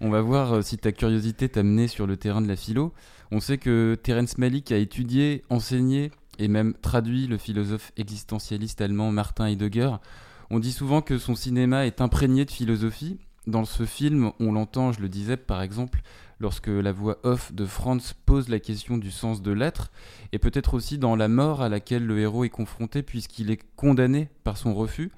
On 0.00 0.10
va 0.10 0.20
voir 0.20 0.64
si 0.64 0.78
ta 0.78 0.90
curiosité 0.90 1.48
t'a 1.48 1.62
mené 1.62 1.86
sur 1.86 2.06
le 2.06 2.16
terrain 2.16 2.40
de 2.40 2.48
la 2.48 2.56
philo. 2.56 2.92
On 3.30 3.38
sait 3.38 3.58
que 3.58 3.96
Terence 4.02 4.38
Malick 4.38 4.72
a 4.72 4.76
étudié, 4.76 5.44
enseigné 5.48 6.10
et 6.38 6.48
même 6.48 6.74
traduit 6.74 7.26
le 7.26 7.38
philosophe 7.38 7.92
existentialiste 7.96 8.80
allemand 8.80 9.12
Martin 9.12 9.46
Heidegger. 9.46 9.92
On 10.50 10.58
dit 10.58 10.72
souvent 10.72 11.02
que 11.02 11.18
son 11.18 11.34
cinéma 11.34 11.86
est 11.86 12.00
imprégné 12.00 12.44
de 12.44 12.50
philosophie 12.50 13.18
dans 13.46 13.64
ce 13.64 13.84
film, 13.84 14.32
on 14.38 14.52
l'entend, 14.52 14.92
je 14.92 15.00
le 15.00 15.08
disais 15.08 15.36
par 15.36 15.62
exemple, 15.62 16.02
lorsque 16.38 16.68
la 16.68 16.92
voix 16.92 17.18
off 17.24 17.52
de 17.52 17.64
Franz 17.64 18.14
pose 18.26 18.48
la 18.48 18.60
question 18.60 18.98
du 18.98 19.10
sens 19.10 19.42
de 19.42 19.52
l'être, 19.52 19.90
et 20.32 20.38
peut-être 20.38 20.74
aussi 20.74 20.98
dans 20.98 21.16
la 21.16 21.28
mort 21.28 21.62
à 21.62 21.68
laquelle 21.68 22.06
le 22.06 22.18
héros 22.20 22.44
est 22.44 22.50
confronté 22.50 23.02
puisqu'il 23.02 23.50
est 23.50 23.60
condamné 23.76 24.28
par 24.44 24.56
son 24.56 24.74
refus. 24.74 25.10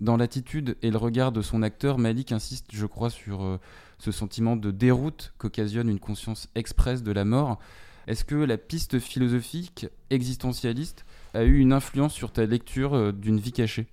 Dans 0.00 0.16
l'attitude 0.16 0.76
et 0.82 0.90
le 0.90 0.98
regard 0.98 1.30
de 1.30 1.42
son 1.42 1.62
acteur, 1.62 1.98
Malik 1.98 2.32
insiste, 2.32 2.66
je 2.72 2.86
crois, 2.86 3.10
sur 3.10 3.44
euh, 3.44 3.60
ce 3.98 4.10
sentiment 4.10 4.56
de 4.56 4.72
déroute 4.72 5.32
qu'occasionne 5.38 5.88
une 5.88 6.00
conscience 6.00 6.48
expresse 6.56 7.02
de 7.04 7.12
la 7.12 7.24
mort. 7.24 7.58
Est-ce 8.06 8.24
que 8.24 8.34
la 8.34 8.58
piste 8.58 8.98
philosophique 8.98 9.86
existentialiste 10.10 11.04
a 11.32 11.44
eu 11.44 11.58
une 11.58 11.72
influence 11.72 12.12
sur 12.12 12.32
ta 12.32 12.44
lecture 12.44 12.94
euh, 12.94 13.12
d'une 13.12 13.38
vie 13.38 13.52
cachée? 13.52 13.86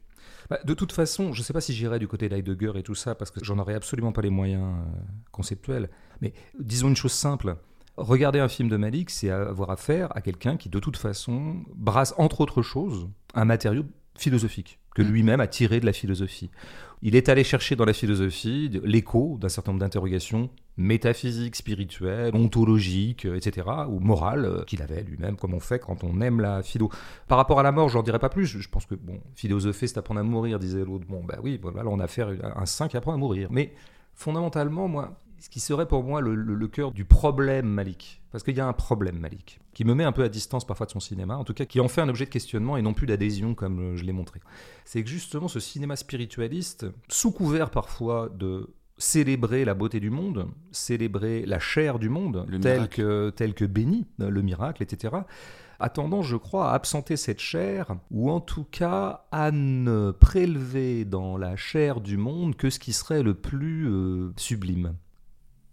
Bah, 0.52 0.60
de 0.66 0.74
toute 0.74 0.92
façon, 0.92 1.32
je 1.32 1.40
ne 1.40 1.44
sais 1.46 1.54
pas 1.54 1.62
si 1.62 1.72
j'irai 1.72 1.98
du 1.98 2.10
côté 2.10 2.28
d'Heidegger 2.28 2.74
et 2.76 2.84
tout 2.84 2.94
ça, 2.94 3.16
parce 3.16 3.32
que 3.32 3.42
j'en 3.42 3.58
aurais 3.58 3.74
absolument 3.74 4.12
pas 4.12 4.22
les 4.22 4.30
moyens 4.30 4.66
euh, 4.66 5.00
conceptuels. 5.32 5.90
Mais 6.20 6.34
disons 6.60 6.90
une 6.90 6.96
chose 6.98 7.14
simple. 7.14 7.56
Regarder 7.96 8.42
un 8.42 8.50
film 8.50 8.68
de 8.68 8.76
Malik, 8.76 9.12
c'est 9.12 9.30
avoir 9.30 9.70
affaire 9.70 10.14
à 10.14 10.20
quelqu'un 10.20 10.58
qui, 10.58 10.68
de 10.68 10.78
toute 10.80 10.98
façon, 10.98 11.64
brasse, 11.74 12.14
entre 12.18 12.42
autres 12.42 12.64
choses, 12.64 13.08
un 13.34 13.46
matériau 13.46 13.86
philosophique, 14.18 14.81
que 14.96 15.02
mm. 15.02 15.08
lui-même 15.08 15.40
a 15.40 15.48
tiré 15.48 15.80
de 15.80 15.86
la 15.86 15.94
philosophie. 15.94 16.50
Il 17.04 17.16
est 17.16 17.30
allé 17.30 17.44
chercher 17.44 17.76
dans 17.76 17.86
la 17.86 17.94
philosophie 17.94 18.70
l'écho 18.84 19.38
d'un 19.42 19.50
certain 19.50 19.72
nombre 19.72 19.80
d'interrogations 19.80 20.50
métaphysiques, 20.78 21.56
spirituelles, 21.56 22.36
ontologiques, 22.36 23.26
euh, 23.26 23.36
etc., 23.36 23.68
ou 23.90 24.00
morales, 24.00 24.46
euh, 24.46 24.64
qu'il 24.64 24.82
avait 24.82 25.02
lui-même, 25.02 25.36
comme 25.36 25.54
on 25.54 25.60
fait 25.60 25.80
quand 25.80 26.04
on 26.04 26.22
aime 26.22 26.40
la 26.40 26.62
philo. 26.62 26.90
Par 27.28 27.38
rapport 27.38 27.60
à 27.60 27.64
la 27.64 27.72
mort, 27.72 27.90
je 27.90 27.98
n'en 27.98 28.04
dirai 28.04 28.20
pas 28.20 28.30
plus. 28.30 28.46
Je 28.46 28.70
pense 28.70 28.86
que, 28.86 28.96
bon, 28.96 29.20
philosopher, 29.36 29.88
c'est 29.88 29.98
apprendre 29.98 30.20
à 30.20 30.24
mourir, 30.24 30.60
disait 30.60 30.86
l'autre. 30.86 31.06
Bon, 31.08 31.24
ben 31.24 31.40
oui, 31.44 31.60
voilà, 31.62 31.90
on 31.90 32.00
a 32.00 32.04
affaire 32.04 32.30
à 32.44 32.62
un 32.62 32.66
saint 32.66 32.88
qui 32.88 32.98
apprend 32.98 33.14
à 33.14 33.18
mourir. 33.18 33.50
Mais 33.52 33.74
fondamentalement, 34.14 34.88
moi, 34.88 35.21
ce 35.42 35.50
qui 35.50 35.60
serait 35.60 35.88
pour 35.88 36.04
moi 36.04 36.22
le, 36.22 36.68
cœur 36.68 36.92
du 36.92 37.04
problème 37.04 37.66
Malik. 37.66 38.22
Parce 38.32 38.44
qu'il 38.44 38.56
y 38.56 38.60
a 38.62 38.68
un 38.68 38.74
problème 38.74 39.18
Malik, 39.18 39.60
qui 39.74 39.84
me 39.84 39.96
met 39.96 40.04
un 40.04 40.12
peu 40.12 40.24
à 40.24 40.30
distance 40.30 40.66
parfois 40.66 40.86
de 40.86 40.92
son 40.92 41.00
cinéma, 41.00 41.36
en 41.36 41.44
tout 41.44 41.56
cas 41.56 41.66
qui 41.66 41.80
en 41.80 41.88
fait 41.88 42.00
un 42.00 42.10
objet 42.10 42.26
de 42.26 42.30
questionnement 42.30 42.78
et 42.78 42.82
non 42.82 42.94
plus 42.94 43.08
d'adhésion 43.08 43.56
comme 43.56 43.80
euh, 43.80 43.98
je 43.98 44.06
l'ai 44.06 44.14
montré. 44.14 44.40
C'est 44.86 45.04
que 45.04 45.10
justement 45.10 45.48
ce 45.48 45.60
cinéma 45.60 45.96
spiritualiste, 45.96 46.86
sous 47.10 47.32
couvert 47.32 47.72
parfois 47.72 48.30
de 48.30 48.70
célébrer 49.00 49.66
la 49.66 49.74
beauté 49.74 50.00
du 50.00 50.12
monde, 50.12 50.48
célébrer 50.72 51.44
la 51.48 51.58
chair 51.58 51.98
du 51.98 52.08
monde, 52.08 52.46
tel 52.62 52.88
que, 52.88 53.32
tel 53.32 53.56
que 53.56 53.66
béni, 53.66 54.06
le 54.20 54.42
miracle, 54.44 54.84
etc., 54.84 55.16
a 55.80 55.90
tendance, 55.90 56.28
je 56.28 56.36
crois, 56.36 56.70
à 56.70 56.76
absenter 56.76 57.18
cette 57.18 57.40
chair, 57.40 57.96
ou 58.12 58.30
en 58.30 58.40
tout 58.40 58.66
cas 58.70 59.26
à 59.32 59.50
ne 59.50 60.12
prélever 60.12 61.04
dans 61.04 61.36
la 61.38 61.56
chair 61.56 62.00
du 62.00 62.18
monde 62.18 62.56
que 62.56 62.70
ce 62.70 62.78
qui 62.78 62.94
serait 62.94 63.24
le 63.24 63.34
plus 63.34 63.90
euh, 63.90 64.32
sublime. 64.38 64.94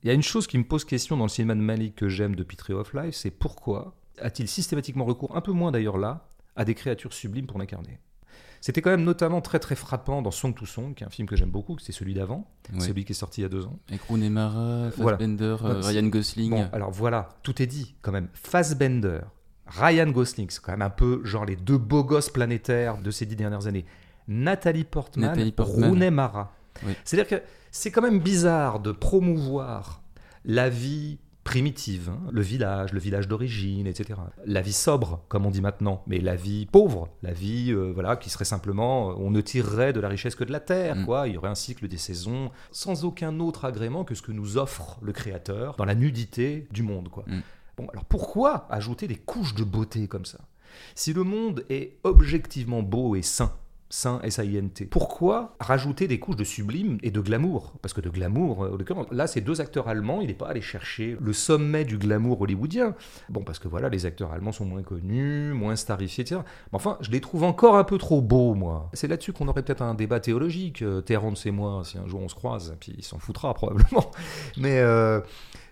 Il 0.02 0.08
y 0.08 0.10
a 0.10 0.14
une 0.14 0.22
chose 0.22 0.46
qui 0.46 0.58
me 0.58 0.64
pose 0.64 0.84
question 0.84 1.16
dans 1.16 1.24
le 1.24 1.30
cinéma 1.30 1.54
de 1.54 1.60
Malik 1.60 1.96
que 1.96 2.08
j'aime 2.08 2.36
depuis 2.36 2.56
Tree 2.56 2.72
of 2.72 2.94
Life, 2.94 3.14
c'est 3.14 3.30
pourquoi 3.30 3.94
a-t-il 4.20 4.48
systématiquement 4.48 5.04
recours, 5.04 5.36
un 5.36 5.40
peu 5.40 5.52
moins 5.52 5.72
d'ailleurs 5.72 5.98
là, 5.98 6.28
à 6.56 6.64
des 6.64 6.74
créatures 6.74 7.12
sublimes 7.12 7.46
pour 7.46 7.58
l'incarner? 7.58 7.98
C'était 8.60 8.82
quand 8.82 8.90
même 8.90 9.04
notamment 9.04 9.40
très 9.40 9.58
très 9.58 9.76
frappant 9.76 10.20
dans 10.22 10.30
Song 10.30 10.54
to 10.54 10.66
Song, 10.66 10.94
qui 10.94 11.04
est 11.04 11.06
un 11.06 11.10
film 11.10 11.28
que 11.28 11.36
j'aime 11.36 11.50
beaucoup, 11.50 11.78
c'est 11.78 11.92
celui 11.92 12.14
d'avant, 12.14 12.48
celui 12.78 13.04
qui 13.04 13.12
est 13.12 13.14
sorti 13.14 13.40
il 13.40 13.42
y 13.42 13.46
a 13.46 13.48
deux 13.48 13.66
ans. 13.66 13.78
Avec 13.88 14.02
Rooney 14.02 14.30
Mara, 14.30 14.90
Fassbender, 14.90 15.56
euh, 15.62 15.80
Ryan 15.80 16.06
Gosling. 16.06 16.50
Bon, 16.50 16.68
alors 16.72 16.90
voilà, 16.90 17.28
tout 17.42 17.62
est 17.62 17.66
dit 17.66 17.94
quand 18.02 18.10
même. 18.12 18.28
Fassbender, 18.34 19.20
Ryan 19.66 20.10
Gosling, 20.10 20.50
c'est 20.50 20.60
quand 20.60 20.72
même 20.72 20.82
un 20.82 20.90
peu 20.90 21.20
genre 21.24 21.44
les 21.44 21.56
deux 21.56 21.78
beaux 21.78 22.02
gosses 22.04 22.30
planétaires 22.30 22.98
de 22.98 23.10
ces 23.10 23.26
dix 23.26 23.36
dernières 23.36 23.66
années. 23.66 23.84
Nathalie 24.26 24.84
Portman, 24.84 25.30
Nathalie 25.30 25.52
Portman. 25.52 25.90
Rooney 25.90 26.10
Mara. 26.10 26.52
C'est-à-dire 27.04 27.28
que 27.28 27.44
c'est 27.70 27.90
quand 27.90 28.02
même 28.02 28.20
bizarre 28.20 28.80
de 28.80 28.92
promouvoir 28.92 30.02
la 30.44 30.68
vie 30.68 31.18
primitive, 31.48 32.10
hein, 32.10 32.20
le 32.30 32.42
village, 32.42 32.92
le 32.92 33.00
village 33.00 33.26
d'origine, 33.26 33.86
etc. 33.86 34.20
La 34.44 34.60
vie 34.60 34.74
sobre, 34.74 35.24
comme 35.28 35.46
on 35.46 35.50
dit 35.50 35.62
maintenant, 35.62 36.02
mais 36.06 36.18
la 36.18 36.36
vie 36.36 36.66
pauvre, 36.66 37.08
la 37.22 37.32
vie 37.32 37.72
euh, 37.72 37.90
voilà 37.90 38.16
qui 38.16 38.28
serait 38.28 38.44
simplement, 38.44 39.12
euh, 39.12 39.14
on 39.16 39.30
ne 39.30 39.40
tirerait 39.40 39.94
de 39.94 40.00
la 40.00 40.08
richesse 40.08 40.34
que 40.34 40.44
de 40.44 40.52
la 40.52 40.60
terre, 40.60 40.96
mm. 40.96 41.04
quoi. 41.06 41.26
Il 41.26 41.34
y 41.34 41.38
aurait 41.38 41.48
un 41.48 41.54
cycle 41.54 41.88
des 41.88 41.96
saisons, 41.96 42.50
sans 42.70 43.06
aucun 43.06 43.40
autre 43.40 43.64
agrément 43.64 44.04
que 44.04 44.14
ce 44.14 44.20
que 44.20 44.30
nous 44.30 44.58
offre 44.58 44.98
le 45.00 45.12
Créateur 45.12 45.76
dans 45.76 45.86
la 45.86 45.94
nudité 45.94 46.68
du 46.70 46.82
monde, 46.82 47.08
quoi. 47.08 47.24
Mm. 47.26 47.40
Bon, 47.78 47.86
alors 47.92 48.04
pourquoi 48.04 48.66
ajouter 48.70 49.08
des 49.08 49.16
couches 49.16 49.54
de 49.54 49.64
beauté 49.64 50.06
comme 50.06 50.26
ça? 50.26 50.40
Si 50.94 51.14
le 51.14 51.24
monde 51.24 51.64
est 51.70 51.96
objectivement 52.04 52.82
beau 52.82 53.16
et 53.16 53.22
sain, 53.22 53.54
saint 53.90 54.20
S-A-I-N-T. 54.22 54.86
Pourquoi 54.86 55.56
rajouter 55.60 56.08
des 56.08 56.18
couches 56.18 56.36
de 56.36 56.44
sublime 56.44 56.98
et 57.02 57.10
de 57.10 57.20
glamour? 57.20 57.72
Parce 57.82 57.94
que 57.94 58.00
de 58.00 58.10
glamour, 58.10 58.64
euh, 58.64 59.06
là, 59.10 59.26
ces 59.26 59.40
deux 59.40 59.60
acteurs 59.60 59.88
allemands, 59.88 60.20
il 60.20 60.28
n'est 60.28 60.34
pas 60.34 60.48
allé 60.48 60.60
chercher 60.60 61.16
le 61.20 61.32
sommet 61.32 61.84
du 61.84 61.98
glamour 61.98 62.40
hollywoodien. 62.40 62.94
Bon, 63.28 63.42
parce 63.42 63.58
que 63.58 63.68
voilà, 63.68 63.88
les 63.88 64.06
acteurs 64.06 64.32
allemands 64.32 64.52
sont 64.52 64.66
moins 64.66 64.82
connus, 64.82 65.52
moins 65.52 65.76
starifiés, 65.76 66.22
etc. 66.22 66.40
Mais 66.72 66.76
enfin, 66.76 66.98
je 67.00 67.10
les 67.10 67.20
trouve 67.20 67.44
encore 67.44 67.76
un 67.76 67.84
peu 67.84 67.98
trop 67.98 68.20
beaux, 68.20 68.54
moi. 68.54 68.90
C'est 68.92 69.08
là-dessus 69.08 69.32
qu'on 69.32 69.48
aurait 69.48 69.62
peut-être 69.62 69.82
un 69.82 69.94
débat 69.94 70.20
théologique, 70.20 70.82
euh, 70.82 71.00
Terrence 71.00 71.46
et 71.46 71.50
moi, 71.50 71.82
si 71.84 71.98
un 71.98 72.06
jour 72.06 72.20
on 72.20 72.28
se 72.28 72.34
croise, 72.34 72.76
puis 72.80 72.94
il 72.96 73.04
s'en 73.04 73.18
foutra 73.18 73.54
probablement. 73.54 74.10
Mais. 74.58 74.80
Euh, 74.80 75.20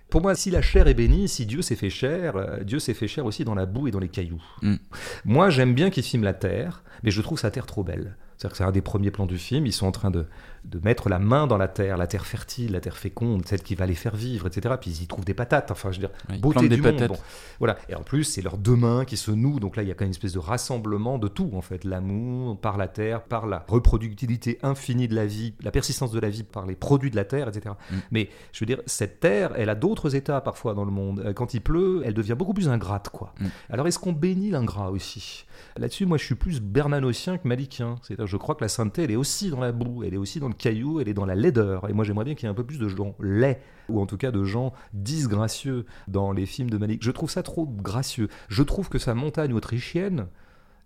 pour 0.09 0.23
moi, 0.23 0.35
si 0.35 0.51
la 0.51 0.63
chair 0.63 0.87
est 0.87 0.95
bénie, 0.95 1.29
si 1.29 1.47
Dieu 1.47 1.63
s'est 1.63 1.77
fait 1.77 1.91
chair, 1.91 2.37
euh, 2.37 2.63
Dieu 2.63 2.79
s'est 2.79 2.95
fait 2.95 3.09
chair 3.09 3.27
aussi 3.27 3.45
dans 3.45 3.55
la 3.55 3.67
boue 3.67 3.89
et 3.89 3.91
dans 3.91 3.99
les 3.99 4.09
cailloux. 4.09 4.43
Mm. 4.63 4.77
Moi, 5.25 5.51
j'aime 5.51 5.75
bien 5.75 5.91
qu'il 5.91 6.05
filme 6.05 6.23
la 6.23 6.35
terre, 6.35 6.85
mais 7.03 7.11
je 7.11 7.21
trouve 7.23 7.39
sa 7.39 7.51
terre 7.51 7.67
trop 7.67 7.83
belle. 7.83 8.17
C'est-à-dire 8.37 8.53
que 8.53 8.57
c'est 8.59 8.65
un 8.65 8.73
des 8.73 8.83
premiers 8.83 9.11
plans 9.11 9.27
du 9.27 9.39
film. 9.39 9.67
Ils 9.67 9.73
sont 9.73 9.87
en 9.87 9.93
train 9.93 10.11
de, 10.11 10.27
de 10.71 10.81
mettre 10.85 11.09
la 11.09 11.19
main 11.19 11.47
dans 11.47 11.57
la 11.57 11.69
terre, 11.69 11.97
la 11.97 12.07
terre 12.07 12.27
fertile, 12.27 12.73
la 12.73 12.81
terre 12.81 12.97
féconde, 12.97 13.47
celle 13.47 13.63
qui 13.63 13.75
va 13.75 13.87
les 13.87 13.95
faire 13.95 14.17
vivre, 14.17 14.47
etc. 14.47 14.75
Puis 14.81 14.91
ils 14.91 15.03
y 15.05 15.07
trouvent 15.07 15.25
des 15.25 15.35
patates, 15.35 15.71
enfin 15.71 15.91
je 15.93 16.01
veux 16.01 16.07
dire, 16.09 16.17
Ouais, 16.29 16.39
beauté 16.39 16.69
du 16.69 16.77
des 16.77 16.77
monde. 16.81 17.07
bon. 17.09 17.17
Voilà. 17.59 17.77
Et 17.89 17.95
en 17.95 18.03
plus, 18.03 18.25
c'est 18.25 18.43
leurs 18.43 18.59
deux 18.59 18.77
mains 18.77 19.05
qui 19.05 19.17
se 19.17 19.31
nouent, 19.31 19.61
donc 19.61 19.77
là 19.77 19.83
il 19.83 19.89
y 19.89 19.91
a 19.91 19.95
quand 19.95 20.05
même 20.05 20.09
une 20.09 20.15
espèce 20.15 20.33
de 20.33 20.39
rassemblement 20.39 21.19
de 21.19 21.29
tout 21.29 21.51
en 21.55 21.61
fait, 21.63 21.85
l'amour 21.85 22.59
par 22.61 22.77
la 22.77 22.89
terre, 22.89 23.23
par 23.23 23.47
la 23.47 23.65
reproductibilité 23.69 24.59
infinie 24.63 25.09
de 25.09 25.15
la 25.15 25.27
vie, 25.27 25.55
la 25.63 25.71
persistance 25.71 26.11
de 26.13 26.21
la 26.21 26.29
vie 26.31 26.43
par 26.43 26.67
les 26.67 26.75
produits 26.75 27.11
de 27.11 27.17
la 27.17 27.25
terre, 27.25 27.49
etc. 27.49 27.75
Mm. 27.91 27.95
Mais 28.11 28.29
je 28.53 28.61
veux 28.61 28.67
dire, 28.67 28.81
cette 28.87 29.21
terre, 29.21 29.53
elle 29.57 29.69
a 29.71 29.75
d'autres 29.75 30.15
états 30.15 30.41
parfois 30.41 30.75
dans 30.75 30.85
le 30.85 30.91
monde. 30.91 31.21
Euh, 31.21 31.33
Quand 31.33 31.55
il 31.55 31.61
pleut, 31.61 32.03
elle 32.05 32.15
devient 32.15 32.35
beaucoup 32.37 32.55
plus 32.55 32.69
ingrate, 32.69 33.09
quoi. 33.11 33.35
Mm. 33.41 33.47
Alors 33.71 33.87
est-ce 33.87 33.99
qu'on 33.99 34.13
bénit 34.13 34.51
l'ingrat 34.51 34.91
aussi? 34.91 35.45
Là-dessus, 35.77 36.07
moi, 36.07 36.19
je 36.19 36.25
suis 36.25 36.35
plus 36.35 36.61
bernanosien 36.61 37.39
que 37.39 37.47
malikien. 37.49 37.97
C'est-à-dire, 38.03 38.27
je 38.27 38.37
crois 38.37 38.55
que 38.55 38.65
la 38.65 38.69
sainteté, 38.69 39.05
elle 39.05 39.11
est 39.11 39.17
aussi 39.17 39.51
dans 39.51 39.61
la 39.61 39.73
boue, 39.73 40.03
elle 40.05 40.15
est 40.15 40.19
aussi 40.19 40.41
dans 40.41 40.49
le 40.49 40.55
caillou, 40.57 41.01
elle 41.01 41.09
est 41.09 41.15
dans 41.15 41.27
la 41.27 41.35
laideur. 41.35 41.89
Et 41.89 41.93
moi, 41.93 42.05
j'aimerais 42.05 42.25
bien 42.25 42.35
qu'il 42.35 42.45
y 42.45 42.47
ait 42.47 42.51
un 42.51 42.55
peu 42.55 42.65
plus 42.65 42.79
de 42.79 42.89
gens 42.89 43.15
laids, 43.21 43.61
ou 43.89 44.01
en 44.01 44.07
tout 44.07 44.17
cas 44.17 44.31
de 44.31 44.43
gens 44.45 44.73
disgracieux 44.93 45.87
dans 46.09 46.33
les 46.33 46.47
films 46.47 46.71
de 46.71 46.79
Malik. 46.79 47.03
Je 47.03 47.11
trouve 47.11 47.31
ça 47.31 47.43
trop 47.43 47.67
gracieux. 47.67 48.29
Je 48.49 48.63
trouve 48.63 48.89
que 48.89 48.99
sa 48.99 49.15
montagne 49.15 49.53
autrichienne 49.53 50.27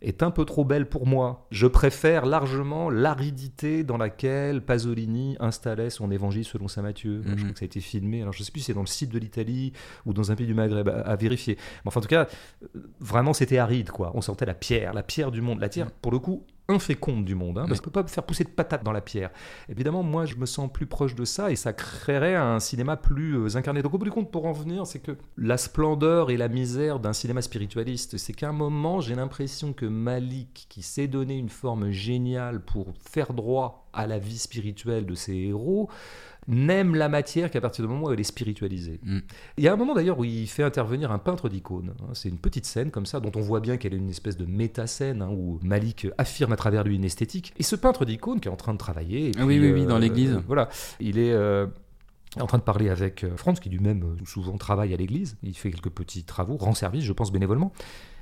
est 0.02 0.22
un 0.22 0.30
peu 0.30 0.46
trop 0.46 0.64
belle 0.64 0.88
pour 0.88 1.06
moi. 1.06 1.46
Je 1.50 1.66
préfère 1.66 2.24
largement 2.24 2.88
l'aridité 2.88 3.84
dans 3.84 3.98
laquelle 3.98 4.62
Pasolini 4.64 5.36
installait 5.40 5.90
son 5.90 6.10
évangile 6.10 6.44
selon 6.46 6.68
saint 6.68 6.80
Matthieu. 6.80 7.20
Je 7.22 7.28
Mhm. 7.28 7.36
crois 7.36 7.52
que 7.52 7.58
ça 7.58 7.64
a 7.64 7.66
été 7.66 7.80
filmé. 7.80 8.22
Alors 8.22 8.32
je 8.32 8.42
sais 8.42 8.50
plus 8.50 8.60
si 8.60 8.66
c'est 8.66 8.72
dans 8.74 8.80
le 8.80 8.86
site 8.86 9.10
de 9.10 9.18
l'Italie 9.18 9.74
ou 10.06 10.14
dans 10.14 10.32
un 10.32 10.36
pays 10.36 10.46
du 10.46 10.54
Maghreb 10.54 10.88
à, 10.88 11.00
à 11.00 11.16
vérifier. 11.16 11.56
Mais 11.56 11.88
enfin 11.88 12.00
en 12.00 12.02
tout 12.02 12.08
cas, 12.08 12.28
euh, 12.76 12.80
vraiment 13.00 13.34
c'était 13.34 13.58
aride 13.58 13.90
quoi. 13.90 14.10
On 14.14 14.22
sentait 14.22 14.46
la 14.46 14.54
pierre, 14.54 14.94
la 14.94 15.02
pierre 15.02 15.30
du 15.30 15.42
monde, 15.42 15.60
la 15.60 15.68
pierre 15.68 15.90
pour 15.90 16.12
le 16.12 16.18
coup 16.18 16.44
inféconde 16.70 17.24
du 17.24 17.34
monde. 17.34 17.58
Hein, 17.58 17.66
parce 17.68 17.80
qu'on 17.80 17.90
peut 17.90 18.02
pas 18.02 18.08
faire 18.08 18.24
pousser 18.24 18.44
de 18.44 18.50
patates 18.50 18.84
dans 18.84 18.92
la 18.92 19.00
pierre. 19.00 19.30
Évidemment, 19.68 20.02
moi 20.02 20.24
je 20.24 20.36
me 20.36 20.46
sens 20.46 20.70
plus 20.72 20.86
proche 20.86 21.14
de 21.14 21.24
ça 21.24 21.50
et 21.50 21.56
ça 21.56 21.72
créerait 21.72 22.36
un 22.36 22.60
cinéma 22.60 22.96
plus 22.96 23.36
euh, 23.36 23.56
incarné. 23.56 23.82
Donc 23.82 23.94
au 23.94 23.98
bout 23.98 24.04
du 24.04 24.10
compte, 24.10 24.30
pour 24.30 24.46
en 24.46 24.52
venir, 24.52 24.86
c'est 24.86 25.00
que 25.00 25.12
la 25.36 25.56
splendeur 25.56 26.30
et 26.30 26.36
la 26.36 26.48
misère 26.48 27.00
d'un 27.00 27.12
cinéma 27.12 27.42
spiritualiste, 27.42 28.16
c'est 28.16 28.32
qu'à 28.32 28.48
un 28.48 28.52
moment, 28.52 29.00
j'ai 29.00 29.14
l'impression 29.14 29.72
que 29.72 29.86
Malik, 29.86 30.66
qui 30.68 30.82
s'est 30.82 31.08
donné 31.08 31.36
une 31.36 31.48
forme 31.48 31.90
géniale 31.90 32.60
pour 32.60 32.94
faire 32.98 33.32
droit 33.32 33.88
à 33.92 34.06
la 34.06 34.18
vie 34.18 34.38
spirituelle 34.38 35.06
de 35.06 35.14
ses 35.14 35.34
héros, 35.34 35.88
n'aime 36.50 36.94
la 36.94 37.08
matière 37.08 37.50
qu'à 37.50 37.60
partir 37.60 37.84
du 37.84 37.90
moment 37.90 38.08
où 38.08 38.12
elle 38.12 38.20
est 38.20 38.24
spiritualisée. 38.24 39.00
Mm. 39.02 39.18
Il 39.56 39.64
y 39.64 39.68
a 39.68 39.72
un 39.72 39.76
moment 39.76 39.94
d'ailleurs 39.94 40.18
où 40.18 40.24
il 40.24 40.46
fait 40.46 40.62
intervenir 40.62 41.10
un 41.12 41.18
peintre 41.18 41.48
d'icônes. 41.48 41.94
hein. 42.02 42.10
C'est 42.12 42.28
une 42.28 42.38
petite 42.38 42.66
scène 42.66 42.90
comme 42.90 43.06
ça, 43.06 43.20
dont 43.20 43.32
on 43.36 43.40
voit 43.40 43.60
bien 43.60 43.76
qu'elle 43.76 43.94
est 43.94 43.98
une 43.98 44.10
espèce 44.10 44.36
de 44.36 44.44
méta-scène, 44.44 45.22
hein, 45.22 45.30
où 45.30 45.58
Malik 45.62 46.08
affirme 46.18 46.52
à 46.52 46.56
travers 46.56 46.84
lui 46.84 46.96
une 46.96 47.04
esthétique. 47.04 47.54
Et 47.58 47.62
ce 47.62 47.76
peintre 47.76 48.04
d'icônes 48.04 48.40
qui 48.40 48.48
est 48.48 48.52
en 48.52 48.56
train 48.56 48.72
de 48.74 48.78
travailler... 48.78 49.28
et 49.28 49.32
Ah 49.38 49.46
oui, 49.46 49.58
oui, 49.58 49.72
oui, 49.72 49.86
dans 49.86 49.98
l'église. 49.98 50.38
voilà, 50.46 50.68
il 51.00 51.18
est... 51.18 51.32
euh, 51.32 51.66
en 52.38 52.46
train 52.46 52.58
de 52.58 52.62
parler 52.62 52.90
avec 52.90 53.24
euh, 53.24 53.36
Franz, 53.36 53.60
qui 53.60 53.70
lui-même 53.70 54.04
euh, 54.04 54.24
souvent 54.24 54.56
travaille 54.56 54.94
à 54.94 54.96
l'église. 54.96 55.36
Il 55.42 55.56
fait 55.56 55.70
quelques 55.70 55.90
petits 55.90 56.22
travaux, 56.22 56.56
rend 56.56 56.74
service, 56.74 57.04
je 57.04 57.12
pense, 57.12 57.32
bénévolement. 57.32 57.72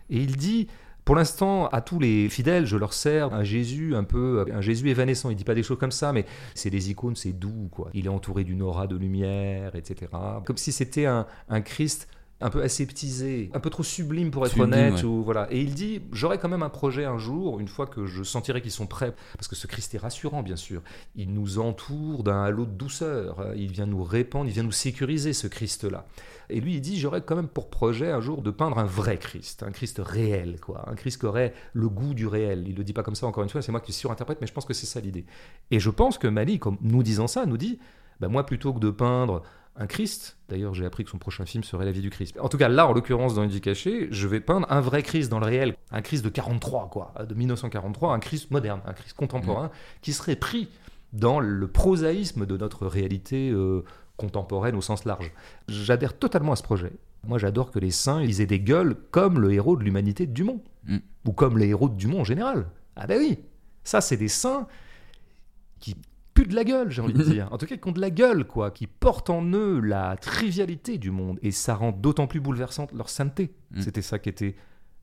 Et 0.09 0.19
il 0.19 0.37
dit 0.37 0.67
pour 1.09 1.16
l'instant, 1.16 1.68
à 1.68 1.81
tous 1.81 1.99
les 1.99 2.29
fidèles, 2.29 2.66
je 2.66 2.77
leur 2.77 2.92
sers 2.92 3.33
un 3.33 3.42
Jésus 3.42 3.97
un 3.97 4.05
peu, 4.05 4.44
un 4.53 4.61
Jésus 4.61 4.90
évanescent. 4.90 5.31
Il 5.31 5.37
dit 5.37 5.44
pas 5.44 5.55
des 5.55 5.62
choses 5.62 5.79
comme 5.79 5.90
ça, 5.90 6.12
mais 6.12 6.27
c'est 6.55 6.68
des 6.68 6.90
icônes, 6.90 7.16
c'est 7.16 7.33
doux, 7.33 7.71
quoi. 7.71 7.88
Il 7.94 8.05
est 8.05 8.11
entouré 8.11 8.44
d'une 8.44 8.61
aura 8.61 8.87
de 8.87 8.94
lumière, 8.94 9.75
etc. 9.75 10.11
Comme 10.44 10.59
si 10.59 10.71
c'était 10.71 11.07
un, 11.07 11.27
un 11.49 11.62
Christ 11.62 12.09
un 12.40 12.51
peu 12.51 12.62
aseptisé, 12.62 13.51
un 13.53 13.59
peu 13.59 13.68
trop 13.68 13.83
sublime 13.83 14.31
pour 14.31 14.46
être 14.46 14.53
Sublime, 14.53 14.72
honnête. 14.72 14.94
ouais. 14.94 15.05
Ou, 15.05 15.22
voilà. 15.24 15.48
Et 15.53 15.61
il 15.61 15.74
dit, 15.74 16.03
j'aurai 16.12 16.38
quand 16.38 16.48
même 16.48 16.62
un 16.62 16.68
projet 16.68 17.05
un 17.05 17.18
jour, 17.18 17.59
une 17.59 17.66
fois 17.66 17.87
que 17.87 18.07
je 18.07 18.22
sentirai 18.22 18.62
qu'ils 18.62 18.70
sont 18.70 18.87
prêts, 18.87 19.12
parce 19.37 19.48
que 19.48 19.57
ce 19.57 19.66
Christ 19.66 19.94
est 19.94 19.98
rassurant, 19.98 20.42
bien 20.42 20.55
sûr. 20.55 20.83
Il 21.16 21.33
nous 21.35 21.59
entoure 21.59 22.22
d'un 22.22 22.44
halo 22.44 22.64
de 22.64 22.70
douceur. 22.70 23.44
Il 23.57 23.72
vient 23.72 23.87
nous 23.87 24.05
répandre, 24.05 24.46
il 24.48 24.53
vient 24.53 24.62
nous 24.62 24.70
sécuriser, 24.70 25.33
ce 25.33 25.48
Christ-là. 25.48 26.07
Et 26.48 26.61
lui, 26.61 26.74
il 26.77 26.81
dit, 26.81 26.98
j'aurais 26.98 27.22
quand 27.22 27.37
même 27.37 27.48
pour 27.48 27.68
projet 27.70 28.11
un 28.11 28.20
jour 28.20 28.40
de 28.40 28.51
peindre 28.51 28.79
un 28.79 28.85
vrai 28.85 29.18
Christ, 29.18 29.64
un 29.64 29.72
Christ 29.72 30.01
réel, 30.03 30.61
quoi, 30.61 30.88
un 30.88 30.94
Christ 30.94 31.18
qui 31.18 31.27
aurait 31.27 31.53
le 31.72 31.88
goût 31.88 32.14
du 32.14 32.27
réel. 32.27 32.64
Il 32.68 32.77
le 32.77 32.85
dit 32.85 32.92
pas 32.92 33.03
comme 33.03 33.16
ça, 33.16 33.27
encore 33.27 33.42
une 33.42 33.51
fois, 33.51 33.62
c'est 33.62 33.72
moi 33.72 33.81
qui 33.81 33.92
surinterprète, 33.92 34.38
mais 34.40 34.46
je 34.46 34.53
pense 34.53 34.64
que 34.64 34.74
c'est 34.74 34.87
ça 34.87 35.01
l'idée. 35.01 35.27
Et 35.70 35.81
je 35.81 35.90
pense 35.90 36.18
que 36.18 36.29
Mali, 36.29 36.59
comme 36.59 36.79
nous 36.83 37.03
disant 37.03 37.27
ça, 37.27 37.44
nous 37.46 37.59
dit, 37.59 37.79
bah, 38.20 38.29
moi, 38.29 38.46
plutôt 38.46 38.72
que 38.72 38.79
de 38.81 38.90
peindre 38.90 39.42
un 39.79 39.87
Christ, 39.87 40.37
d'ailleurs 40.49 40.75
j'ai 40.75 40.85
appris 40.85 41.05
que 41.05 41.11
son 41.11 41.19
prochain 41.19 41.47
film 41.47 41.64
serait 41.64 41.85
La 41.85 41.93
vie 41.93 42.01
du 42.01 42.11
Christ. 42.11 42.37
En 42.41 42.49
tout 42.49 42.59
cas, 42.59 42.69
là, 42.69 42.87
en 42.87 42.93
l'occurrence, 42.93 43.35
dans 43.35 43.43
Indie 43.43 43.61
Caché, 43.61 44.09
je 44.11 44.29
vais 44.29 44.41
peindre 44.41 44.67
un 44.71 44.81
vrai 44.81 45.03
Christ 45.03 45.31
dans 45.31 45.38
le 45.38 45.47
réel, 45.47 45.77
un 45.91 46.03
Christ 46.03 46.25
de 46.25 46.29
43, 46.29 46.91
quoi, 46.91 47.14
de 47.27 47.35
1943, 47.35 48.12
un 48.12 48.19
Christ 48.19 48.51
moderne, 48.51 48.81
un 48.87 48.93
Christ 48.93 49.14
contemporain, 49.17 49.71
qui 50.03 50.12
serait 50.12 50.37
pris 50.37 50.69
dans 51.12 51.41
le 51.41 51.69
prosaïsme 51.69 52.45
de 52.45 52.57
notre 52.57 52.87
réalité 52.87 53.51
euh, 53.51 53.85
contemporaine 54.17 54.75
au 54.75 54.83
sens 54.83 55.05
large. 55.05 55.33
J'adhère 55.69 56.19
totalement 56.19 56.53
à 56.53 56.57
ce 56.57 56.62
projet. 56.62 56.93
Moi, 57.27 57.38
j'adore 57.38 57.71
que 57.71 57.79
les 57.79 57.91
saints, 57.91 58.23
ils 58.23 58.41
aient 58.41 58.47
des 58.47 58.61
gueules 58.61 58.97
comme 59.11 59.41
le 59.41 59.53
héros 59.53 59.77
de 59.77 59.85
l'humanité 59.85 60.27
de 60.27 60.33
Dumont, 60.33 60.62
Mm. 60.88 60.99
ou 61.27 61.33
comme 61.33 61.59
les 61.59 61.69
héros 61.69 61.88
de 61.88 61.95
Dumont 61.95 62.21
en 62.21 62.25
général. 62.25 62.67
Ah 62.97 63.07
ben 63.07 63.19
oui, 63.19 63.38
ça, 63.85 64.01
c'est 64.01 64.17
des 64.17 64.29
saints 64.29 64.67
qui 65.81 65.97
de 66.48 66.54
la 66.54 66.64
gueule, 66.64 66.90
j'ai 66.90 67.02
envie 67.02 67.12
de 67.12 67.22
dire. 67.22 67.48
En 67.52 67.58
tout 67.58 67.66
cas, 67.66 67.76
qui 67.76 67.88
ont 67.88 67.92
de 67.92 68.00
la 68.00 68.11
gueule, 68.11 68.44
quoi, 68.44 68.70
qui 68.70 68.87
portent 68.87 69.30
en 69.30 69.44
eux 69.52 69.80
la 69.80 70.16
trivialité 70.16 70.98
du 70.98 71.11
monde, 71.11 71.38
et 71.42 71.50
ça 71.50 71.74
rend 71.74 71.92
d'autant 71.92 72.26
plus 72.26 72.40
bouleversante 72.40 72.92
leur 72.92 73.08
sainteté. 73.08 73.54
Mm. 73.70 73.80
C'était 73.80 74.02
ça 74.02 74.18
qui 74.18 74.28
était 74.28 74.56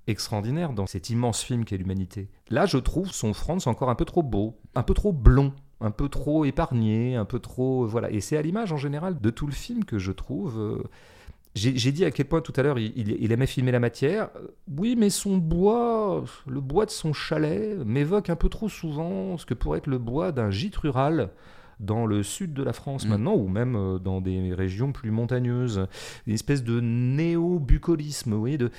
extraordinaire 0.08 0.73
dans 0.73 0.86
cet 0.86 1.10
immense 1.10 1.41
film 1.41 1.65
qu'est 1.65 1.77
l'humanité. 1.77 2.29
Là, 2.49 2.65
je 2.65 2.77
trouve 2.77 3.12
son 3.12 3.34
Franz 3.34 3.69
encore 3.69 3.89
un 3.89 3.95
peu 3.95 4.05
trop 4.05 4.23
beau, 4.23 4.60
un 4.75 4.84
peu 4.84 4.93
trop 4.93 5.13
blond, 5.13 5.53
un 5.81 5.91
peu 5.91 6.10
trop 6.10 6.45
épargné, 6.45 7.15
un 7.15 7.25
peu 7.25 7.39
trop... 7.39 7.86
Voilà. 7.88 8.12
Et 8.12 8.21
c'est 8.21 8.38
à 8.38 8.41
l'image 8.41 8.71
en 8.71 8.77
général 8.77 9.19
de 9.19 9.29
tout 9.29 9.47
le 9.47 9.53
film 9.53 9.86
que 9.86 9.97
je 9.97 10.12
trouve... 10.12 10.60
euh, 10.60 10.84
J'ai 11.56 11.91
dit 11.94 12.04
à 12.04 12.12
quel 12.12 12.26
point 12.26 12.41
tout 12.41 12.52
à 12.58 12.63
l'heure 12.63 12.78
il, 12.80 12.91
il- 12.98 13.15
il 13.18 13.32
aimait 13.32 13.48
filmer 13.48 13.72
la 13.72 13.80
matière. 13.80 14.30
Oui, 14.78 14.96
mais 14.98 15.10
son 15.10 15.38
bois, 15.38 16.26
le 16.48 16.60
bois 16.60 16.86
de 16.86 16.91
son 16.91 17.13
chalet, 17.13 17.78
m'évoque 17.86 18.30
un 18.30 18.36
peu 18.36 18.50
trop 18.50 18.68
souvent 18.68 19.38
ce 19.38 19.46
que 19.46 19.54
pourrait 19.54 19.78
être 19.78 19.88
le 19.88 19.98
bois 19.98 20.34
d'un 20.34 20.52
gîte 20.52 20.76
rural 20.76 21.30
dans 21.80 22.06
le 22.06 22.24
sud 22.24 22.54
de 22.54 22.62
la 22.63 22.74
France 22.74 23.06
Mm. 23.06 23.10
maintenant, 23.10 23.36
ou 23.36 23.48
même 23.48 23.76
euh, 23.78 24.00
dans 24.00 24.20
des 24.22 24.54
régions 24.54 24.91
plus 24.91 25.12
montagneuses. 25.12 25.88
Une 26.28 26.34
espèce 26.34 26.63
de 26.63 26.80
néo-bucolisme, 26.82 28.34
vous 28.34 28.39
voyez, 28.39 28.58
de... 28.58 28.70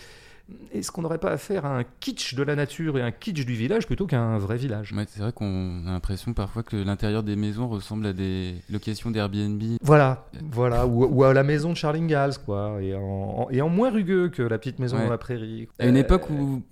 Est-ce 0.73 0.93
qu'on 0.93 1.03
n'aurait 1.03 1.19
pas 1.19 1.33
affaire 1.33 1.67
à 1.67 1.77
un 1.79 1.83
kitsch 1.99 2.35
de 2.35 2.43
la 2.45 2.55
nature 2.55 2.97
et 2.99 3.03
un 3.03 3.11
kitsch 3.11 3.45
du 3.45 3.55
village 3.55 3.87
plutôt 3.87 4.07
qu'à 4.07 4.21
un 4.21 4.39
vrai 4.39 4.57
village 4.57 4.93
Ouais, 4.93 5.05
c'est 5.09 5.21
vrai 5.21 5.33
qu'on 5.33 5.85
a 5.87 5.91
l'impression 5.91 6.35
parfois 6.35 6.63
que 6.63 6.77
l'intérieur 6.77 7.25
des 7.25 7.35
maisons 7.35 7.67
ressemble 7.69 8.07
à 8.07 8.13
des 8.13 8.55
locations 8.71 9.11
d'Airbnb. 9.11 9.61
Voilà, 9.83 10.29
voilà, 10.53 10.87
ou, 10.87 11.05
ou 11.05 11.25
à 11.25 11.35
la 11.35 11.43
maison 11.43 11.71
de 11.71 11.77
Charles 11.77 11.97
Ingalls, 11.97 12.35
quoi, 12.45 12.79
et 12.81 12.95
en, 12.95 13.01
en- 13.01 13.51
et 13.51 13.61
en 13.61 13.69
moins 13.69 13.91
rugueux 13.91 14.29
que 14.29 14.43
la 14.43 14.59
petite 14.59 14.79
maison 14.79 14.97
Ouais. 14.99 15.05
dans 15.05 15.11
la 15.11 15.19
prairie. 15.19 15.67
À 15.81 15.87
une 15.87 15.97
Euh, 15.97 16.01
époque 16.01 16.31
où 16.31 16.63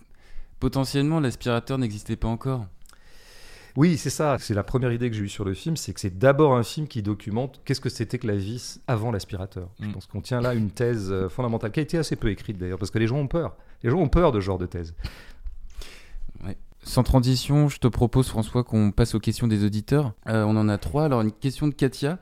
potentiellement 0.60 1.18
l'aspirateur 1.20 1.76
n'existait 1.78 2.16
pas 2.16 2.28
encore. 2.28 2.66
Oui, 3.76 3.96
c'est 3.98 4.10
ça. 4.10 4.36
C'est 4.38 4.54
la 4.54 4.62
première 4.62 4.92
idée 4.92 5.10
que 5.10 5.16
j'ai 5.16 5.24
eue 5.24 5.28
sur 5.28 5.44
le 5.44 5.52
film, 5.54 5.76
c'est 5.76 5.92
que 5.92 6.00
c'est 6.00 6.16
d'abord 6.16 6.54
un 6.54 6.62
film 6.62 6.86
qui 6.86 7.02
documente 7.02 7.60
qu'est-ce 7.64 7.80
que 7.80 7.88
c'était 7.88 8.18
que 8.18 8.26
la 8.28 8.36
vie 8.36 8.76
avant 8.86 9.10
l'aspirateur. 9.10 9.68
Je 9.80 9.86
Mm. 9.88 9.92
pense 9.92 10.06
qu'on 10.06 10.20
tient 10.20 10.40
là 10.40 10.54
une 10.54 10.70
thèse 10.70 11.10
euh, 11.10 11.28
fondamentale, 11.28 11.72
qui 11.72 11.80
a 11.80 11.82
été 11.82 11.98
assez 11.98 12.14
peu 12.14 12.28
écrite 12.30 12.56
d'ailleurs, 12.56 12.78
parce 12.78 12.90
que 12.92 12.98
les 13.00 13.06
gens 13.08 13.16
ont 13.18 13.26
peur. 13.26 13.56
Les 13.82 13.90
gens 13.90 13.98
ont 13.98 14.08
peur 14.08 14.30
de 14.32 14.40
ce 14.40 14.44
genre 14.44 14.58
de 14.58 14.66
thèse. 14.66 14.94
Sans 16.86 17.02
transition, 17.02 17.70
je 17.70 17.78
te 17.78 17.88
propose 17.88 18.28
François 18.28 18.62
qu'on 18.62 18.90
passe 18.90 19.14
aux 19.14 19.18
questions 19.18 19.46
des 19.46 19.64
auditeurs. 19.64 20.12
Euh, 20.28 20.44
on 20.44 20.54
en 20.54 20.68
a 20.68 20.76
trois. 20.76 21.06
Alors 21.06 21.22
une 21.22 21.32
question 21.32 21.66
de 21.66 21.72
Katia. 21.72 22.18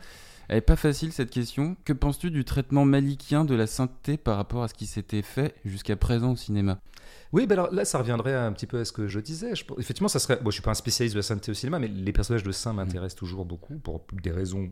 Elle 0.49 0.59
est 0.59 0.61
pas 0.63 0.77
facile 0.77 1.13
cette 1.13 1.31
question. 1.31 1.77
Que 1.85 1.93
penses-tu 1.93 2.31
du 2.31 2.45
traitement 2.45 2.85
malikien 2.85 3.45
de 3.45 3.55
la 3.55 3.67
sainteté 3.67 4.17
par 4.17 4.37
rapport 4.37 4.63
à 4.63 4.69
ce 4.69 4.75
qui 4.75 4.87
s'était 4.87 5.23
fait 5.23 5.55
jusqu'à 5.65 5.97
présent 5.97 6.33
au 6.33 6.37
cinéma? 6.37 6.79
Oui, 7.33 7.47
ben 7.47 7.59
alors 7.59 7.73
là, 7.73 7.85
ça 7.85 7.99
reviendrait 7.99 8.35
un 8.35 8.53
petit 8.53 8.67
peu 8.67 8.81
à 8.81 8.85
ce 8.85 8.93
que 8.93 9.09
je 9.09 9.19
disais. 9.19 9.53
Effectivement, 9.79 10.09
ça 10.09 10.19
serait. 10.19 10.39
Bon, 10.43 10.51
je 10.51 10.55
suis 10.55 10.63
pas 10.63 10.71
un 10.71 10.75
spécialiste 10.75 11.15
de 11.15 11.21
la 11.21 11.23
sainteté 11.23 11.51
au 11.51 11.55
cinéma, 11.55 11.79
mais 11.79 11.89
les 11.89 12.13
personnages 12.13 12.43
de 12.43 12.53
saints 12.53 12.75
m'intéressent 12.75 13.19
toujours 13.19 13.45
beaucoup 13.45 13.79
pour 13.79 14.05
des 14.13 14.31
raisons. 14.31 14.71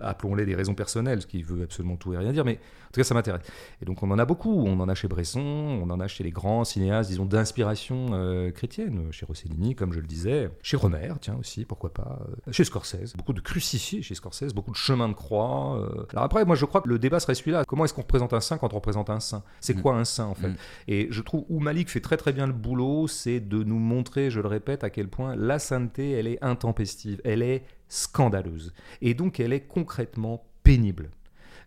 Appelons-les 0.00 0.46
des 0.46 0.54
raisons 0.54 0.74
personnelles, 0.74 1.22
ce 1.22 1.26
qui 1.26 1.42
veut 1.42 1.62
absolument 1.62 1.96
tout 1.96 2.12
et 2.12 2.16
rien 2.18 2.32
dire, 2.32 2.44
mais 2.44 2.54
en 2.54 2.92
tout 2.92 3.00
cas, 3.00 3.04
ça 3.04 3.14
m'intéresse. 3.14 3.42
Et 3.82 3.84
donc, 3.84 4.02
on 4.02 4.10
en 4.10 4.18
a 4.18 4.24
beaucoup. 4.24 4.64
On 4.66 4.80
en 4.80 4.88
a 4.88 4.94
chez 4.94 5.06
Bresson, 5.08 5.40
on 5.40 5.88
en 5.90 6.00
a 6.00 6.08
chez 6.08 6.24
les 6.24 6.30
grands 6.30 6.64
cinéastes, 6.64 7.10
disons, 7.10 7.24
d'inspiration 7.24 8.08
euh, 8.12 8.50
chrétienne, 8.50 9.08
chez 9.12 9.26
Rossellini, 9.26 9.74
comme 9.74 9.92
je 9.92 10.00
le 10.00 10.06
disais, 10.06 10.50
chez 10.62 10.76
Romer, 10.76 11.12
tiens 11.20 11.36
aussi, 11.38 11.64
pourquoi 11.64 11.92
pas, 11.92 12.20
euh, 12.48 12.52
chez 12.52 12.64
Scorsese, 12.64 13.14
beaucoup 13.16 13.32
de 13.32 13.40
crucifiés 13.40 14.02
chez 14.02 14.14
Scorsese, 14.14 14.52
beaucoup 14.54 14.70
de 14.72 14.76
chemins 14.76 15.08
de 15.08 15.14
croix. 15.14 15.76
euh. 15.78 16.04
Alors 16.12 16.24
après, 16.24 16.44
moi, 16.44 16.56
je 16.56 16.64
crois 16.64 16.80
que 16.80 16.88
le 16.88 16.98
débat 16.98 17.20
serait 17.20 17.34
celui-là. 17.34 17.64
Comment 17.64 17.84
est-ce 17.84 17.94
qu'on 17.94 18.02
représente 18.02 18.32
un 18.32 18.40
saint 18.40 18.58
quand 18.58 18.72
on 18.72 18.76
représente 18.76 19.10
un 19.10 19.20
saint? 19.20 19.42
C'est 19.60 19.76
Mm. 19.76 19.82
quoi 19.82 19.94
un 19.96 20.04
saint, 20.04 20.26
en 20.26 20.34
fait? 20.34 20.48
Mm. 20.48 20.56
et 20.88 21.08
je 21.10 21.22
trouve 21.22 21.44
où 21.48 21.60
Malik 21.60 21.88
fait 21.90 22.00
très 22.00 22.16
très 22.16 22.32
bien 22.32 22.46
le 22.46 22.52
boulot, 22.52 23.06
c'est 23.08 23.40
de 23.40 23.62
nous 23.62 23.78
montrer, 23.78 24.30
je 24.30 24.40
le 24.40 24.48
répète, 24.48 24.84
à 24.84 24.90
quel 24.90 25.08
point 25.08 25.36
la 25.36 25.58
sainteté, 25.58 26.10
elle 26.12 26.26
est 26.26 26.42
intempestive, 26.42 27.20
elle 27.24 27.42
est 27.42 27.62
scandaleuse. 27.90 28.72
Et 29.02 29.12
donc 29.12 29.38
elle 29.38 29.52
est 29.52 29.66
concrètement 29.66 30.46
pénible. 30.62 31.10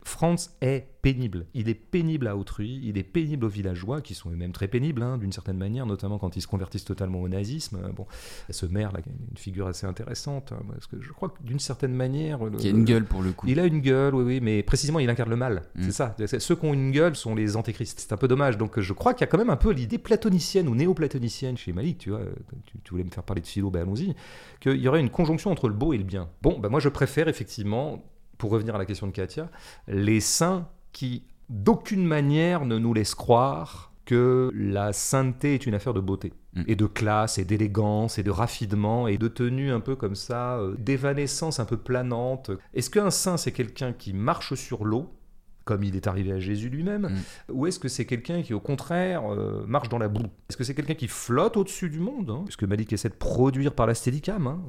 Franz 0.04 0.52
est 0.62 0.88
pénible. 1.02 1.46
Il 1.54 1.68
est 1.70 1.76
pénible 1.76 2.28
à 2.28 2.38
autrui, 2.38 2.80
il 2.84 2.98
est 2.98 3.04
pénible 3.04 3.46
aux 3.46 3.50
villageois, 3.50 4.02
qui 4.02 4.14
sont 4.16 4.32
eux-mêmes 4.32 4.54
très 4.54 4.68
pénibles, 4.68 5.04
hein, 5.04 5.18
d'une 5.18 5.34
certaine 5.34 5.58
manière, 5.58 5.86
notamment 5.86 6.18
quand 6.18 6.38
ils 6.38 6.42
se 6.42 6.48
convertissent 6.48 6.86
totalement 6.86 7.22
au 7.22 7.28
nazisme. 7.28 7.80
Euh, 7.84 7.92
bon, 7.92 8.08
ce 8.50 8.66
maire, 8.66 8.92
là, 8.94 9.00
une 9.06 9.38
figure 9.38 9.68
assez 9.68 9.86
intéressante, 9.86 10.54
hein, 10.54 10.64
parce 10.70 10.88
que 10.88 11.02
je 11.02 11.12
crois 11.12 11.30
que 11.30 11.44
d'une 11.44 11.60
certaine 11.60 11.94
manière... 11.94 12.40
Qui 12.58 12.68
a 12.68 12.72
une 12.72 12.86
gueule, 12.86 13.06
pour 13.06 13.22
le 13.22 13.34
coup. 13.34 13.48
Il 13.48 13.60
a 13.60 13.66
une 13.66 13.82
gueule, 13.82 14.16
oui, 14.16 14.24
oui, 14.24 14.40
mais 14.42 14.64
précisément, 14.64 15.00
il 15.00 15.10
incarne 15.10 15.30
le 15.30 15.36
mal. 15.36 15.64
Mm. 15.76 15.84
C'est 15.84 15.92
ça. 15.92 16.16
Ceux 16.40 16.56
qui 16.56 16.66
ont 16.66 16.74
une 16.74 16.92
gueule 16.92 17.16
sont 17.16 17.36
les 17.36 17.58
antéchrists. 17.58 18.00
C'est 18.00 18.14
un 18.14 18.18
peu 18.18 18.30
dommage. 18.30 18.58
Donc, 18.58 18.80
je 18.80 18.94
crois 18.94 19.14
qu'il 19.14 19.22
y 19.22 19.26
a 19.26 19.28
quand 19.28 19.38
même 19.38 19.50
un 19.50 19.58
peu 19.58 19.72
l'idée 19.72 19.98
platonicienne 19.98 20.70
ou 20.70 20.76
néo-platonicienne 20.76 21.58
chez 21.58 21.74
Malik, 21.74 21.98
tu 21.98 22.12
vois. 22.12 22.22
Tu, 22.66 22.92
voulais 22.92 23.04
me 23.04 23.12
faire 23.12 23.24
parler 23.24 23.42
de 23.42 23.48
philo, 23.48 23.70
ben 23.70 23.82
allons-y. 23.82 24.16
Qu'il 24.62 24.80
y 24.80 24.88
aurait 24.88 25.02
une 25.02 25.10
conjonction 25.10 25.52
entre 25.52 25.68
le 25.68 25.74
beau 25.74 25.92
et 25.92 25.98
le 25.98 26.04
bien. 26.06 26.30
Bon, 26.42 26.60
ben 26.60 26.70
moi, 26.70 26.80
je 26.80 26.90
préfère 26.90 27.28
effectivement 27.28 28.02
pour 28.44 28.52
revenir 28.52 28.76
à 28.76 28.78
la 28.78 28.84
question 28.84 29.08
de 29.08 29.14
Katia, 29.14 29.50
les 29.88 30.20
saints 30.20 30.68
qui, 30.92 31.24
d'aucune 31.48 32.06
manière, 32.06 32.66
ne 32.66 32.78
nous 32.78 32.94
laissent 32.94 33.16
croire 33.16 33.94
que 34.04 34.52
la 34.54 34.92
sainteté 34.92 35.54
est 35.54 35.66
une 35.66 35.74
affaire 35.74 35.94
de 35.94 36.02
beauté, 36.02 36.34
mm. 36.54 36.64
et 36.68 36.76
de 36.76 36.86
classe, 36.86 37.38
et 37.38 37.46
d'élégance, 37.46 38.20
et 38.20 38.24
de 38.24 38.32
raffinement, 38.32 39.08
et 39.08 39.18
de 39.18 39.30
tenue 39.30 39.72
un 39.72 39.80
peu 39.80 39.96
comme 39.96 40.16
ça, 40.16 40.58
euh, 40.58 40.76
d'évanescence 40.78 41.62
un 41.62 41.66
peu 41.66 41.78
planante. 41.78 42.52
Est-ce 42.74 42.90
qu'un 42.90 43.12
saint, 43.12 43.38
c'est 43.38 43.54
quelqu'un 43.54 43.94
qui 43.94 44.12
marche 44.12 44.56
sur 44.56 44.84
l'eau 44.84 45.14
comme 45.66 45.84
il 45.84 45.96
est 45.96 46.08
arrivé 46.08 46.32
à 46.32 46.40
Jésus 46.40 46.70
lui-même 46.70 47.10
mm. 47.10 47.54
Ou 47.54 47.68
est-ce 47.68 47.80
que 47.80 47.88
c'est 47.88 48.06
quelqu'un 48.06 48.42
qui, 48.42 48.54
au 48.54 48.60
contraire, 48.60 49.32
euh, 49.32 49.64
marche 49.68 49.90
dans 49.90 49.98
la 49.98 50.08
boue? 50.08 50.26
Est-ce 50.50 50.58
que 50.58 50.64
c'est 50.64 50.76
quelqu'un 50.76 50.96
qui 50.96 51.08
flotte 51.08 51.58
au-dessus 51.58 51.90
du 51.90 52.00
monde 52.00 52.30
hein? 52.30 52.46
Ce 52.50 52.58
que 52.58 52.66
Malik 52.66 52.92
essaie 52.94 53.10
de 53.10 53.14
produire 53.14 53.74
par 53.74 53.88
la 53.88 53.94
steadicam. 53.94 54.48
Hein 54.48 54.62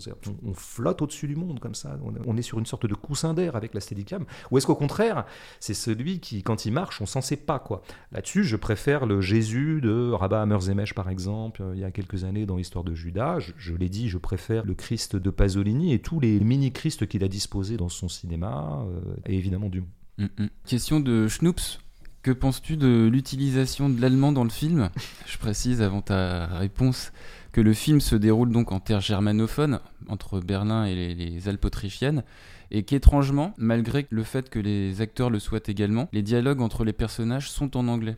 on, 0.45 0.55
flotte 0.55 1.03
au-dessus 1.03 1.27
du 1.27 1.37
monde 1.37 1.61
comme 1.61 1.75
ça. 1.75 1.99
On, 2.27 2.37
est 2.37 2.43
sur 2.43 2.59
une 2.59 2.67
sorte 2.67 2.87
de 2.87 2.95
coussin 2.95 3.35
d'air 3.35 3.57
avec 3.57 3.75
la 3.75 3.81
steadicam. 3.81 4.25
Ou 4.51 4.59
est-ce 4.59 4.67
qu'au 4.67 4.75
contraire, 4.75 5.25
c'est 5.61 5.75
celui 5.75 6.21
qui, 6.21 6.43
quand 6.43 6.65
il 6.65 6.73
marche, 6.73 7.01
on 7.01 7.07
s'en 7.07 7.21
sait 7.21 7.37
pas 7.37 7.59
quoi? 7.59 7.83
Là-dessus, 8.13 8.45
je 8.45 8.57
préfère 8.57 9.07
le 9.07 9.21
Jésus 9.21 9.81
de 9.81 10.11
Rabat 10.11 10.43
Hammerzemesh, 10.43 10.95
par 10.95 11.09
exemple, 11.09 11.63
euh, 11.63 11.73
il 11.75 11.81
y 11.81 11.85
a 11.85 11.91
quelques 11.91 12.25
années 12.25 12.47
dans 12.47 12.57
l'histoire 12.57 12.85
de 12.85 12.95
Judas. 12.95 13.39
Je, 13.57 13.75
l'ai 13.75 13.89
dit, 13.89 14.09
je 14.09 14.19
préfère 14.19 14.65
le 14.65 14.75
Christ 14.75 15.17
de 15.17 15.31
Pasolini 15.31 15.93
et 15.93 15.99
tous 15.99 16.21
les 16.21 16.41
mini-Christ 16.41 17.07
qu'il 17.07 17.25
a 17.25 17.29
disposés 17.29 17.77
dans 17.77 17.89
son 17.89 18.09
cinéma, 18.09 18.85
euh, 18.89 19.01
et 19.27 19.37
évidemment 19.37 19.69
du 19.69 19.83
Mm, 20.19 20.25
mm. 20.39 20.49
Question 20.67 21.01
de 21.01 21.29
Schnoops. 21.29 21.81
Que 22.23 22.31
penses-tu 22.31 22.79
de 22.79 23.07
l'utilisation 23.13 23.91
de 23.91 24.01
l'allemand 24.01 24.33
dans 24.33 24.45
le 24.45 24.51
film? 24.51 24.89
Je 25.27 25.37
précise 25.37 25.83
avant 25.83 26.01
ta 26.01 26.47
réponse 26.47 27.13
que 27.53 27.61
le 27.61 27.75
film 27.75 28.01
se 28.01 28.17
déroule 28.17 28.51
donc 28.51 28.73
en 28.73 28.81
terre 28.81 29.01
germanophone, 29.01 29.79
entre 30.09 30.41
Berlin 30.41 30.87
et 30.87 31.15
les, 31.15 31.49
Alpes 31.49 31.67
autrichiennes, 31.67 32.25
et 32.71 32.83
qu'étrangement, 32.83 33.53
malgré 33.59 34.07
le 34.09 34.23
fait 34.23 34.49
que 34.49 34.59
les 34.59 35.03
acteurs 35.03 35.29
le 35.29 35.39
soient 35.39 35.61
également, 35.67 36.09
les 36.13 36.23
dialogues 36.23 36.63
entre 36.63 36.85
les 36.85 36.95
personnages 36.95 37.51
sont 37.51 37.77
en 37.77 37.89
anglais. 37.89 38.17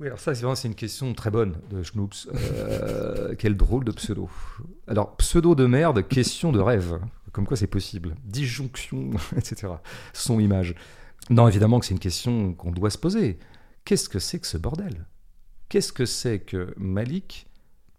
Oui, 0.00 0.06
alors 0.06 0.18
ça, 0.18 0.34
c'est 0.34 0.66
une 0.66 0.74
question 0.74 1.12
très 1.12 1.30
bonne 1.30 1.54
de 1.70 1.82
Schnoops. 1.82 2.28
Euh, 2.34 3.34
quel 3.38 3.56
drôle 3.56 3.84
de 3.84 3.92
pseudo. 3.92 4.30
Alors, 4.88 5.14
pseudo 5.16 5.54
de 5.54 5.66
merde, 5.66 6.08
question 6.08 6.52
de 6.52 6.58
rêve. 6.58 6.98
Comme 7.34 7.46
quoi 7.46 7.56
c'est 7.56 7.66
possible. 7.66 8.14
Disjonction, 8.24 9.10
etc. 9.36 9.74
Son 10.12 10.38
image. 10.38 10.76
Non, 11.30 11.48
évidemment 11.48 11.80
que 11.80 11.86
c'est 11.86 11.94
une 11.94 12.00
question 12.00 12.54
qu'on 12.54 12.70
doit 12.70 12.90
se 12.90 12.98
poser. 12.98 13.38
Qu'est-ce 13.84 14.08
que 14.08 14.20
c'est 14.20 14.38
que 14.38 14.46
ce 14.46 14.56
bordel? 14.56 15.06
Qu'est-ce 15.68 15.92
que 15.92 16.06
c'est 16.06 16.38
que 16.38 16.72
Malik, 16.76 17.48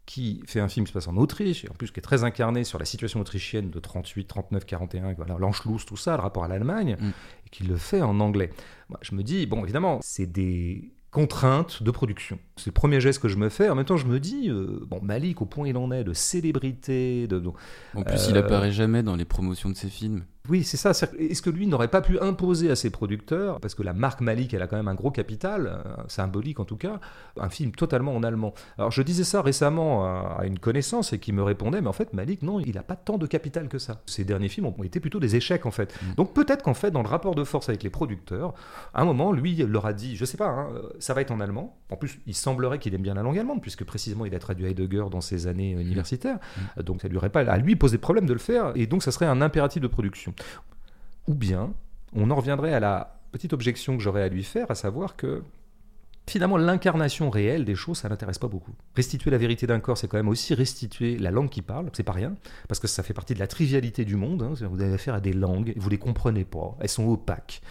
qui 0.06 0.42
fait 0.48 0.62
un 0.62 0.70
film 0.70 0.86
qui 0.86 0.92
se 0.92 0.94
passe 0.94 1.10
en 1.10 1.18
Autriche, 1.18 1.66
et 1.66 1.70
en 1.70 1.74
plus 1.74 1.92
qui 1.92 2.00
est 2.00 2.04
très 2.04 2.24
incarné 2.24 2.64
sur 2.64 2.80
la 2.80 2.86
situation 2.86 3.20
autrichienne 3.20 3.72
de 3.72 3.80
38, 3.80 4.26
39, 4.26 4.66
41, 4.66 5.14
voilà, 5.14 5.36
l'Anschluss, 5.38 5.86
tout 5.86 5.98
ça, 5.98 6.16
le 6.16 6.22
rapport 6.22 6.46
à 6.46 6.48
l'Allemagne, 6.48 6.96
mm. 6.98 7.10
et 7.46 7.50
qui 7.50 7.64
le 7.64 7.76
fait 7.76 8.02
en 8.02 8.22
anglais? 8.22 8.52
Moi, 8.88 9.00
je 9.02 9.16
me 9.16 9.22
dis, 9.22 9.48
bon, 9.48 9.64
évidemment, 9.64 10.00
c'est 10.02 10.32
des 10.32 10.94
contrainte 11.16 11.82
de 11.82 11.92
production. 11.92 12.38
C'est 12.58 12.66
le 12.66 12.74
premier 12.74 13.00
geste 13.00 13.22
que 13.22 13.30
je 13.30 13.38
me 13.38 13.48
fais. 13.48 13.70
En 13.70 13.76
même 13.76 13.86
temps, 13.86 13.96
je 13.96 14.06
me 14.06 14.20
dis, 14.20 14.50
euh, 14.50 14.86
bon, 14.86 15.00
Malik, 15.02 15.42
au 15.42 15.46
point 15.46 15.66
il 15.66 15.78
en 15.78 15.90
est, 15.90 16.04
de 16.04 16.12
célébrité. 16.12 17.26
De, 17.26 17.42
en 17.94 18.04
plus, 18.04 18.28
il 18.28 18.36
apparaît 18.36 18.74
jamais 18.74 19.02
dans 19.02 19.16
les 19.16 19.24
promotions 19.24 19.70
de 19.70 19.76
ses 19.76 19.88
films. 19.88 20.26
Oui, 20.50 20.64
c'est 20.64 20.78
ça. 20.78 20.92
Est-ce 20.92 21.42
que 21.42 21.50
lui 21.50 21.68
n'aurait 21.68 21.88
pas 21.88 22.02
pu 22.02 22.20
imposer 22.20 22.70
à 22.70 22.76
ses 22.76 22.90
producteurs, 22.90 23.60
parce 23.60 23.76
que 23.76 23.84
la 23.84 23.94
marque 23.94 24.22
Malik, 24.22 24.54
elle 24.54 24.62
a 24.62 24.68
quand 24.68 24.78
même 24.78 24.88
un 24.88 24.96
gros 24.96 25.12
capital, 25.12 25.68
euh, 25.68 26.04
symbolique 26.08 26.60
en 26.60 26.66
tout 26.66 26.78
cas, 26.78 27.00
un 27.40 27.50
film 27.50 27.72
totalement 27.72 28.16
en 28.16 28.24
allemand. 28.24 28.54
Alors 28.78 28.92
je 28.92 29.02
disais 29.02 29.24
ça 29.24 29.42
récemment 29.42 30.06
à 30.06 30.46
une 30.46 30.60
connaissance 30.60 31.14
et 31.14 31.20
qui 31.20 31.34
me 31.34 31.44
répondait, 31.44 31.82
mais 31.82 31.88
en 31.88 31.94
fait 31.94 32.14
Malik, 32.14 32.42
non, 32.42 32.60
il 32.60 32.76
n'a 32.76 32.84
pas 32.84 32.96
tant 32.96 33.18
de 33.18 33.28
capital 33.28 33.68
que 33.68 33.80
ça. 33.80 34.02
Ses 34.06 34.24
derniers 34.24 34.50
films 34.50 34.68
ont 34.68 34.84
été 34.84 35.00
plutôt 35.00 35.20
des 35.20 35.36
échecs 35.36 35.66
en 35.66 35.72
fait. 35.72 35.94
Mm. 36.02 36.16
Donc 36.16 36.34
peut-être 36.34 36.64
qu'en 36.64 36.74
fait, 36.74 36.92
dans 36.92 37.02
le 37.02 37.08
rapport 37.08 37.36
de 37.36 37.44
force 37.44 37.70
avec 37.70 37.84
les 37.84 37.90
producteurs, 37.90 38.54
à 38.94 39.02
un 39.02 39.06
moment, 39.06 39.32
lui 39.32 39.56
leur 39.56 39.86
a 39.86 39.94
dit, 39.94 40.16
je 40.16 40.26
sais 40.26 40.38
pas, 40.38 40.48
hein, 40.48 40.70
ça 41.00 41.14
va 41.14 41.22
être 41.22 41.32
en 41.32 41.40
allemand. 41.40 41.78
En 41.92 41.96
plus, 41.96 42.20
il 42.26 42.36
semblerait 42.36 42.80
qu'il 42.80 42.94
aime 42.94 43.02
bien 43.02 43.14
la 43.14 43.24
langue 43.24 43.38
allemande, 43.38 43.62
puisque 43.62 43.84
précisément 43.84 44.26
il 44.26 44.36
a 44.36 44.40
traduit 44.40 44.66
Heidegger 44.66 45.06
dans 45.12 45.22
ses 45.22 45.48
années 45.48 45.72
universitaires. 45.72 46.40
Mm. 46.78 46.84
Donc 46.84 47.02
ça 47.02 47.08
lui 47.08 47.18
aurait 47.18 47.30
pas 47.30 47.42
à 47.42 47.58
lui 47.58 47.76
poser 47.76 47.98
problème 47.98 48.26
de 48.26 48.34
le 48.34 48.40
faire, 48.40 48.72
et 48.76 48.88
donc 48.88 49.04
ça 49.04 49.12
serait 49.12 49.26
un 49.26 49.42
impératif 49.42 49.82
de 49.82 49.88
production. 49.88 50.34
Ou 51.28 51.34
bien, 51.34 51.74
on 52.14 52.30
en 52.32 52.36
reviendrait 52.36 52.74
à 52.74 52.80
la 52.80 53.20
petite 53.32 53.54
objection 53.54 53.98
que 53.98 54.04
j'aurais 54.04 54.24
à 54.24 54.30
lui 54.30 54.44
faire, 54.44 54.70
à 54.70 54.76
savoir 54.76 55.16
que 55.16 55.44
finalement 56.28 56.58
l'incarnation 56.58 57.30
réelle 57.30 57.66
des 57.66 57.76
choses, 57.76 58.00
ça 58.00 58.10
n'intéresse 58.10 58.40
pas 58.40 58.48
beaucoup. 58.48 58.74
Restituer 58.96 59.32
la 59.32 59.38
vérité 59.38 59.68
d'un 59.68 59.80
corps, 59.80 59.98
c'est 59.98 60.08
quand 60.08 60.18
même 60.18 60.30
aussi 60.30 60.54
restituer 60.54 61.18
la 61.18 61.32
langue 61.32 61.50
qui 61.50 61.62
parle, 61.62 61.90
c'est 61.94 62.04
pas 62.04 62.14
rien, 62.14 62.36
parce 62.68 62.80
que 62.80 62.88
ça 62.88 63.04
fait 63.04 63.14
partie 63.14 63.34
de 63.34 63.40
la 63.40 63.48
trivialité 63.48 64.06
du 64.06 64.16
monde. 64.16 64.42
Hein. 64.42 64.54
Vous 64.70 64.82
avez 64.82 64.94
affaire 64.94 65.16
à 65.16 65.20
des 65.20 65.34
langues, 65.34 65.74
vous 65.76 65.90
les 65.90 65.98
comprenez 65.98 66.46
pas, 66.46 66.76
elles 66.80 66.90
sont 66.90 67.08
opaques 67.08 67.62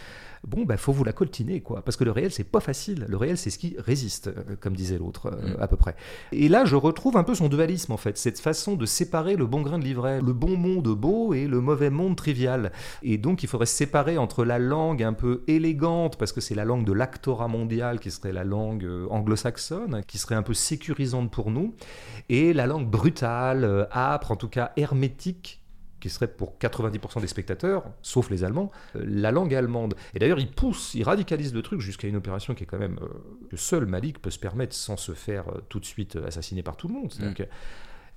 bon, 0.46 0.64
bah, 0.64 0.76
faut 0.76 0.92
vous 0.92 1.04
la 1.04 1.12
coltiner, 1.12 1.60
quoi. 1.60 1.82
Parce 1.82 1.96
que 1.96 2.04
le 2.04 2.10
réel, 2.10 2.30
c'est 2.30 2.44
pas 2.44 2.60
facile. 2.60 3.06
Le 3.08 3.16
réel, 3.16 3.36
c'est 3.36 3.50
ce 3.50 3.58
qui 3.58 3.76
résiste, 3.78 4.28
euh, 4.28 4.56
comme 4.60 4.74
disait 4.74 4.98
l'autre, 4.98 5.26
euh, 5.26 5.56
mm. 5.56 5.62
à 5.62 5.68
peu 5.68 5.76
près. 5.76 5.96
Et 6.32 6.48
là, 6.48 6.64
je 6.64 6.76
retrouve 6.76 7.16
un 7.16 7.24
peu 7.24 7.34
son 7.34 7.48
dualisme, 7.48 7.92
en 7.92 7.96
fait. 7.96 8.18
Cette 8.18 8.38
façon 8.38 8.74
de 8.74 8.86
séparer 8.86 9.36
le 9.36 9.46
bon 9.46 9.62
grain 9.62 9.78
de 9.78 9.84
livret, 9.84 10.20
le 10.20 10.32
bon 10.32 10.56
monde 10.56 10.88
beau 10.88 11.34
et 11.34 11.46
le 11.46 11.60
mauvais 11.60 11.90
monde 11.90 12.16
trivial. 12.16 12.72
Et 13.02 13.18
donc, 13.18 13.42
il 13.42 13.48
faudrait 13.48 13.66
séparer 13.66 14.18
entre 14.18 14.44
la 14.44 14.58
langue 14.58 15.02
un 15.02 15.12
peu 15.12 15.42
élégante, 15.48 16.16
parce 16.16 16.32
que 16.32 16.40
c'est 16.40 16.54
la 16.54 16.64
langue 16.64 16.84
de 16.84 16.92
l'actorat 16.92 17.48
mondial, 17.48 17.98
qui 17.98 18.10
serait 18.10 18.32
la 18.32 18.44
langue 18.44 18.84
euh, 18.84 19.06
anglo-saxonne, 19.10 20.02
qui 20.06 20.18
serait 20.18 20.34
un 20.34 20.42
peu 20.42 20.54
sécurisante 20.54 21.30
pour 21.30 21.50
nous, 21.50 21.74
et 22.28 22.52
la 22.52 22.66
langue 22.66 22.88
brutale, 22.88 23.88
âpre, 23.92 24.30
en 24.30 24.36
tout 24.36 24.48
cas 24.48 24.72
hermétique, 24.76 25.63
qui 26.04 26.10
serait 26.10 26.28
pour 26.28 26.58
90% 26.60 27.22
des 27.22 27.26
spectateurs, 27.26 27.82
sauf 28.02 28.28
les 28.28 28.44
Allemands, 28.44 28.70
euh, 28.94 29.02
la 29.06 29.30
langue 29.30 29.54
allemande. 29.54 29.94
Et 30.14 30.18
d'ailleurs, 30.18 30.38
il 30.38 30.50
pousse, 30.50 30.92
il 30.92 31.02
radicalise 31.02 31.54
le 31.54 31.62
truc 31.62 31.80
jusqu'à 31.80 32.06
une 32.06 32.16
opération 32.16 32.54
qui 32.54 32.64
est 32.64 32.66
quand 32.66 32.78
même 32.78 32.98
euh, 33.00 33.08
que 33.48 33.56
seul 33.56 33.86
Malik 33.86 34.20
peut 34.20 34.28
se 34.28 34.38
permettre 34.38 34.74
sans 34.74 34.98
se 34.98 35.12
faire 35.12 35.48
euh, 35.48 35.62
tout 35.70 35.80
de 35.80 35.86
suite 35.86 36.16
assassiner 36.16 36.62
par 36.62 36.76
tout 36.76 36.88
le 36.88 36.92
monde. 36.92 37.10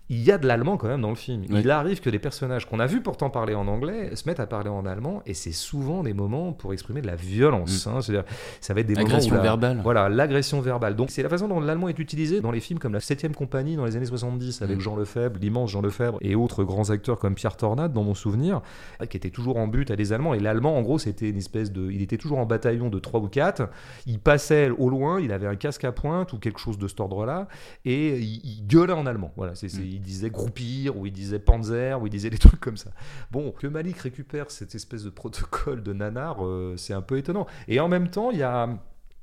Il 0.09 0.23
y 0.23 0.31
a 0.31 0.37
de 0.37 0.47
l'allemand 0.47 0.77
quand 0.77 0.87
même 0.87 1.01
dans 1.01 1.09
le 1.09 1.15
film. 1.15 1.43
Il 1.49 1.69
arrive 1.69 1.99
que 1.99 2.09
des 2.09 2.19
personnages 2.19 2.65
qu'on 2.65 2.79
a 2.79 2.87
vu 2.87 3.01
pourtant 3.01 3.29
parler 3.29 3.55
en 3.55 3.67
anglais 3.67 4.15
se 4.15 4.27
mettent 4.27 4.39
à 4.39 4.47
parler 4.47 4.69
en 4.69 4.85
allemand 4.85 5.21
et 5.25 5.33
c'est 5.33 5.51
souvent 5.51 6.03
des 6.03 6.13
moments 6.13 6.53
pour 6.53 6.73
exprimer 6.73 7.01
de 7.01 7.07
la 7.07 7.15
violence. 7.15 7.85
Mm. 7.85 7.89
Hein. 7.89 8.01
C'est-à-dire, 8.01 8.23
ça 8.61 8.73
va 8.73 8.81
être 8.81 8.87
des 8.87 8.95
moments 8.95 9.17
où 9.17 9.41
verbale. 9.41 9.81
Voilà, 9.83 10.07
l'agression 10.07 10.61
verbale. 10.61 10.95
Donc 10.95 11.11
c'est 11.11 11.23
la 11.23 11.29
façon 11.29 11.47
dont 11.47 11.59
l'allemand 11.59 11.89
est 11.89 11.99
utilisé 11.99 12.39
dans 12.39 12.51
les 12.51 12.61
films 12.61 12.79
comme 12.79 12.93
La 12.93 12.99
7 12.99 13.35
compagnie 13.35 13.75
dans 13.75 13.85
les 13.85 13.95
années 13.95 14.05
70 14.05 14.61
avec 14.61 14.77
mm. 14.77 14.81
Jean 14.81 14.95
Lefebvre, 14.95 15.37
l'immense 15.41 15.71
Jean 15.71 15.81
Lefebvre 15.81 16.17
et 16.21 16.35
autres 16.35 16.63
grands 16.63 16.89
acteurs 16.89 17.19
comme 17.19 17.35
Pierre 17.35 17.57
Tornade 17.57 17.91
dans 17.91 18.03
mon 18.03 18.15
souvenir, 18.15 18.61
qui 19.09 19.17
était 19.17 19.29
toujours 19.29 19.57
en 19.57 19.67
but 19.67 19.91
à 19.91 19.95
des 19.95 20.13
Allemands. 20.13 20.33
Et 20.33 20.39
l'allemand, 20.39 20.77
en 20.77 20.81
gros, 20.81 20.99
c'était 20.99 21.29
une 21.29 21.37
espèce 21.37 21.71
de. 21.71 21.91
Il 21.91 22.01
était 22.01 22.17
toujours 22.17 22.39
en 22.39 22.45
bataillon 22.45 22.89
de 22.89 22.99
3 22.99 23.19
ou 23.19 23.27
4. 23.27 23.69
Il 24.05 24.19
passait 24.19 24.69
au 24.69 24.89
loin, 24.89 25.19
il 25.19 25.31
avait 25.33 25.47
un 25.47 25.55
casque 25.55 25.83
à 25.83 25.91
pointe 25.91 26.31
ou 26.33 26.37
quelque 26.37 26.59
chose 26.59 26.77
de 26.77 26.87
cet 26.87 26.99
ordre-là 26.99 27.47
et 27.83 28.19
il, 28.19 28.65
gueulait 28.67 28.93
en 28.93 29.05
allemand. 29.05 29.31
Voilà, 29.35 29.55
c'est, 29.55 29.67
mm. 29.73 29.96
Il 29.97 30.01
disait 30.01 30.29
groupie 30.29 30.89
ou 30.93 31.05
il 31.05 31.11
disait 31.11 31.39
Panzer, 31.39 32.01
ou 32.01 32.07
il 32.07 32.09
disait 32.09 32.29
des 32.29 32.37
trucs 32.37 32.59
comme 32.59 32.77
ça. 32.77 32.91
Bon, 33.31 33.51
que 33.51 33.67
Malik 33.67 33.97
récupère 33.97 34.51
cette 34.51 34.75
espèce 34.75 35.03
de 35.03 35.09
protocole 35.09 35.83
de 35.83 35.93
nanar, 35.93 36.45
euh, 36.45 36.75
c'est 36.77 36.93
un 36.93 37.01
peu 37.01 37.17
étonnant. 37.17 37.47
Et 37.67 37.79
en 37.79 37.87
même 37.87 38.09
temps, 38.09 38.31
il 38.31 38.37
y 38.37 38.43
a 38.43 38.69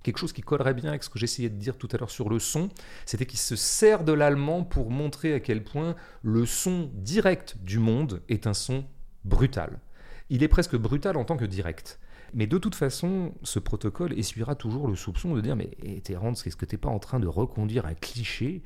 quelque 0.02 0.18
chose 0.18 0.32
qui 0.32 0.42
collerait 0.42 0.74
bien 0.74 0.90
avec 0.90 1.02
ce 1.02 1.08
que 1.08 1.18
j'essayais 1.18 1.48
de 1.48 1.56
dire 1.56 1.78
tout 1.78 1.88
à 1.92 1.96
l'heure 1.96 2.10
sur 2.10 2.28
le 2.28 2.38
son, 2.38 2.68
c'était 3.06 3.24
qu'il 3.24 3.38
se 3.38 3.56
sert 3.56 4.04
de 4.04 4.12
l'allemand 4.12 4.62
pour 4.62 4.90
montrer 4.90 5.32
à 5.32 5.40
quel 5.40 5.64
point 5.64 5.94
le 6.22 6.44
son 6.44 6.90
direct 6.94 7.56
du 7.62 7.78
monde 7.78 8.20
est 8.28 8.46
un 8.46 8.52
son 8.52 8.84
brutal. 9.24 9.80
Il 10.28 10.42
est 10.42 10.48
presque 10.48 10.76
brutal 10.76 11.16
en 11.16 11.24
tant 11.24 11.36
que 11.36 11.44
direct. 11.44 11.98
Mais 12.34 12.46
de 12.46 12.58
toute 12.58 12.74
façon, 12.74 13.32
ce 13.44 13.60
protocole 13.60 14.18
essuiera 14.18 14.56
toujours 14.56 14.88
le 14.88 14.96
soupçon 14.96 15.34
de 15.34 15.40
dire 15.40 15.56
Mais 15.56 15.70
Terence, 16.02 16.46
est-ce 16.46 16.56
que 16.56 16.66
tu 16.66 16.74
n'es 16.74 16.78
pas 16.78 16.88
en 16.88 16.98
train 16.98 17.20
de 17.20 17.28
reconduire 17.28 17.86
un 17.86 17.94
cliché 17.94 18.62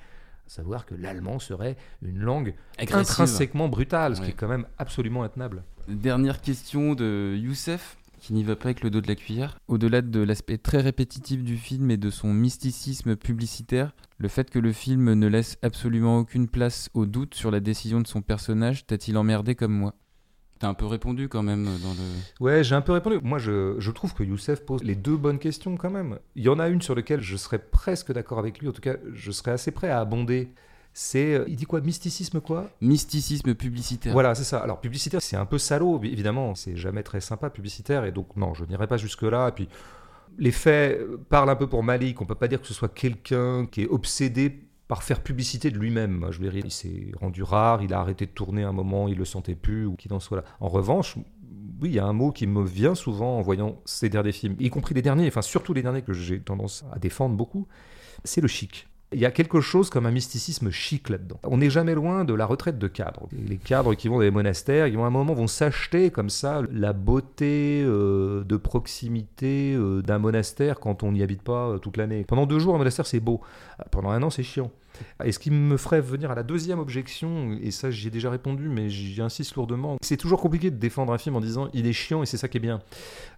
savoir 0.49 0.86
que 0.86 0.94
l'allemand 0.94 1.38
serait 1.38 1.76
une 2.03 2.18
langue 2.18 2.55
intrinsèquement 2.78 3.68
brutale, 3.68 4.16
ce 4.16 4.22
qui 4.22 4.30
est 4.30 4.34
quand 4.34 4.49
même 4.49 4.66
absolument 4.78 5.22
intenable. 5.22 5.62
Dernière 5.88 6.40
question 6.40 6.94
de 6.94 7.36
Youssef, 7.38 7.96
qui 8.18 8.32
n'y 8.32 8.42
va 8.42 8.57
pas 8.57 8.66
avec 8.66 8.82
le 8.82 8.90
dos 8.90 9.01
de 9.01 9.09
la 9.09 9.14
cuillère. 9.14 9.59
Au-delà 9.68 10.03
de 10.03 10.20
l'aspect 10.20 10.59
très 10.59 10.80
répétitif 10.80 11.42
du 11.42 11.57
film 11.57 11.90
et 11.90 11.96
de 11.96 12.11
son 12.11 12.32
mysticisme 12.32 13.16
publicitaire, 13.16 13.94
le 14.18 14.28
fait 14.28 14.51
que 14.51 14.59
le 14.59 14.72
film 14.72 15.12
ne 15.12 15.26
laisse 15.28 15.57
absolument 15.62 16.18
aucune 16.18 16.49
place 16.49 16.90
au 16.94 17.07
doute 17.07 17.34
sur 17.34 17.51
la 17.51 17.61
décision 17.61 18.01
de 18.01 18.07
son 18.07 18.20
personnage 18.20 18.86
t'a-t-il 18.86 19.16
emmerdé 19.16 19.55
comme 19.55 19.72
moi? 19.72 19.94
T'as 20.59 20.68
un 20.68 20.74
peu 20.74 20.86
répondu 20.86 21.28
quand 21.28 21.42
même 21.42 21.64
dans 21.64 21.70
le. 21.70 22.44
Ouais, 22.44 22.64
j'ai 22.64 22.74
un 22.74 22.80
peu 22.80 22.92
répondu. 22.92 23.18
Moi, 23.22 23.38
je, 23.38 23.76
je, 23.78 23.90
trouve 23.92 24.12
que 24.14 24.24
Youssef 24.24 24.64
pose 24.64 24.82
les 24.82 24.96
deux 24.96 25.16
bonnes 25.16 25.38
questions 25.38 25.76
quand 25.76 25.90
même. 25.90 26.18
Il 26.34 26.42
y 26.42 26.48
en 26.48 26.59
a 26.59 26.68
une 26.68 26.82
sur 26.82 26.96
laquelle 26.96 27.20
je 27.20 27.36
serais 27.36 27.61
presque 27.61 28.12
d'accord 28.12 28.40
avec 28.40 28.59
lui. 28.59 28.68
En 28.68 28.72
tout 28.72 28.80
cas, 28.80 28.96
je 29.14 29.30
serais 29.30 29.52
assez 29.52 29.70
prêt 29.70 29.88
à 29.88 30.00
abonder. 30.00 30.50
C'est, 30.94 31.34
euh, 31.34 31.44
il 31.46 31.54
dit 31.54 31.64
quoi, 31.64 31.80
mysticisme 31.80 32.40
quoi? 32.40 32.70
Mysticisme 32.80 33.54
publicitaire. 33.54 34.12
Voilà, 34.12 34.34
c'est 34.34 34.42
ça. 34.42 34.59
Alors 34.59 34.80
publicitaire, 34.80 35.22
c'est 35.22 35.36
un 35.36 35.46
peu 35.46 35.59
salaud, 35.59 36.00
évidemment. 36.02 36.56
C'est 36.56 36.76
jamais 36.76 37.04
très 37.04 37.20
sympa 37.20 37.50
publicitaire, 37.50 38.04
et 38.04 38.11
donc 38.11 38.34
non, 38.36 38.52
je 38.54 38.64
n'irai 38.64 38.88
pas 38.88 38.96
jusque 38.96 39.22
là. 39.22 39.48
Et 39.48 39.52
puis 39.52 39.68
les 40.38 40.50
faits 40.50 41.00
parlent 41.28 41.50
un 41.50 41.56
peu 41.56 41.68
pour 41.68 41.84
Malik. 41.84 42.20
On 42.20 42.24
peut 42.24 42.34
pas 42.34 42.48
dire 42.48 42.61
que 42.61 42.66
ce 42.66 42.74
soit 42.74 42.88
quelqu'un 42.88 43.66
qui 43.66 43.82
est 43.82 43.88
obsédé 43.88 44.67
par 44.89 45.03
faire 45.03 45.20
publicité 45.22 45.70
de 45.70 45.78
lui-même. 45.78 46.26
Je 46.30 46.41
veux 46.41 46.51
dire, 46.51 46.64
il 46.64 46.72
s'est 46.72 47.12
rendu 47.20 47.43
rare, 47.43 47.82
il 47.82 47.93
a 47.93 48.01
arrêté 48.01 48.26
de 48.26 48.30
tourner 48.30 48.62
un 48.62 48.72
moment, 48.72 49.07
il 49.07 49.18
le 49.18 49.24
sentait 49.26 49.55
plus, 49.55 49.86
ou 49.86 49.95
qu'il 49.95 50.12
en 50.14 50.20
soit 50.20 50.39
là. 50.39 50.45
En 50.61 50.68
revanche, 50.68 51.16
oui, 51.80 51.91
il 51.91 51.95
y 51.95 51.99
a 51.99 52.07
un 52.07 52.14
mot 52.14 52.32
qui 52.32 52.47
me 52.47 52.64
vient 52.64 52.95
souvent 52.95 53.39
en 53.39 53.43
voyant 53.43 53.80
ces 53.84 54.09
derniers 54.09 54.32
films, 54.32 54.57
y 54.59 54.70
compris 54.70 54.95
les 54.95 55.03
derniers, 55.03 55.28
enfin 55.28 55.43
surtout 55.43 55.74
les 55.74 55.82
derniers 55.82 56.03
que 56.03 56.12
j'ai 56.12 56.41
tendance 56.41 56.84
à 56.93 56.99
défendre 56.99 57.36
beaucoup, 57.36 57.68
c'est 58.24 58.41
le 58.41 58.49
chic. 58.49 58.89
Il 59.12 59.20
y 59.20 59.24
a 59.24 59.30
quelque 59.30 59.62
chose 59.62 59.89
comme 59.89 60.05
un 60.05 60.11
mysticisme 60.11 60.70
chic 60.70 61.09
là-dedans. 61.09 61.41
On 61.45 61.57
n'est 61.57 61.70
jamais 61.70 61.95
loin 61.95 62.26
de 62.26 62.34
la 62.34 62.45
retraite 62.45 62.78
de 62.78 62.89
cadres. 62.89 63.26
Les 63.32 63.57
cadres 63.57 63.95
qui 63.95 64.09
vont 64.09 64.16
dans 64.16 64.22
les 64.22 64.30
monastères, 64.30 64.86
ils 64.86 64.99
vont 64.99 65.05
à 65.05 65.07
un 65.07 65.11
moment 65.11 65.32
vont 65.32 65.47
s'acheter 65.47 66.11
comme 66.11 66.28
ça 66.28 66.61
la 66.70 66.93
beauté 66.93 67.82
euh, 67.86 68.45
de 68.45 68.57
proximité 68.59 69.72
euh, 69.74 70.03
d'un 70.03 70.18
monastère 70.18 70.78
quand 70.78 71.05
on 71.05 71.12
n'y 71.12 71.22
habite 71.22 71.41
pas 71.41 71.68
euh, 71.68 71.78
toute 71.78 71.97
l'année. 71.97 72.24
Pendant 72.24 72.45
deux 72.45 72.59
jours, 72.59 72.74
un 72.74 72.78
monastère 72.78 73.07
c'est 73.07 73.20
beau. 73.20 73.41
Pendant 73.91 74.11
un 74.11 74.22
an, 74.22 74.28
c'est 74.28 74.43
chiant. 74.43 74.70
Et 75.24 75.32
ce 75.32 75.38
qui 75.38 75.51
me 75.51 75.76
ferait 75.76 76.01
venir 76.01 76.30
à 76.30 76.34
la 76.34 76.42
deuxième 76.42 76.78
objection, 76.78 77.57
et 77.61 77.70
ça 77.70 77.90
j'y 77.90 78.09
ai 78.09 78.11
déjà 78.11 78.30
répondu, 78.30 78.68
mais 78.68 78.90
j'y 78.90 79.20
insiste 79.20 79.55
lourdement, 79.55 79.96
c'est 80.01 80.16
toujours 80.16 80.40
compliqué 80.40 80.70
de 80.70 80.76
défendre 80.76 81.12
un 81.12 81.18
film 81.18 81.36
en 81.36 81.40
disant 81.40 81.68
il 81.72 81.86
est 81.86 81.92
chiant 81.92 82.22
et 82.22 82.26
c'est 82.26 82.36
ça 82.36 82.49
qui 82.49 82.59
est 82.59 82.61
bien. 82.61 82.80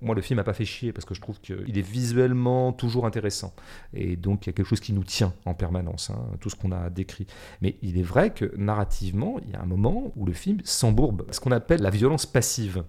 Moi 0.01 0.15
le 0.15 0.23
film 0.23 0.37
n'a 0.39 0.45
pas 0.45 0.55
fait 0.55 0.65
chier 0.65 0.93
parce 0.93 1.05
que 1.05 1.15
je 1.15 1.21
trouve 1.21 1.41
qu'il 1.41 1.79
est 1.79 1.83
visuellement 1.83 2.73
toujours 2.73 3.07
intéressant. 3.07 3.55
Et 3.95 4.17
donc 4.17 4.47
il 4.47 4.49
y 4.49 4.51
a 4.51 4.53
quelque 4.53 4.67
chose 4.67 4.81
qui 4.81 4.93
nous 4.93 5.05
tient 5.05 5.33
en 5.45 5.55
permanence, 5.55 6.11
hein, 6.11 6.21
tout 6.41 6.51
ce 6.51 6.57
qu'on 6.57 6.73
a 6.73 6.91
décrit. 6.91 7.27
Mais 7.61 7.77
il 7.83 7.99
est 7.99 8.03
vrai 8.03 8.33
que 8.33 8.55
narrativement, 8.57 9.39
il 9.45 9.51
y 9.51 9.57
a 9.57 9.61
un 9.61 9.67
moment 9.67 10.13
où 10.17 10.27
le 10.27 10.33
film 10.33 10.59
s'embourbe, 10.65 11.25
ce 11.31 11.41
qu'on 11.41 11.53
appelle 11.53 11.83
la 11.83 11.91
violence 11.91 12.27
passive. 12.27 12.85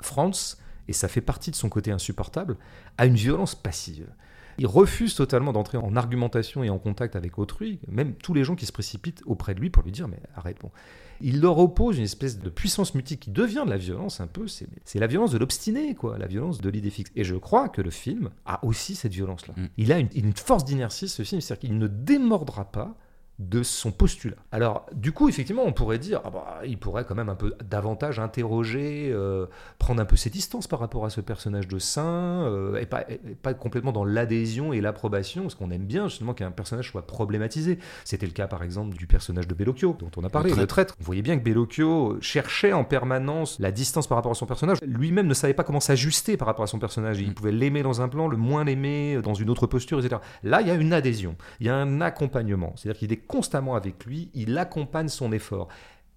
France, 0.00 0.58
et 0.86 0.92
ça 0.92 1.08
fait 1.08 1.20
partie 1.20 1.50
de 1.50 1.56
son 1.56 1.68
côté 1.68 1.90
insupportable, 1.90 2.56
a 2.96 3.06
une 3.06 3.14
violence 3.14 3.54
passive. 3.54 4.08
Il 4.58 4.66
refuse 4.66 5.14
totalement 5.14 5.52
d'entrer 5.52 5.78
en 5.78 5.94
argumentation 5.96 6.64
et 6.64 6.70
en 6.70 6.78
contact 6.78 7.16
avec 7.16 7.38
autrui, 7.38 7.78
même 7.88 8.14
tous 8.14 8.34
les 8.34 8.44
gens 8.44 8.56
qui 8.56 8.66
se 8.66 8.72
précipitent 8.72 9.22
auprès 9.26 9.54
de 9.54 9.60
lui 9.60 9.70
pour 9.70 9.82
lui 9.82 9.92
dire 9.92 10.08
mais 10.08 10.20
arrête 10.34 10.58
bon. 10.60 10.70
Il 11.20 11.40
leur 11.40 11.58
oppose 11.58 11.98
une 11.98 12.04
espèce 12.04 12.38
de 12.38 12.48
puissance 12.48 12.94
mutique 12.94 13.20
qui 13.20 13.30
devient 13.30 13.62
de 13.64 13.70
la 13.70 13.76
violence 13.76 14.20
un 14.20 14.26
peu, 14.26 14.46
c'est 14.46 14.98
la 14.98 15.06
violence 15.06 15.32
de 15.32 15.38
l'obstiné, 15.38 15.94
quoi, 15.94 16.16
la 16.18 16.26
violence 16.26 16.60
de 16.60 16.68
l'idée 16.68 16.90
fixe. 16.90 17.10
Et 17.16 17.24
je 17.24 17.34
crois 17.34 17.68
que 17.68 17.82
le 17.82 17.90
film 17.90 18.30
a 18.46 18.64
aussi 18.64 18.94
cette 18.94 19.12
violence-là. 19.12 19.54
Mm. 19.56 19.66
Il 19.78 19.92
a 19.92 19.98
une, 19.98 20.08
une 20.14 20.32
force 20.32 20.64
d'inertie, 20.64 21.08
ce 21.08 21.22
film, 21.24 21.40
c'est-à-dire 21.40 21.68
qu'il 21.68 21.78
ne 21.78 21.88
démordra 21.88 22.70
pas 22.70 22.96
de 23.38 23.62
son 23.62 23.92
postulat. 23.92 24.36
Alors, 24.50 24.86
du 24.92 25.12
coup, 25.12 25.28
effectivement, 25.28 25.62
on 25.64 25.72
pourrait 25.72 25.98
dire, 25.98 26.20
ah 26.24 26.30
bah, 26.30 26.60
il 26.66 26.76
pourrait 26.76 27.04
quand 27.04 27.14
même 27.14 27.28
un 27.28 27.36
peu 27.36 27.54
davantage 27.64 28.18
interroger, 28.18 29.10
euh, 29.12 29.46
prendre 29.78 30.02
un 30.02 30.04
peu 30.04 30.16
ses 30.16 30.28
distances 30.28 30.66
par 30.66 30.80
rapport 30.80 31.04
à 31.04 31.10
ce 31.10 31.20
personnage 31.20 31.68
de 31.68 31.78
saint, 31.78 32.42
euh, 32.46 32.80
et, 32.80 32.86
pas, 32.86 33.04
pas 33.42 33.54
complètement 33.54 33.92
dans 33.92 34.04
l'adhésion 34.04 34.72
et 34.72 34.80
l'approbation, 34.80 35.42
parce 35.42 35.54
qu'on 35.54 35.70
aime 35.70 35.86
bien 35.86 36.08
justement 36.08 36.34
qu'un 36.34 36.50
personnage 36.50 36.90
soit 36.90 37.06
problématisé. 37.06 37.78
C'était 38.04 38.26
le 38.26 38.32
cas, 38.32 38.48
par 38.48 38.64
exemple, 38.64 38.96
du 38.96 39.06
personnage 39.06 39.46
de 39.46 39.54
Bellocchio, 39.54 39.96
dont 39.98 40.10
on 40.16 40.24
a 40.24 40.30
parlé, 40.30 40.52
le 40.52 40.66
traître. 40.66 40.96
Vous 40.98 41.06
voyez 41.06 41.22
bien 41.22 41.38
que 41.38 41.44
Bellocchio 41.44 42.18
cherchait 42.20 42.72
en 42.72 42.82
permanence 42.82 43.60
la 43.60 43.70
distance 43.70 44.08
par 44.08 44.16
rapport 44.16 44.32
à 44.32 44.34
son 44.34 44.46
personnage. 44.46 44.78
Lui-même 44.82 45.28
ne 45.28 45.34
savait 45.34 45.54
pas 45.54 45.62
comment 45.62 45.80
s'ajuster 45.80 46.36
par 46.36 46.46
rapport 46.48 46.64
à 46.64 46.68
son 46.68 46.80
personnage. 46.80 47.20
Il 47.20 47.30
mm. 47.30 47.34
pouvait 47.34 47.52
l'aimer 47.52 47.84
dans 47.84 48.00
un 48.00 48.08
plan, 48.08 48.26
le 48.26 48.36
moins 48.36 48.64
l'aimer 48.64 49.20
dans 49.22 49.34
une 49.34 49.48
autre 49.48 49.68
posture, 49.68 50.00
etc. 50.00 50.20
Là, 50.42 50.60
il 50.60 50.66
y 50.66 50.70
a 50.72 50.74
une 50.74 50.92
adhésion, 50.92 51.36
il 51.60 51.68
y 51.68 51.70
a 51.70 51.76
un 51.76 52.00
accompagnement. 52.00 52.72
C'est-à-dire 52.76 52.98
qu'il 52.98 53.12
est 53.12 53.27
constamment 53.28 53.76
avec 53.76 54.04
lui, 54.04 54.30
il 54.34 54.58
accompagne 54.58 55.08
son 55.08 55.30
effort. 55.30 55.68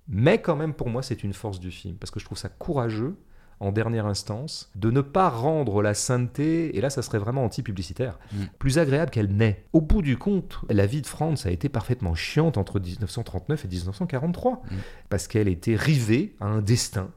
Mais 0.08 0.42
quand 0.42 0.56
même, 0.56 0.74
pour 0.74 0.90
moi, 0.90 1.04
c'est 1.04 1.24
une 1.24 1.34
force 1.34 1.60
du 1.60 1.70
film, 1.70 1.96
parce 1.96 2.10
que 2.10 2.20
je 2.20 2.26
trouve 2.26 2.38
ça 2.38 2.50
courageux, 2.50 3.16
en 3.62 3.72
dernière 3.72 4.08
instance, 4.08 4.72
de 4.76 4.90
ne 4.90 5.02
pas 5.02 5.30
rendre 5.30 5.84
la 5.84 5.94
sainteté, 5.94 6.76
et 6.76 6.82
là 6.82 6.90
ça 6.90 7.04
serait 7.04 7.20
vraiment 7.20 7.46
anti-publicitaire, 7.46 8.18
mm. 8.34 8.38
plus 8.58 8.80
agréable 8.80 9.12
qu'elle 9.12 9.32
n'est. 9.36 9.68
Au 9.72 9.82
bout 9.82 10.02
du 10.02 10.18
compte, 10.18 10.60
la 10.68 10.88
vie 10.88 11.04
de 11.04 11.08
France 11.08 11.46
a 11.46 11.52
été 11.52 11.70
parfaitement 11.70 12.16
chiante 12.16 12.58
entre 12.58 12.80
1939 12.80 13.66
et 13.66 13.68
1943, 13.68 14.54
mm. 14.54 14.76
parce 15.10 15.28
qu'elle 15.28 15.48
était 15.48 15.76
rivée 15.76 16.36
à 16.40 16.48
un 16.48 16.62
destin 16.62 17.12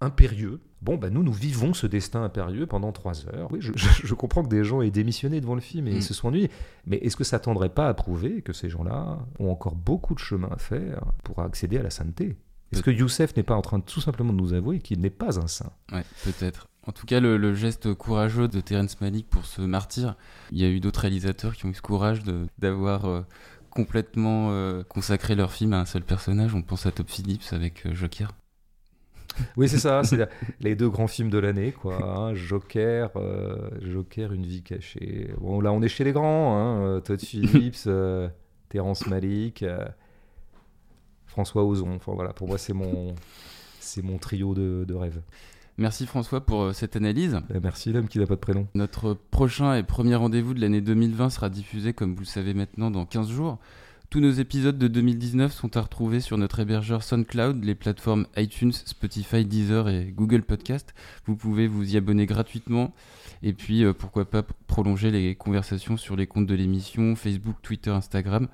impérieux, 0.00 0.60
Bon, 0.82 0.96
bah 0.96 1.10
nous, 1.10 1.22
nous 1.22 1.32
vivons 1.32 1.74
ce 1.74 1.86
destin 1.86 2.24
impérieux 2.24 2.66
pendant 2.66 2.90
trois 2.92 3.26
heures. 3.26 3.50
Oui, 3.52 3.58
je, 3.60 4.14
comprends 4.14 4.42
que 4.42 4.48
des 4.48 4.64
gens 4.64 4.80
aient 4.80 4.90
démissionné 4.90 5.40
devant 5.40 5.54
le 5.54 5.60
film 5.60 5.88
et 5.88 5.96
mm. 5.96 6.00
se 6.00 6.14
sont 6.14 6.28
ennuyés. 6.28 6.50
Mais 6.86 6.96
est-ce 6.98 7.16
que 7.16 7.24
ça 7.24 7.38
tendrait 7.38 7.68
pas 7.68 7.88
à 7.88 7.94
prouver 7.94 8.40
que 8.40 8.52
ces 8.52 8.70
gens-là 8.70 9.18
ont 9.38 9.50
encore 9.50 9.74
beaucoup 9.74 10.14
de 10.14 10.20
chemin 10.20 10.48
à 10.50 10.58
faire 10.58 11.04
pour 11.22 11.40
accéder 11.40 11.78
à 11.78 11.82
la 11.82 11.90
sainteté? 11.90 12.36
Est-ce 12.72 12.82
que 12.82 12.90
Youssef 12.90 13.36
n'est 13.36 13.42
pas 13.42 13.56
en 13.56 13.62
train 13.62 13.78
de 13.78 13.84
tout 13.84 14.00
simplement 14.00 14.32
de 14.32 14.38
nous 14.38 14.52
avouer 14.52 14.78
qu'il 14.78 15.00
n'est 15.00 15.10
pas 15.10 15.38
un 15.40 15.48
saint? 15.48 15.72
Ouais, 15.92 16.04
peut-être. 16.24 16.68
En 16.86 16.92
tout 16.92 17.04
cas, 17.04 17.20
le, 17.20 17.54
geste 17.54 17.92
courageux 17.94 18.48
de 18.48 18.60
Terence 18.60 19.00
Malick 19.00 19.28
pour 19.28 19.44
ce 19.44 19.60
martyr, 19.60 20.16
il 20.50 20.58
y 20.58 20.64
a 20.64 20.68
eu 20.68 20.80
d'autres 20.80 21.00
réalisateurs 21.00 21.54
qui 21.54 21.66
ont 21.66 21.68
eu 21.68 21.74
ce 21.74 21.82
courage 21.82 22.22
d'avoir 22.58 23.04
euh, 23.04 23.22
complètement 23.70 24.48
euh, 24.50 24.82
consacré 24.84 25.34
leur 25.34 25.52
film 25.52 25.72
à 25.72 25.80
un 25.80 25.84
seul 25.84 26.02
personnage. 26.02 26.54
On 26.54 26.62
pense 26.62 26.86
à 26.86 26.90
Top 26.90 27.10
Phillips 27.10 27.52
avec 27.52 27.86
euh, 27.86 27.94
Joker. 27.94 28.32
Oui, 29.56 29.68
c'est 29.68 29.78
ça, 29.78 30.02
c'est 30.04 30.28
les 30.60 30.74
deux 30.74 30.88
grands 30.88 31.06
films 31.06 31.30
de 31.30 31.38
l'année, 31.38 31.72
quoi. 31.72 31.98
Hein. 32.02 32.34
Joker, 32.34 33.10
euh, 33.16 33.70
Joker, 33.80 34.32
Une 34.32 34.46
vie 34.46 34.62
cachée. 34.62 35.30
Bon, 35.40 35.60
là, 35.60 35.72
on 35.72 35.82
est 35.82 35.88
chez 35.88 36.04
les 36.04 36.12
grands, 36.12 36.56
hein. 36.56 36.80
Euh, 36.82 37.00
Todd 37.00 37.20
Phillips, 37.20 37.84
euh, 37.86 38.28
Terrence 38.68 39.06
Malick, 39.06 39.64
François 41.26 41.64
Ozon. 41.64 41.96
Enfin 41.96 42.12
voilà, 42.14 42.32
pour 42.32 42.48
moi, 42.48 42.58
c'est 42.58 42.72
mon, 42.72 43.14
c'est 43.78 44.02
mon 44.02 44.18
trio 44.18 44.54
de, 44.54 44.84
de 44.86 44.94
rêves. 44.94 45.20
Merci 45.78 46.04
François 46.04 46.44
pour 46.44 46.74
cette 46.74 46.96
analyse. 46.96 47.40
Merci 47.62 47.90
l'homme 47.92 48.08
qui 48.08 48.18
n'a 48.18 48.26
pas 48.26 48.34
de 48.34 48.40
prénom. 48.40 48.66
Notre 48.74 49.14
prochain 49.14 49.74
et 49.76 49.82
premier 49.82 50.14
rendez-vous 50.14 50.52
de 50.52 50.60
l'année 50.60 50.82
2020 50.82 51.30
sera 51.30 51.48
diffusé, 51.48 51.94
comme 51.94 52.14
vous 52.14 52.20
le 52.20 52.26
savez 52.26 52.52
maintenant, 52.52 52.90
dans 52.90 53.06
15 53.06 53.30
jours. 53.30 53.58
Tous 54.10 54.18
nos 54.18 54.32
épisodes 54.32 54.76
de 54.76 54.88
2019 54.88 55.52
sont 55.52 55.76
à 55.76 55.82
retrouver 55.82 56.18
sur 56.18 56.36
notre 56.36 56.58
hébergeur 56.58 57.04
SoundCloud, 57.04 57.62
les 57.62 57.76
plateformes 57.76 58.26
iTunes, 58.36 58.72
Spotify, 58.72 59.44
Deezer 59.44 59.88
et 59.88 60.06
Google 60.06 60.42
Podcast. 60.42 60.94
Vous 61.26 61.36
pouvez 61.36 61.68
vous 61.68 61.94
y 61.94 61.96
abonner 61.96 62.26
gratuitement 62.26 62.92
et 63.44 63.52
puis 63.52 63.84
euh, 63.84 63.92
pourquoi 63.92 64.24
pas 64.24 64.42
prolonger 64.66 65.12
les 65.12 65.36
conversations 65.36 65.96
sur 65.96 66.16
les 66.16 66.26
comptes 66.26 66.48
de 66.48 66.56
l'émission 66.56 67.14
Facebook, 67.14 67.54
Twitter, 67.62 67.90
Instagram, 67.90 68.48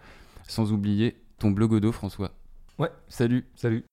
sans 0.47 0.73
oublier 0.73 1.17
ton 1.39 1.53
blogodo 1.53 1.91
François. 1.91 2.33
Ouais, 2.79 2.91
salut. 3.09 3.47
Salut. 3.55 3.83